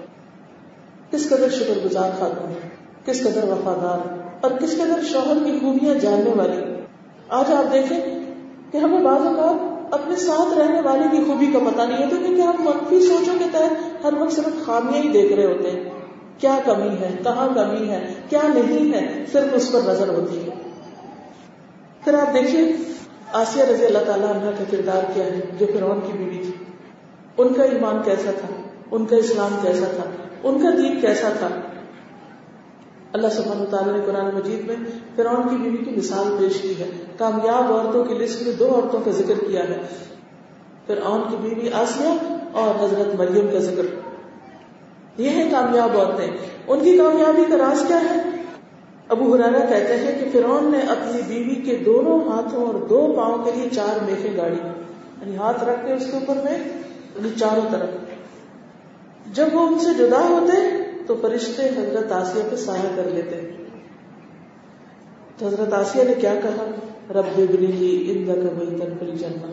کس 1.13 1.29
قدر 1.29 1.49
شکر 1.49 1.87
گزار 1.87 2.11
خاتون 2.19 2.51
ہے 2.51 2.69
کس 3.05 3.21
قدر 3.21 3.45
وفادار 3.45 4.19
اور 4.41 4.51
کس 4.51 4.79
قدر 4.79 5.05
شوہر 5.05 5.45
کی 5.45 5.59
خوبیاں 5.61 5.95
جاننے 5.95 6.31
والی 6.31 6.63
آج 7.29 7.53
آپ 7.53 7.73
دیکھیں 7.73 8.01
کہ 8.73 8.79
ہمیں 8.79 9.01
بعض 9.01 9.27
اوقات 9.27 9.77
اپنے 9.95 10.17
ساتھ 10.17 10.59
رہنے 10.59 10.81
والے 10.81 11.17
کی 11.17 11.25
خوبی 11.27 11.47
کا 11.47 11.59
پتہ 11.59 11.83
نہیں 11.83 12.05
ہوتا، 12.05 12.17
کیونکہ 12.17 12.41
ہم 12.41 12.55
منفی 12.59 13.01
سوچوں 13.01 13.35
کے 13.39 13.45
تحت 13.53 14.05
ہر 14.05 14.13
وقت 14.21 14.33
صرف 14.33 14.67
خامیاں 14.67 15.03
ہی 15.03 15.09
دیکھ 15.09 15.33
رہے 15.33 15.45
ہوتے 15.45 15.71
ہیں۔ 15.71 15.91
کیا 16.39 16.59
کمی 16.65 16.89
ہے، 16.89 17.17
کہاں 17.25 17.49
کمی 17.55 17.89
ہے، 17.89 18.15
کیا 18.29 18.41
نہیں 18.55 18.95
ہے، 18.95 19.25
صرف 19.33 19.47
اس 19.53 19.73
پر 19.73 19.81
نظر 19.85 20.09
ہوتی 20.09 20.39
ہے۔ 20.39 20.51
پھر 22.05 22.15
آپ 22.15 22.35
دیکھیے، 22.35 22.77
آسیہ 23.33 23.63
رضی 23.63 23.87
اللہ 23.87 24.05
تعالیٰ 24.07 24.31
عنہ 24.31 24.51
کا 24.59 24.65
کردار 24.71 25.03
کیا 25.15 25.25
ہے، 25.25 25.41
جو 25.59 25.67
فرعون 25.75 26.01
کی 26.01 26.13
بیوی 26.19 26.39
تھی۔ 26.39 26.65
ان 27.39 27.53
کا 27.53 27.63
ایمان 27.63 28.03
کیسا 28.05 28.31
تھا؟ 28.31 28.63
ان 28.91 29.07
کا 29.07 29.17
اسلام 29.17 29.57
کیسا 29.63 29.85
تھا؟ 29.85 30.05
ان 30.43 30.63
کا 30.63 30.71
دین 30.71 31.01
کیسا 31.01 31.29
تھا؟ 31.39 31.49
اللہ 33.13 33.29
سبحانہ 33.29 33.65
تعالیٰ 33.65 33.93
نے 33.93 34.07
قرآن 34.07 34.35
مجید 34.35 34.67
میں 34.67 34.77
فرعون 35.17 35.49
کی 35.49 35.57
بیوی 35.57 35.77
کی 35.77 35.91
مثال 35.97 36.37
پیش 36.39 36.63
کی 36.63 36.79
ہے، 36.79 36.91
کامیاب 37.19 37.73
عورتوں 37.73 38.05
کی 38.05 38.15
لسٹ 38.15 38.43
میں 38.43 38.53
دو 38.59 38.75
عورتوں 38.75 39.01
کا 39.05 39.11
ذکر 39.11 39.35
کیا 39.49 39.63
ہے۔ 39.63 39.79
فرعون 40.87 41.23
کی 41.31 41.37
بیوی 41.37 41.71
آسیہ 41.73 42.35
اور 42.53 42.85
حضرت 42.85 43.15
مریم 43.15 43.47
کا 43.53 43.59
ذکر۔ 43.59 43.83
یہ 45.19 45.31
ہے 45.31 45.49
کامیاب 45.51 45.99
عورتیں۔ 45.99 46.27
ان 46.69 46.81
کی 46.81 46.99
کامیابی 46.99 47.43
کا 47.51 47.57
راز 47.59 47.85
کیا 47.89 48.01
ہے؟ 48.01 48.23
ابو 49.09 49.35
حرارا 49.35 49.59
کہتے 49.59 49.97
ہیں 49.97 50.25
کہ 50.25 50.31
فرعون 50.33 50.71
نے 50.71 50.79
اپنی 50.79 51.23
بیوی 51.29 51.55
کے 51.55 51.77
دونوں 51.77 52.21
ہاتھوں 52.29 52.67
اور 52.67 52.75
دو 52.75 53.15
پاؤں 53.17 53.45
کے 53.45 53.51
لیے 53.55 53.69
چار 53.71 54.05
میخیں 54.05 54.37
گاڑی 54.37 54.69
یعنی 55.21 55.37
ہاتھ 55.37 55.65
رکھ 55.65 55.87
کے 55.87 55.93
اس 55.93 56.07
کے 56.07 56.13
اوپر 56.13 56.35
میں 56.45 56.59
یعنی 57.17 57.29
چاروں 57.41 57.69
طرف۔ 57.71 58.16
جب 59.33 59.47
وہ 59.53 59.61
ان 59.61 59.79
سے 59.79 59.95
جدا 59.99 60.29
ہوتے 60.29 60.83
تو 61.07 61.17
فرشتے 61.23 61.63
حضرت 61.63 62.13
آسیہ 62.13 62.43
پہ 62.51 62.57
سایہ 62.57 62.97
کر 62.97 63.03
لیتے۔ 63.15 63.53
تو 65.39 65.47
حضرت 65.47 65.73
آسیہ 65.73 66.05
نے 66.05 66.15
کیا 66.21 66.35
کہا؟ 66.43 66.71
رب 67.11 67.37
بنی 67.37 67.67
لی 67.67 68.13
ان 68.13 68.27
کا 68.27 68.33
وہی 68.33 68.77
تنقل 68.77 69.11
جنت 69.11 69.47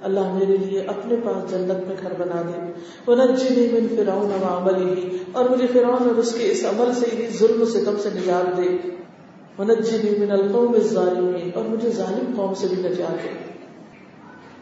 اللہ 0.00 0.32
میرے 0.32 0.56
لیے 0.56 0.80
اپنے 0.80 1.16
پاس 1.16 1.50
جنت 1.50 1.88
میں 1.88 1.96
گھر 2.02 2.12
بنا 2.18 2.42
دے۔ 2.42 2.72
وہ 3.06 3.16
نجنی 3.16 3.68
من 3.72 3.96
فرعون 3.96 4.30
و 4.42 4.58
عملی 4.58 5.18
اور 5.32 5.50
مجھے 5.50 5.66
فرعون 5.66 6.08
اور 6.08 6.16
اس 6.16 6.34
کے 6.34 6.50
اس 6.50 6.64
عمل 6.64 6.92
سے 6.94 7.06
انہیں 7.12 7.30
ظلم 7.38 7.64
سے 7.64 7.80
کم 7.80 7.96
سے 8.02 8.08
نجات 8.14 8.56
دے۔ 8.56 8.88
وہ 9.58 9.64
نجنی 9.64 10.24
من 10.24 10.30
القوم 10.30 10.74
الظالمین۔ 10.74 11.50
اور 11.54 11.64
مجھے 11.64 11.90
ظالم 11.90 12.32
قوم 12.36 12.54
سے 12.54 12.66
بھی 12.66 12.82
نجات 12.88 13.24
دے۔ 13.24 13.28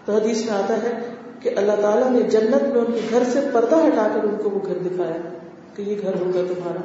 تو 0.04 0.12
حدیث 0.12 0.46
میں 0.46 0.54
آتا 0.54 0.82
ہے 0.82 1.17
کہ 1.40 1.50
اللہ 1.56 1.72
تعالیٰ 1.82 2.10
نے 2.10 2.22
جنت 2.22 2.62
میں 2.62 2.80
ان 2.80 2.92
کے 2.92 3.00
گھر 3.10 3.22
سے 3.24 3.40
پردہ 3.52 3.76
ہٹا 3.76 4.08
کر 4.14 4.24
ان 4.24 4.36
کو 4.42 4.50
وہ 4.50 4.66
گھر 4.66 4.78
دکھایا 4.78 5.16
کہ 5.74 5.82
یہ 5.82 6.02
گھر 6.02 6.14
ہوگا 6.20 6.40
تمہارا۔ 6.48 6.80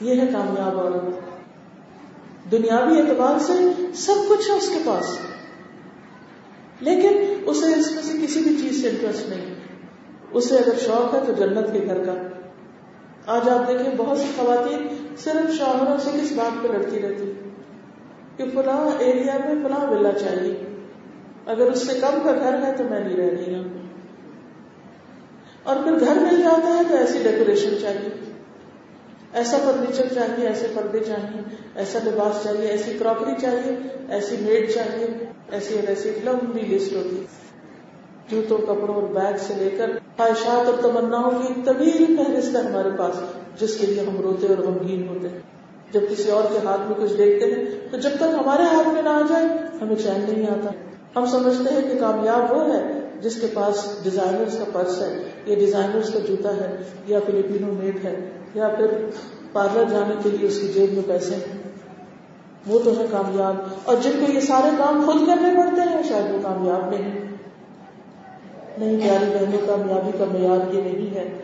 یہ 0.00 0.20
ہے 0.20 0.26
کامیاب 0.26 0.80
عورت۔ 0.80 1.32
دنیاوی 2.50 3.00
اعتبار 3.00 3.38
سے 3.38 3.52
سب 3.94 4.14
کچھ 4.28 4.50
ہے 4.50 4.54
اس 4.54 4.68
کے 4.68 4.78
پاس۔ 4.84 5.18
لیکن 6.80 7.34
اسے 7.46 7.66
اس 7.66 7.92
میں 7.92 8.02
سے 8.02 8.18
کسی 8.22 8.40
بھی 8.40 8.56
چیز 8.60 8.82
سے 8.82 8.88
انٹرسٹ 8.88 9.28
نہیں۔ 9.28 9.54
اسے 10.32 10.56
اگر 10.56 10.78
شوق 10.78 11.14
ہے 11.14 11.20
تو 11.26 11.32
جنت 11.32 11.72
کے 11.72 11.80
گھر 11.86 12.04
کا۔ 12.04 12.14
آج 13.26 13.48
آپ 13.48 13.68
دیکھیں 13.68 13.94
بہت 13.96 14.18
سی 14.18 14.24
خواتین 14.36 14.88
صرف 15.16 15.54
شوہروں 15.58 15.96
سے 15.96 16.10
کس 16.22 16.32
بات 16.32 16.62
پہ 16.62 16.68
لڑتی 16.68 17.02
رہتی 17.02 17.32
کہ 18.36 18.44
فلاں 18.54 18.90
ایریا 18.98 19.38
میں 19.44 19.68
فلاں 19.68 19.90
ولا 19.90 20.12
چاہیے۔ 20.12 20.71
اگر 21.46 21.66
اس 21.66 21.86
سے 21.86 22.00
کم 22.00 22.18
کا 22.24 22.32
گھر 22.32 22.66
ہے 22.66 22.72
تو 22.76 22.84
میں 22.84 23.00
نہیں 23.00 23.16
رہ 23.16 23.30
رہی 23.30 23.54
ہوں۔ 23.54 23.64
اور 25.62 25.76
پھر 25.76 26.00
گھر 26.00 26.14
مل 26.14 26.42
جاتا 26.42 26.76
ہے 26.76 26.82
تو 26.88 26.96
ایسی 26.96 27.18
ڈیکوریشن 27.22 27.70
چاہیے۔ 27.80 28.08
ایسا 29.32 29.58
فرنیچر 29.64 30.14
چاہیے، 30.14 30.48
ایسے 30.48 30.66
پردے 30.74 31.00
چاہیے، 31.00 31.40
ایسا 31.74 31.98
لباس 32.04 32.44
چاہیے، 32.44 32.66
ایسی 32.66 32.92
کراکری 32.98 33.32
چاہیے، 33.40 33.76
ایسی 34.08 34.36
میڈ 34.40 34.74
چاہیے، 34.74 35.06
ایسی 35.50 35.74
اور 35.74 35.88
ایسی 35.88 36.12
لمبی 36.24 36.60
لسٹ 36.60 36.92
ہوتی۔ 36.92 37.24
جوتوں، 38.28 38.58
کپڑوں 38.58 38.94
اور 38.94 39.02
بیگ 39.02 39.34
سے 39.38 39.54
لے 39.56 39.70
کر 39.70 39.90
خواہشات 40.16 40.68
اور 40.68 40.74
تمناؤں 40.82 41.30
کی 41.30 41.62
طویل 41.64 42.16
فہرست 42.16 42.56
ہے 42.56 42.60
ہمارے 42.60 42.88
پاس، 42.98 43.14
جس 43.60 43.76
کے 43.76 43.86
لیے 43.86 44.00
ہم 44.00 44.20
روتے 44.20 44.46
اور 44.46 44.58
غمگین 44.58 45.08
ہوتے۔ 45.08 45.28
ہیں 45.28 45.40
جب 45.92 46.00
کسی 46.10 46.30
اور 46.30 46.44
کے 46.52 46.58
ہاتھ 46.64 46.80
میں 46.80 46.96
کچھ 46.96 47.16
دیکھتے 47.18 47.46
ہیں، 47.46 47.64
تو 47.90 47.96
جب 47.96 48.10
تک 48.16 48.34
ہمارے 48.38 48.62
ہاتھ 48.62 48.88
میں 48.88 49.02
نہ 49.02 49.08
آ 49.08 49.20
جائے، 49.28 49.46
ہمیں 49.82 49.96
چین 49.96 50.24
نہیں 50.28 50.50
آتا۔ 50.50 50.70
ہم 51.16 51.26
سمجھتے 51.26 51.74
ہیں 51.74 51.92
کہ 51.92 51.98
کامیاب 52.00 52.56
وہ 52.56 52.74
ہے 52.74 53.00
جس 53.20 53.40
کے 53.40 53.46
پاس 53.54 53.98
ڈیزائنر 54.02 54.44
کا 54.44 54.64
پرس 54.72 55.02
ہے، 55.02 55.22
یا 55.46 55.54
ڈیزائنر 55.54 56.00
کا 56.12 56.18
جوتا 56.28 56.56
ہے، 56.56 56.76
یا 57.06 57.18
فلپینو 57.26 57.72
میڈ 57.72 58.04
ہے، 58.04 58.30
یا 58.54 58.68
پھر 58.68 58.86
پارلر 59.52 59.84
جانے 59.90 60.14
کے 60.22 60.30
لیے 60.30 60.48
اس 60.48 60.60
کی 60.60 60.68
جیب 60.68 60.92
میں 60.92 61.02
پیسے 61.06 61.34
ہیں۔ 61.34 61.62
وہ 62.66 62.78
تو 62.84 62.90
ہے 62.98 63.04
کامیاب۔ 63.10 63.54
اور 63.84 63.96
جن 64.02 64.24
کو 64.26 64.32
یہ 64.32 64.40
سارے 64.40 64.68
کام 64.78 65.02
خود 65.06 65.26
کرنے 65.26 65.54
پڑتے 65.56 65.80
ہیں، 65.80 66.02
شاید 66.08 66.30
وہ 66.30 66.38
کامیاب 66.42 66.90
نہیں۔ 66.90 67.20
نہیں 68.78 69.00
پیاری 69.00 69.24
بہنوں 69.24 69.66
کامیابی 69.66 70.18
کا 70.18 70.24
معیار 70.32 70.74
یہ 70.74 70.80
نہیں 70.82 71.14
ہے۔ 71.14 71.38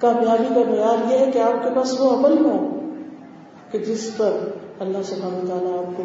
کامیابی 0.00 0.54
کا 0.54 0.70
معیار 0.70 1.12
یہ 1.12 1.18
ہے 1.18 1.30
کہ 1.30 1.38
آپ 1.38 1.64
کے 1.64 1.70
پاس 1.74 2.00
وہ 2.00 2.10
عمل 2.10 2.44
ہو 2.44 2.80
کہ 3.70 3.78
جس 3.78 4.10
پر 4.16 4.36
اللہ 4.78 4.98
سبحانہ 5.04 5.48
تعالیٰ 5.48 5.78
آپ 5.78 5.96
کو 5.96 6.02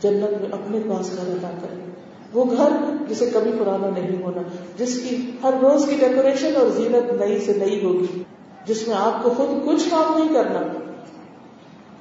جنت 0.00 0.42
میں 0.42 0.48
اپنے 0.52 0.78
پاس 0.88 1.16
گھر 1.16 1.28
ادا 1.28 1.50
کرے۔ 1.62 1.87
وہ 2.32 2.44
گھر 2.56 2.68
جسے 3.08 3.30
کبھی 3.34 3.50
پرانا 3.58 3.90
نہیں 4.00 4.22
ہونا، 4.22 4.42
جس 4.78 5.00
کی 5.00 5.30
ہر 5.42 5.54
روز 5.62 5.86
کی 5.88 5.96
ڈیکوریشن 6.00 6.56
اور 6.56 6.66
زینت 6.66 7.20
نئی 7.20 7.38
سے 7.38 7.52
نئی 7.56 7.84
ہوگی، 7.84 8.22
جس 8.66 8.88
میں 8.88 8.96
آپ 8.96 9.22
کو 9.22 9.30
خود 9.30 9.68
کچھ 9.68 9.88
کام 9.90 10.18
نہیں 10.18 10.34
کرنا، 10.34 10.62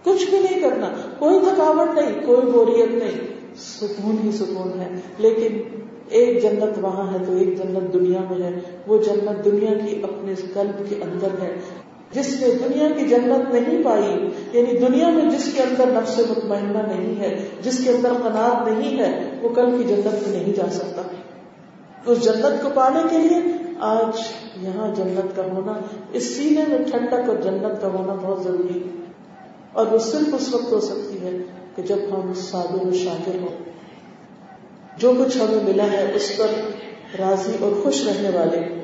کچھ 0.03 0.29
بھی 0.29 0.39
نہیں 0.39 0.59
کرنا، 0.61 0.87
کوئی 1.19 1.39
تھکاوٹ 1.39 1.95
نہیں، 1.95 2.25
کوئی 2.25 2.51
بوریت 2.51 3.03
نہیں، 3.03 3.27
سکون 3.57 4.17
ہی 4.23 4.31
سکون 4.31 4.79
ہے۔ 4.79 4.89
لیکن 5.17 5.79
ایک 6.09 6.41
جنت 6.41 6.79
وہاں 6.81 7.13
ہے 7.13 7.25
تو 7.25 7.37
ایک 7.37 7.57
جنت 7.57 7.93
دنیا 7.93 8.19
میں 8.29 8.43
ہے، 8.43 8.59
وہ 8.87 8.97
جنت 8.97 9.45
دنیا 9.45 9.73
کی 9.73 10.03
اپنے 10.03 10.33
قلب 10.53 10.89
کے 10.89 10.95
اندر 10.95 11.27
ہے۔ 11.41 11.55
جس 12.11 12.41
نے 12.41 12.47
دنیا 12.67 12.87
کی 12.97 13.07
جنت 13.07 13.53
نہیں 13.53 13.83
پائی 13.83 14.29
یعنی 14.53 14.77
دنیا 14.77 15.09
میں 15.09 15.29
جس 15.29 15.53
کے 15.53 15.63
اندر 15.63 15.85
نفس 15.87 16.19
مطمئنہ 16.19 16.77
نہیں 16.77 17.19
ہے، 17.19 17.47
جس 17.61 17.83
کے 17.83 17.89
اندر 17.89 18.09
قناعت 18.09 18.67
نہیں 18.67 18.99
ہے، 18.99 19.39
وہ 19.41 19.49
کل 19.49 19.77
کی 19.77 19.83
جنت 19.83 20.27
میں 20.27 20.39
نہیں 20.39 20.53
جا 20.53 20.69
سکتا۔ 20.71 21.01
اس 22.05 22.23
جنت 22.23 22.63
کو 22.63 22.69
پانے 22.73 22.99
کے 23.09 23.17
لیے 23.17 23.53
آج 23.79 24.21
یہاں 24.61 24.95
جنت 24.95 25.35
کا 25.35 25.43
ہونا، 25.43 25.73
اس 26.13 26.37
سینے 26.37 26.63
میں 26.67 26.77
ٹھنڈک 26.91 27.29
اور 27.29 27.35
جنت 27.35 27.81
کا 27.81 27.87
ہونا 27.87 28.13
بہت 28.13 28.43
ضروری 28.43 28.79
ہے۔ 28.79 29.05
اور 29.73 29.85
وہ 29.87 29.97
صرف 29.97 30.33
اس 30.33 30.53
وقت 30.53 30.71
ہو 30.71 30.79
سکتی 30.79 31.21
ہے 31.21 31.37
کہ 31.75 31.81
جب 31.81 31.97
ہم 32.11 32.33
صابر 32.33 32.87
و 32.87 32.93
شاکر 32.93 33.35
ہوں۔ 33.35 33.69
جو 34.97 35.13
کچھ 35.19 35.37
ہمیں 35.37 35.63
ملا 35.63 35.91
ہے، 35.91 36.11
اس 36.15 36.37
پر 36.37 36.47
راضی 37.19 37.51
اور 37.59 37.71
خوش 37.83 38.07
رہنے 38.07 38.29
والے۔ 38.29 38.76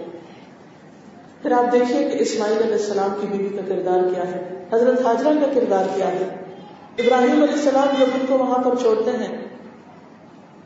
پھر 1.44 1.52
آپ 1.52 1.72
دیکھیے 1.72 2.04
کہ 2.04 2.18
اسماعیل 2.20 2.58
علیہ 2.58 2.72
السلام 2.72 3.14
کی 3.22 3.28
بیوی 3.28 3.50
کا 3.50 3.62
کردار 3.68 4.00
کیا 4.14 4.28
ہے، 4.28 4.66
حضرت 4.74 5.06
حاجرہ 5.06 5.34
کا 5.39 5.54
کردار 5.54 5.86
کیا 5.96 6.08
ہے۔ 6.08 6.28
ابراہیم 7.00 7.41
علیہ 7.44 7.54
السلام 7.54 7.88
جب 8.00 8.06
ان 8.14 8.26
کو 8.28 8.38
وہاں 8.38 8.64
پر 8.64 8.76
چھوڑتے 8.76 9.12
ہیں، 9.12 9.38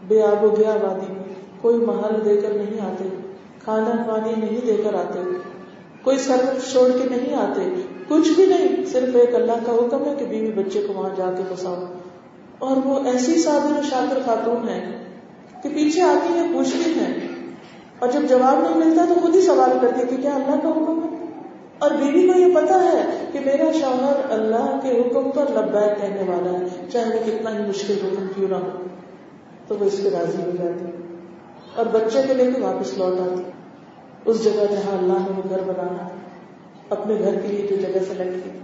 بے 0.07 0.21
آب 0.23 0.43
و 0.43 0.55
گیا 0.57 0.69
وادی 0.69 1.13
میں 1.13 1.23
کوئی 1.61 1.77
محل 1.77 2.25
دے 2.25 2.37
کر 2.37 2.49
نہیں 2.49 2.81
آتے، 2.85 3.09
کھانا 3.63 4.03
پانی 4.07 4.33
نہیں 4.37 4.65
دے 4.67 4.77
کر 4.83 4.93
آتے، 4.93 5.19
کوئی 6.03 6.17
سرف 6.17 6.71
چھوڑ 6.71 6.89
کے 6.91 7.09
نہیں 7.09 7.35
آتے، 7.35 7.61
کچھ 8.07 8.31
بھی 8.35 8.45
نہیں، 8.45 8.85
صرف 8.85 9.15
ایک 9.15 9.35
اللہ 9.35 9.65
کا 9.65 9.71
حکم 9.71 10.05
ہے 10.05 10.13
کہ 10.19 10.25
بیوی 10.25 10.51
بچے 10.51 10.83
کو 10.87 10.93
وہاں 10.93 11.09
جا 11.17 11.31
کے 11.37 11.43
بساؤ۔ 11.49 11.83
اور 12.59 12.77
وہ 12.85 12.99
ایسی 13.05 13.41
و 13.47 13.81
شاکر 13.89 14.19
خاتون 14.25 14.69
ہے 14.69 14.79
کہ 15.63 15.69
پیچھے 15.69 16.01
آتی 16.01 16.33
ہے 16.33 16.45
پوچھتی 16.53 16.91
ہیں 16.99 17.26
اور 17.99 18.09
جب 18.09 18.21
جواب 18.29 18.61
نہیں 18.61 18.85
ملتا 18.85 19.05
تو 19.09 19.13
خود 19.21 19.35
ہی 19.35 19.41
سوال 19.41 19.77
کرتی 19.81 20.15
کہ 20.15 20.21
کیا 20.21 20.35
اللہ 20.35 20.61
کا 20.63 20.69
حکم 20.69 21.01
ہے؟ 21.03 21.25
اور 21.79 21.91
بیوی 21.91 22.27
کو 22.27 22.39
یہ 22.39 22.55
پتا 22.55 22.83
ہے 22.83 23.25
کہ 23.31 23.39
میرا 23.39 23.71
شوہر 23.71 24.31
اللہ 24.31 24.79
کے 24.83 25.01
حکم 25.01 25.31
پر 25.31 25.45
لبیک 25.49 26.01
کہنے 26.01 26.31
والا 26.31 26.59
ہے، 26.59 26.65
چاہے 26.91 27.05
وہ 27.05 27.19
کتنا 27.25 27.57
ہی 27.57 27.69
مشکل 27.69 27.93
حکم 28.03 28.27
کیوں 28.35 28.49
نہ 28.49 28.55
ہو۔ 28.55 28.83
تو 29.67 29.75
وہ 29.79 29.85
اس 29.85 29.99
کے 30.03 30.09
راضی 30.09 30.37
ہو 30.37 30.51
جاتی 30.57 30.85
اور 31.75 31.85
بچے 31.85 32.21
کو 32.27 32.33
لے 32.33 32.51
کے 32.51 32.61
واپس 32.61 32.97
لوٹ 32.97 33.19
آتی 33.19 33.41
اس 34.25 34.43
جگہ 34.43 34.65
جہاں 34.71 34.97
اللہ 34.97 35.13
نے 35.13 35.31
وہ 35.37 35.49
گھر 35.49 35.61
بنانا 35.65 36.07
اپنے 36.89 37.15
گھر 37.19 37.39
کے 37.39 37.47
لیے 37.47 37.67
جو 37.67 37.75
جگہ 37.75 37.99
سلیکٹ 38.07 38.43
کی۔ 38.43 38.59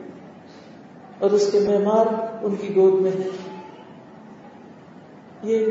اور 1.19 1.31
اس 1.31 1.49
کے 1.51 1.59
مہمان 1.59 2.05
ان 2.41 2.55
کی 2.55 2.75
گود 2.75 3.01
میں 3.01 3.11
ہے 3.11 3.29
یہ 5.43 5.65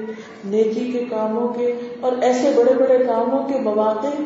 نیکی 0.44 0.92
کے 0.92 1.04
کاموں 1.10 1.48
کے 1.48 1.74
اور 2.00 2.12
ایسے 2.22 2.52
بڑے 2.56 2.74
بڑے 2.74 2.98
کاموں 2.98 3.48
کے 3.48 3.58
مواقع 3.58 4.22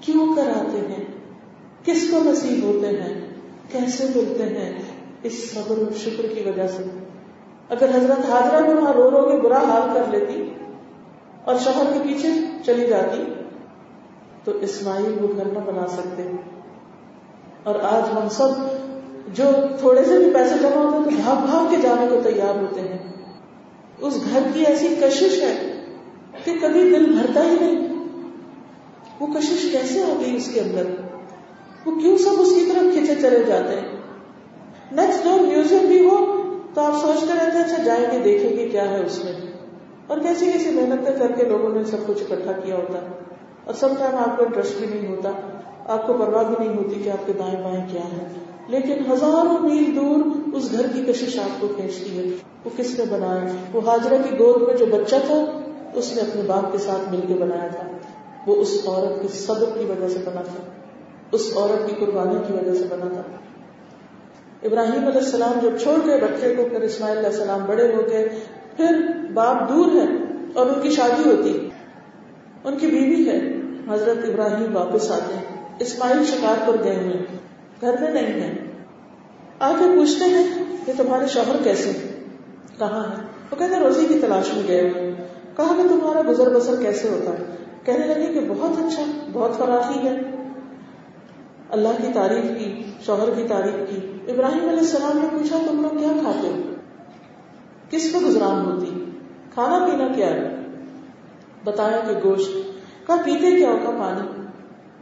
کیوں 0.00 0.36
کراتے 0.36 0.78
ہیں؟ 0.78 1.04
کس 1.84 2.10
کو 2.10 2.18
نصیب 2.24 2.64
ہوتے 2.64 2.86
ہیں؟ 2.86 3.28
کیسے 3.72 4.06
ملتے 4.14 4.44
ہیں؟ 4.44 4.82
اس 5.22 5.54
صبر 5.54 5.78
و 5.78 5.84
شکر 5.96 6.26
کی 6.34 6.40
وجہ 6.40 6.66
سے۔ 6.66 6.82
اگر 7.68 7.88
حضرت 7.94 8.30
حاضرہ 8.30 8.64
بھی 8.64 8.74
وہاں 8.74 8.92
رو 8.92 9.10
رو 9.10 9.30
کے 9.30 9.36
برا 9.36 9.58
حال 9.58 9.82
کر 9.94 10.18
لیتی 10.18 10.54
اور 11.44 11.54
شہر 11.64 11.92
کے 11.92 11.98
پیچھے 12.02 12.28
چلی 12.66 12.86
جاتی، 12.86 13.24
تو 14.44 14.52
اسماعیل 14.60 15.16
وہ 15.20 15.28
گھر 15.36 15.44
نہ 15.44 15.58
بنا 15.58 15.86
سکتے۔ 15.86 16.22
اور 17.62 17.74
آج 17.74 18.18
ہم 18.18 18.28
سب 18.28 18.48
جو 19.34 19.44
تھوڑے 19.78 20.04
سے 20.04 20.18
بھی 20.18 20.30
پیسے 20.34 20.54
جمع 20.62 20.82
ہوتے 20.82 20.96
ہیں، 20.96 21.04
تو 21.04 21.10
بھاگ 21.10 21.46
بھاگ 21.50 21.70
کے 21.70 21.76
جانے 21.82 22.06
کو 22.08 22.20
تیار 22.22 22.60
ہوتے 22.60 22.80
ہیں۔ 22.80 23.11
اس 23.98 24.18
گھر 24.32 24.42
کی 24.54 24.64
ایسی 24.66 24.94
کشش 25.00 25.42
ہے 25.42 25.84
کہ 26.44 26.52
کبھی 26.62 26.80
دل 26.80 27.12
بھرتا 27.12 27.44
ہی 27.44 27.56
نہیں۔ 27.60 27.88
وہ 29.20 29.26
کشش 29.26 29.68
کیسے 29.72 30.02
آ 30.02 30.20
گئی 30.20 30.36
اس 30.36 30.50
کے 30.54 30.60
اندر؟ 30.60 30.84
وہ 31.86 32.00
کیوں 32.00 32.18
سب 32.18 32.30
اس 32.38 32.52
کی 32.54 32.70
طرف 32.72 32.92
کھینچے 32.92 33.14
چلے 33.14 33.42
جاتے 33.46 33.74
ہیں؟ 33.74 33.96
نیکسٹ 34.92 35.24
ڈور 35.24 35.40
میوزیم 35.40 35.86
بھی 35.86 36.04
ہو 36.04 36.42
تو 36.74 36.80
آپ 36.80 37.06
سوچتے 37.06 37.32
رہتے 37.34 37.58
ہیں 37.58 37.64
اچھا 37.64 37.82
جائیں 37.82 38.06
گے، 38.12 38.18
دیکھیں 38.18 38.50
گے 38.50 38.68
کیا 38.68 38.90
ہے 38.90 39.06
اس 39.06 39.24
میں۔ 39.24 39.32
اور 40.06 40.18
کیسی 40.18 40.50
کیسی 40.52 40.70
محنتیں 40.70 41.18
کر 41.18 41.32
کے 41.32 41.44
لوگوں 41.44 41.68
نے 41.68 41.84
سب 41.84 41.96
کچھ 42.06 42.22
اکٹھا 42.30 42.52
کیا 42.52 42.76
ہوتا۔ 42.76 42.98
اور 43.64 43.74
سم 43.74 43.88
ٹائم 43.98 44.16
آپ 44.16 44.36
کو 44.36 44.44
انٹرسٹ 44.44 44.76
بھی 44.78 44.86
نہیں 44.86 45.16
ہوتا، 45.16 45.30
آپ 45.86 46.06
کو 46.06 46.12
پرواہ 46.12 46.44
بھی 46.44 46.54
نہیں 46.58 46.76
ہوتی 46.76 47.00
کہ 47.02 47.10
آپ 47.10 47.26
کے 47.26 47.32
دائیں 47.32 47.62
بائیں 47.62 47.88
کیا 47.88 48.04
ہے 48.04 48.32
لیکن 48.68 49.12
ہزاروں 49.12 49.68
میل 49.68 49.96
دور 49.96 50.18
اس 50.52 50.72
گھر 50.72 50.86
کی 50.94 51.12
کشش 51.12 51.38
آپ 51.38 51.60
کو 51.60 51.68
کھینچتی 51.68 52.18
ہے۔ 52.18 52.36
وہ 52.64 52.70
کس 52.76 52.98
نے 52.98 53.04
بنایا؟ 53.10 53.40
وہ 53.72 53.80
حاجرہ 53.86 54.14
کی 54.30 54.38
گود 54.38 54.62
میں 54.62 54.76
جو 54.76 54.86
بچہ 54.86 55.16
تھا، 55.26 55.60
اس 55.94 56.12
نے 56.16 56.22
اپنے 56.22 56.42
باپ 56.42 56.72
کے 56.72 56.78
ساتھ 56.78 57.14
مل 57.14 57.20
کے 57.28 57.34
بنایا 57.34 57.68
تھا۔ 57.68 57.88
وہ 58.46 58.56
اس 58.56 58.80
عورت 58.86 59.22
کے 59.22 59.28
صبر 59.28 59.78
کی 59.78 59.84
وجہ 59.84 60.08
سے 60.08 60.18
بنا 60.24 60.42
تھا۔ 60.42 60.64
اس 61.32 61.52
عورت 61.56 61.90
کی 61.90 62.04
قربانی 62.04 62.38
کی 62.46 62.52
وجہ 62.52 62.78
سے 62.78 62.84
بنا 62.90 63.08
تھا۔ 63.08 63.22
ابراہیم 64.62 65.06
علیہ 65.06 65.20
السلام 65.20 65.58
جب 65.62 65.78
چھوڑ 65.82 66.06
گئے، 66.06 66.20
بچے 66.20 66.54
کو 66.54 66.64
پھر 66.64 66.80
اسماعیل 66.80 67.16
علیہ 67.16 67.28
السلام 67.28 67.60
بڑے 67.66 67.94
ہو 67.94 68.00
گئے۔ 68.10 68.28
پھر 68.76 69.06
باپ 69.34 69.68
دور 69.68 69.86
ہے 69.86 70.16
اور 70.54 70.66
ان 70.66 70.80
کی 70.82 70.90
شادی 70.90 71.30
ہوتی۔ 71.30 71.70
ان 72.64 72.78
کی 72.78 72.86
بیوی 72.86 73.28
ہے۔ 73.28 73.40
حضرت 73.88 74.28
ابراہیم 74.28 74.76
واپس 74.76 75.10
آتے 75.10 75.34
ہیں۔ 75.34 75.74
اسماعیل 75.78 76.24
شکار 76.24 76.54
پر 76.66 76.84
گئے 76.84 76.96
ہوئے۔ 76.96 77.51
گھر 77.82 78.00
میں 78.00 78.10
نہیں 78.10 78.40
ہے۔ 78.40 78.52
آ 79.58 79.72
کے 79.78 79.84
پوچھتے 79.96 80.24
ہیں 80.24 80.46
کہ 80.86 80.92
تمہارے 80.96 81.26
شوہر 81.26 81.56
کیسے 81.64 81.92
کہاں 82.78 83.10
ہے؟ 83.10 83.22
وہ 83.50 83.56
کہتے 83.56 83.76
روزی 83.76 84.06
کی 84.06 84.18
تلاش 84.20 84.54
میں 84.54 84.68
گئے 84.68 84.80
ہوئے 84.80 85.14
کہا 85.56 85.74
کہ 85.76 85.88
تمہارا 85.88 86.20
گزر 86.28 86.54
بسر 86.54 86.82
کیسے 86.82 87.08
ہوتا 87.08 87.30
ہے؟ 87.30 87.56
کہنے 87.84 88.06
لگے 88.06 88.26
کہ 88.26 88.40
بہت 88.48 88.70
اچھا 88.78 89.02
بہت 89.32 89.58
فراخی 89.58 90.08
ہے۔ 90.08 90.20
اللہ 91.70 91.88
کی 91.88 92.08
تعریف 92.14 92.44
کی، 92.58 92.82
شوہر 93.06 93.30
کی 93.36 93.48
تعریف 93.48 93.90
کی۔ 93.90 94.18
ابراہیم 94.32 94.68
علیہ 94.68 94.78
السلام 94.78 95.18
نے 95.18 95.28
پوچھا، 95.32 95.58
تم 95.66 95.82
لوگ 95.82 95.98
کیا 95.98 96.08
کھاتے 96.22 96.48
ہو؟ 96.48 96.60
کس 97.90 98.12
پہ 98.12 98.18
گزران 98.18 98.64
ہوتی؟ 98.64 99.10
کھانا 99.54 99.86
پینا 99.86 100.08
کیا 100.08 100.26
ہے؟ 100.26 100.56
بتایا 101.64 102.00
کہ 102.08 102.28
گوشت۔ 102.28 102.50
کہا، 103.06 103.16
پیتے 103.24 103.50
کیا 103.50 103.70
ہوگا 103.70 103.90
پانی۔ 103.90 104.41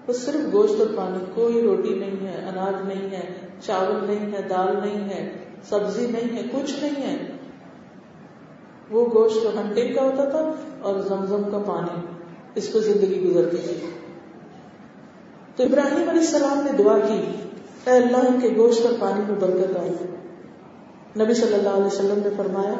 وہ 0.06 0.12
صرف 0.12 0.52
گوشت 0.52 0.74
اور 0.78 0.86
پانی، 0.96 1.24
کوئی 1.34 1.62
روٹی 1.62 1.94
نہیں 1.94 2.26
ہے، 2.26 2.44
اناج 2.48 2.88
نہیں 2.88 3.10
ہے، 3.10 3.34
چاول 3.60 4.06
نہیں 4.06 4.32
ہے، 4.32 4.42
دال 4.48 4.76
نہیں 4.80 5.08
ہے، 5.08 5.32
سبزی 5.68 6.06
نہیں 6.06 6.36
ہے، 6.36 6.42
کچھ 6.52 6.84
نہیں 6.84 7.02
ہے۔ 7.02 7.32
وہ 8.90 9.06
گوشت 9.14 9.46
ہنٹنگ 9.46 9.94
کا 9.94 10.02
ہوتا 10.02 10.24
تھا 10.24 10.50
اور 10.80 11.00
زمزم 11.00 11.42
کا 11.50 11.58
پانی۔ 11.58 12.06
اس 12.54 12.72
پہ 12.72 12.78
زندگی 12.78 13.30
گزرتی 13.30 13.56
تھی۔ 13.56 13.90
تو 15.56 15.62
ابراہیم 15.62 16.08
علیہ 16.08 16.20
السلام 16.20 16.60
نے 16.64 16.82
دعا 16.82 16.98
کی، 16.98 17.20
اے 17.84 17.90
اللہ 17.90 18.40
کے 18.42 18.48
گوشت 18.56 18.86
اور 18.86 18.94
پانی 18.98 19.20
میں 19.28 19.40
برکت 19.40 19.76
آئی 19.76 19.90
نبی 21.24 21.34
صلی 21.34 21.54
اللہ 21.54 21.68
علیہ 21.68 21.86
وسلم 21.86 22.20
نے 22.24 22.28
فرمایا 22.36 22.74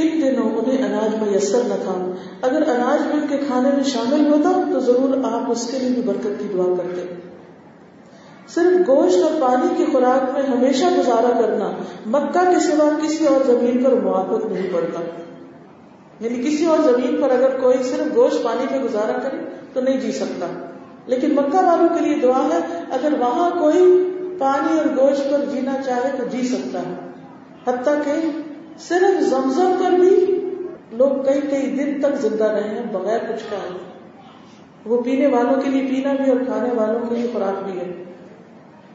ان 0.00 0.22
دنوں 0.22 0.50
انہیں 0.50 0.84
اناج 0.84 1.22
میسر 1.22 1.60
نہ 1.64 1.74
تھا۔ 1.82 2.12
اگر 2.42 2.62
اناج 2.68 3.14
مل 3.14 3.26
کے 3.28 3.36
کھانے 3.46 3.68
میں 3.74 3.84
شامل 3.84 4.32
ہوتا 4.32 4.72
تو 4.72 4.80
ضرور 4.80 5.24
آپ 5.24 5.50
اس 5.50 5.70
کے 5.70 5.78
لیے 5.78 5.88
بھی 5.88 6.02
برکت 6.02 6.38
کی 6.38 6.44
دعا 6.54 6.64
کرتے۔ 6.64 7.14
صرف 8.48 8.88
گوشت 8.88 9.22
اور 9.22 9.40
پانی 9.40 9.74
کی 9.76 9.84
خوراک 9.92 10.30
میں 10.32 10.42
ہمیشہ 10.42 10.84
گزارا 10.98 11.40
کرنا، 11.40 11.72
مکہ 12.06 12.50
کے 12.52 12.60
سوا 12.60 12.88
کسی 13.02 13.26
اور 13.26 13.40
زمین 13.46 13.84
پر 13.84 13.92
موافق 13.92 14.46
نہیں 14.52 14.72
پڑتا۔ 14.72 15.00
یعنی 16.20 16.42
کسی 16.42 16.64
اور 16.64 16.78
زمین 16.78 17.22
پر 17.22 17.30
اگر 17.30 17.60
کوئی 17.60 17.82
صرف 17.82 18.16
گوشت 18.16 18.42
پانی 18.42 18.66
پہ 18.70 18.82
گزارا 18.84 19.18
کرے 19.18 19.36
تو 19.72 19.80
نہیں 19.80 20.00
جی 20.00 20.12
سکتا۔ 20.12 20.46
لیکن 21.06 21.34
مکہ 21.34 21.56
والوں 21.56 21.88
کے 21.88 22.04
لیے 22.04 22.16
دعا 22.16 22.48
ہے، 22.52 22.58
اگر 22.90 23.12
وہاں 23.18 23.50
کوئی 23.50 24.10
پانی 24.38 24.78
اور 24.78 24.86
گوشت 24.86 25.30
پر 25.30 25.44
جینا 25.52 25.76
چاہے 25.86 26.16
تو 26.18 26.24
جی 26.30 26.48
سکتا 26.48 26.78
ہے۔ 26.78 26.94
حتیٰ 27.66 27.94
کہ 28.04 28.42
صرف 28.80 29.20
زمزم 29.20 29.72
پر 29.78 29.90
بھی 29.90 30.40
لوگ 30.92 31.24
کئی 31.24 31.40
کئی 31.40 31.70
دن 31.70 32.00
تک 32.00 32.20
زندہ 32.20 32.44
رہے 32.44 32.68
ہیں، 32.68 32.82
بغیر 32.92 33.18
کچھ 33.18 33.42
کھائے 33.48 33.78
وہ 34.86 35.02
پینے 35.02 35.26
والوں 35.26 35.60
کے 35.60 35.70
لیے 35.70 35.82
پینا 35.82 36.12
بھی 36.12 36.30
اور 36.30 36.40
کھانے 36.46 36.68
والوں 36.74 37.00
کے 37.08 37.14
لیے 37.14 37.26
خوراک 37.32 37.70
بھی 37.70 37.80
ہے۔ 37.80 38.04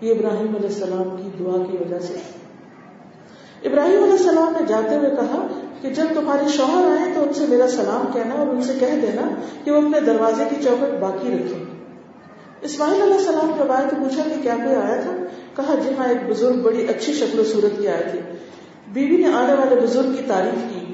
یہ 0.01 0.11
ابراہیم 0.11 0.55
علیہ 0.55 0.69
السلام 0.69 1.17
کی 1.17 1.29
دعا 1.39 1.57
کی 1.71 1.77
وجہ 1.77 1.99
سے۔ 1.99 2.13
ابراہیم 3.63 4.03
علیہ 4.03 4.11
السلام 4.11 4.53
نے 4.53 4.65
جاتے 4.67 4.95
ہوئے 4.95 5.09
کہا 5.09 5.47
کہ 5.81 5.89
جب 5.89 6.03
تمہارے 6.15 6.47
شوہر 6.47 6.97
آئے 6.97 7.13
تو 7.15 7.23
ان 7.23 7.34
سے 7.34 7.45
میرا 7.49 7.67
سلام 7.67 8.11
کہنا 8.13 8.36
اور 8.36 8.47
ان 8.47 8.61
سے 8.61 8.73
کہہ 8.79 8.99
دینا 9.01 9.36
کہ 9.63 9.71
وہ 9.71 9.77
اپنے 9.77 9.99
دروازے 9.99 10.43
کی 10.49 10.55
چوکٹ 10.63 10.99
باقی 10.99 11.27
رکھے 11.27 11.63
اسماعیل 12.61 13.01
علیہ 13.01 13.13
السلام 13.13 13.51
جب 13.57 13.71
آئے 13.71 13.86
تو 13.89 13.95
پوچھا 13.95 14.23
کہ 14.23 14.41
کیا 14.41 14.55
کوئی 14.63 14.75
آیا 14.75 15.01
تھا؟ 15.01 15.11
کہا 15.55 15.75
جی 15.75 15.89
ہاں 15.97 16.07
ایک 16.07 16.29
بزرگ 16.29 16.61
بڑی 16.61 16.86
اچھی 16.88 17.13
شکل 17.13 17.39
و 17.39 17.43
صورت 17.43 17.79
کی 17.79 17.88
آئے 17.88 18.03
تھے۔ 18.11 18.19
بیوی 18.93 19.17
نے 19.17 19.27
آنے 19.27 19.53
والے 19.53 19.75
بزرگ 19.81 20.11
کی 20.17 20.23
تعریف 20.27 20.73
کی 20.73 20.93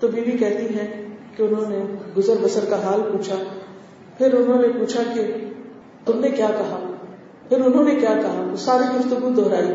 تو 0.00 0.08
بیوی 0.08 0.30
کہتی 0.30 0.78
ہے 0.78 1.06
کہ 1.36 1.42
انہوں 1.42 1.70
نے 1.70 1.78
گزر 2.16 2.34
بسر 2.42 2.64
کا 2.70 2.82
حال 2.82 3.02
پوچھا، 3.12 3.34
پھر 4.18 4.34
انہوں 4.34 4.62
نے 4.62 4.68
پوچھا 4.68 5.02
کہ 5.14 5.22
تم 6.04 6.20
نے 6.20 6.28
کیا 6.28 6.46
کہا؟ 6.46 6.92
پھر 7.48 7.60
انہوں 7.60 7.84
نے 7.84 7.94
کیا 7.94 8.14
کہا؟ 8.22 8.48
وہ 8.50 8.56
ساری 8.56 8.98
گفتگو 8.98 9.30
دہرائی۔ 9.30 9.72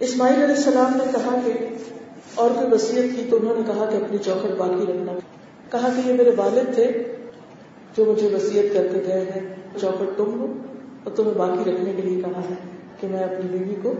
اسماعیل 0.00 0.42
علیہ 0.42 0.54
السلام 0.54 0.92
نے 0.96 1.04
کہا 1.12 1.38
کہ 1.44 1.52
اور 2.34 2.50
کوئی 2.50 2.66
وسیعت 2.72 3.16
کی 3.16 3.22
تو 3.30 3.36
انہوں 3.36 3.54
نے 3.54 3.62
کہا 3.66 3.86
کہ 3.90 3.96
اپنی 3.96 4.18
چوکھٹ 4.18 4.56
باقی 4.56 4.84
رکھنا۔ 4.84 5.12
کہا 5.70 5.88
کہ 5.96 6.08
یہ 6.08 6.14
میرے 6.14 6.30
والد 6.36 6.74
تھے 6.74 7.02
جو 7.96 8.04
مجھے 8.04 8.28
وسیعت 8.34 8.74
کر 8.74 8.86
کے 8.92 9.02
گئے 9.06 9.20
ہیں، 9.20 9.54
چوکھٹ 9.80 10.18
تم 10.18 10.40
ہو 10.40 10.46
اور 11.04 11.12
تمہیں 11.16 11.34
باقی 11.34 11.72
رکھنے 11.72 11.92
کے 11.96 12.02
لیے 12.02 12.22
کہا 12.22 12.40
ہے۔ 12.40 12.54
کہ 13.06 13.12
میں 13.12 13.24
اپنی 13.24 13.58
بیوی 13.58 13.74
کو 13.82 13.94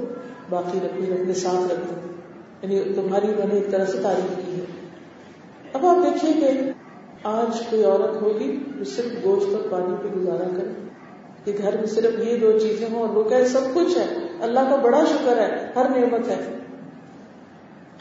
باقی 0.51 0.79
رکھوں 0.79 1.07
اپنے 1.07 1.35
ساتھ 1.35 1.73
رکھ 1.73 1.81
دوں 1.81 2.13
یعنی 2.63 2.93
تمہاری 2.93 3.27
میں 3.27 3.47
نے 3.47 3.55
ایک 3.55 3.71
طرح 3.71 3.85
سے 3.85 3.99
تعریف 4.03 4.47
کی 4.47 4.61
ہے۔ 4.61 4.65
اب 5.73 5.87
آپ 5.87 5.97
دیکھیے 6.05 6.33
کہ 6.33 6.73
آج 7.25 7.63
کوئی 7.71 7.85
عورت 7.85 8.23
ہوگی 8.23 8.65
جو 8.79 8.85
صرف 8.85 9.25
گوشت 9.25 9.55
اور 9.55 9.69
پانی 9.71 9.97
پہ 10.03 10.19
گزارا 10.19 10.49
کرے۔ 10.57 10.73
کہ 11.45 11.63
گھر 11.63 11.77
میں 11.77 11.87
صرف 11.87 12.19
یہ 12.19 12.39
دو 12.39 12.59
چیزیں 12.59 12.89
ہوں 12.93 13.01
اور 13.01 13.09
وہ 13.09 13.23
کہ 13.25 13.45
سب 13.45 13.61
کچھ 13.75 13.99
ہے۔ 13.99 14.17
اللہ 14.41 14.61
کا 14.61 14.77
بڑا 14.77 15.05
شکر 15.05 15.37
ہے، 15.37 15.71
ہر 15.77 15.89
نعمت 15.89 16.29
ہے۔ 16.29 16.57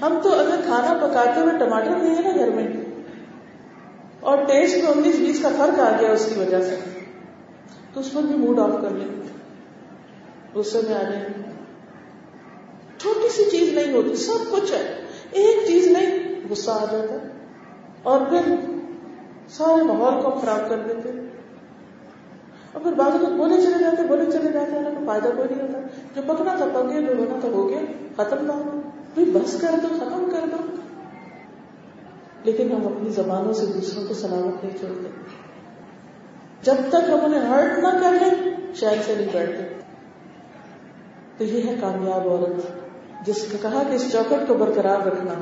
ہم 0.02 0.20
تو 0.24 0.34
اگر 0.34 0.62
کھانا 0.66 1.08
پکاتے 1.08 1.40
ہوئے 1.40 1.58
ٹماٹر 1.60 1.90
نہیں 1.90 2.16
ہے 2.16 2.22
نا 2.22 2.30
گھر 2.36 2.50
میں، 2.50 2.68
اور 4.20 4.38
ٹیسٹ 4.38 4.78
میں 4.78 4.92
انیس 4.92 5.16
بیس 5.20 5.42
کا 5.42 5.50
فرق 5.50 5.80
آ 5.80 5.98
گیا 6.02 6.10
اس 6.10 6.30
کی 6.34 6.40
وجہ 6.40 6.62
سے، 6.62 6.76
تو 7.94 8.00
اس 8.00 8.14
پر 8.14 8.22
بھی 8.22 8.36
موڈ 8.36 8.60
آف 8.60 8.70
کر 8.82 8.90
لیں۔ 8.90 9.08
غصے 10.56 10.80
میں 10.88 10.96
آ 10.96 11.04
جائیں۔ 11.04 11.26
چھوٹی 12.98 13.30
سی 13.30 13.44
چیز 13.52 13.74
نہیں 13.74 13.94
ہوتی، 13.94 14.16
سب 14.16 14.52
کچھ 14.52 14.72
ہے۔ 14.74 15.06
ایک 15.32 15.68
چیز 15.68 15.88
نہیں، 15.88 16.42
غصہ 16.50 16.72
آ 16.72 16.86
جاتا۔ 16.92 17.28
اور 18.04 18.22
پھر 18.30 18.56
سارے 19.50 19.84
ماحول 19.84 20.24
کو 20.24 20.30
خراب 20.30 20.70
کر 20.70 20.78
دیتے۔ 20.78 21.10
اور 22.72 22.82
پھر 22.82 22.92
بعض 22.92 23.16
لوگ 23.16 23.30
بولے 23.30 23.62
چلے 23.62 23.80
جاتے، 23.80 24.04
بولے 24.08 24.26
چلے 24.26 24.52
جاتے 24.52 24.72
ہیں 24.72 24.84
کوئی 24.84 25.08
فائدہ 25.08 25.28
کوئی 25.36 25.56
نہیں 25.56 25.68
ہوتا۔ 25.68 25.80
جو 26.16 26.34
پکنا 26.34 26.56
تھا 26.56 26.66
پک 26.66 26.90
گیا 26.90 27.02
جو 27.02 27.18
ہونا 27.18 27.40
تھا 27.40 27.50
ہو 27.50 27.70
گیا، 27.70 27.80
ختم 28.18 28.46
نہ 28.46 28.52
ہو 28.52 28.82
پھر 29.16 29.24
بس 29.34 29.62
کر 29.62 29.72
دو، 29.84 29.88
ختم 29.88 30.30
کر 30.32 30.48
دو۔ 30.52 30.76
لیکن 32.44 32.72
ہم 32.72 32.88
اپنی 32.88 33.10
زبانوں 33.10 33.54
سے 33.54 33.66
دوسروں 33.66 34.08
کو 34.08 34.14
سلامت 34.14 34.64
نہیں 34.64 34.78
چھوڑتے۔ 34.78 35.10
جب 36.62 36.76
تک 36.90 37.10
ہم 37.10 37.26
انہیں 37.26 37.42
ہرٹ 37.42 37.80
نہ 37.80 38.00
کر 38.02 38.12
لیں 38.12 38.52
شاید 38.76 39.06
سے 39.06 39.16
نہیں 39.16 39.28
بیٹھتے 39.32 39.83
تو 41.38 41.44
یہ 41.44 41.68
ہے 41.68 41.76
کامیاب 41.82 42.30
عورت 42.30 42.62
جس 43.26 43.54
نے 43.54 43.58
کہا 43.62 43.84
کہ 43.90 43.96
اس 43.96 44.12
چوکٹ 44.12 44.48
کو 44.48 44.54
برقرار 44.54 45.08
رکھنا۔ 45.08 45.34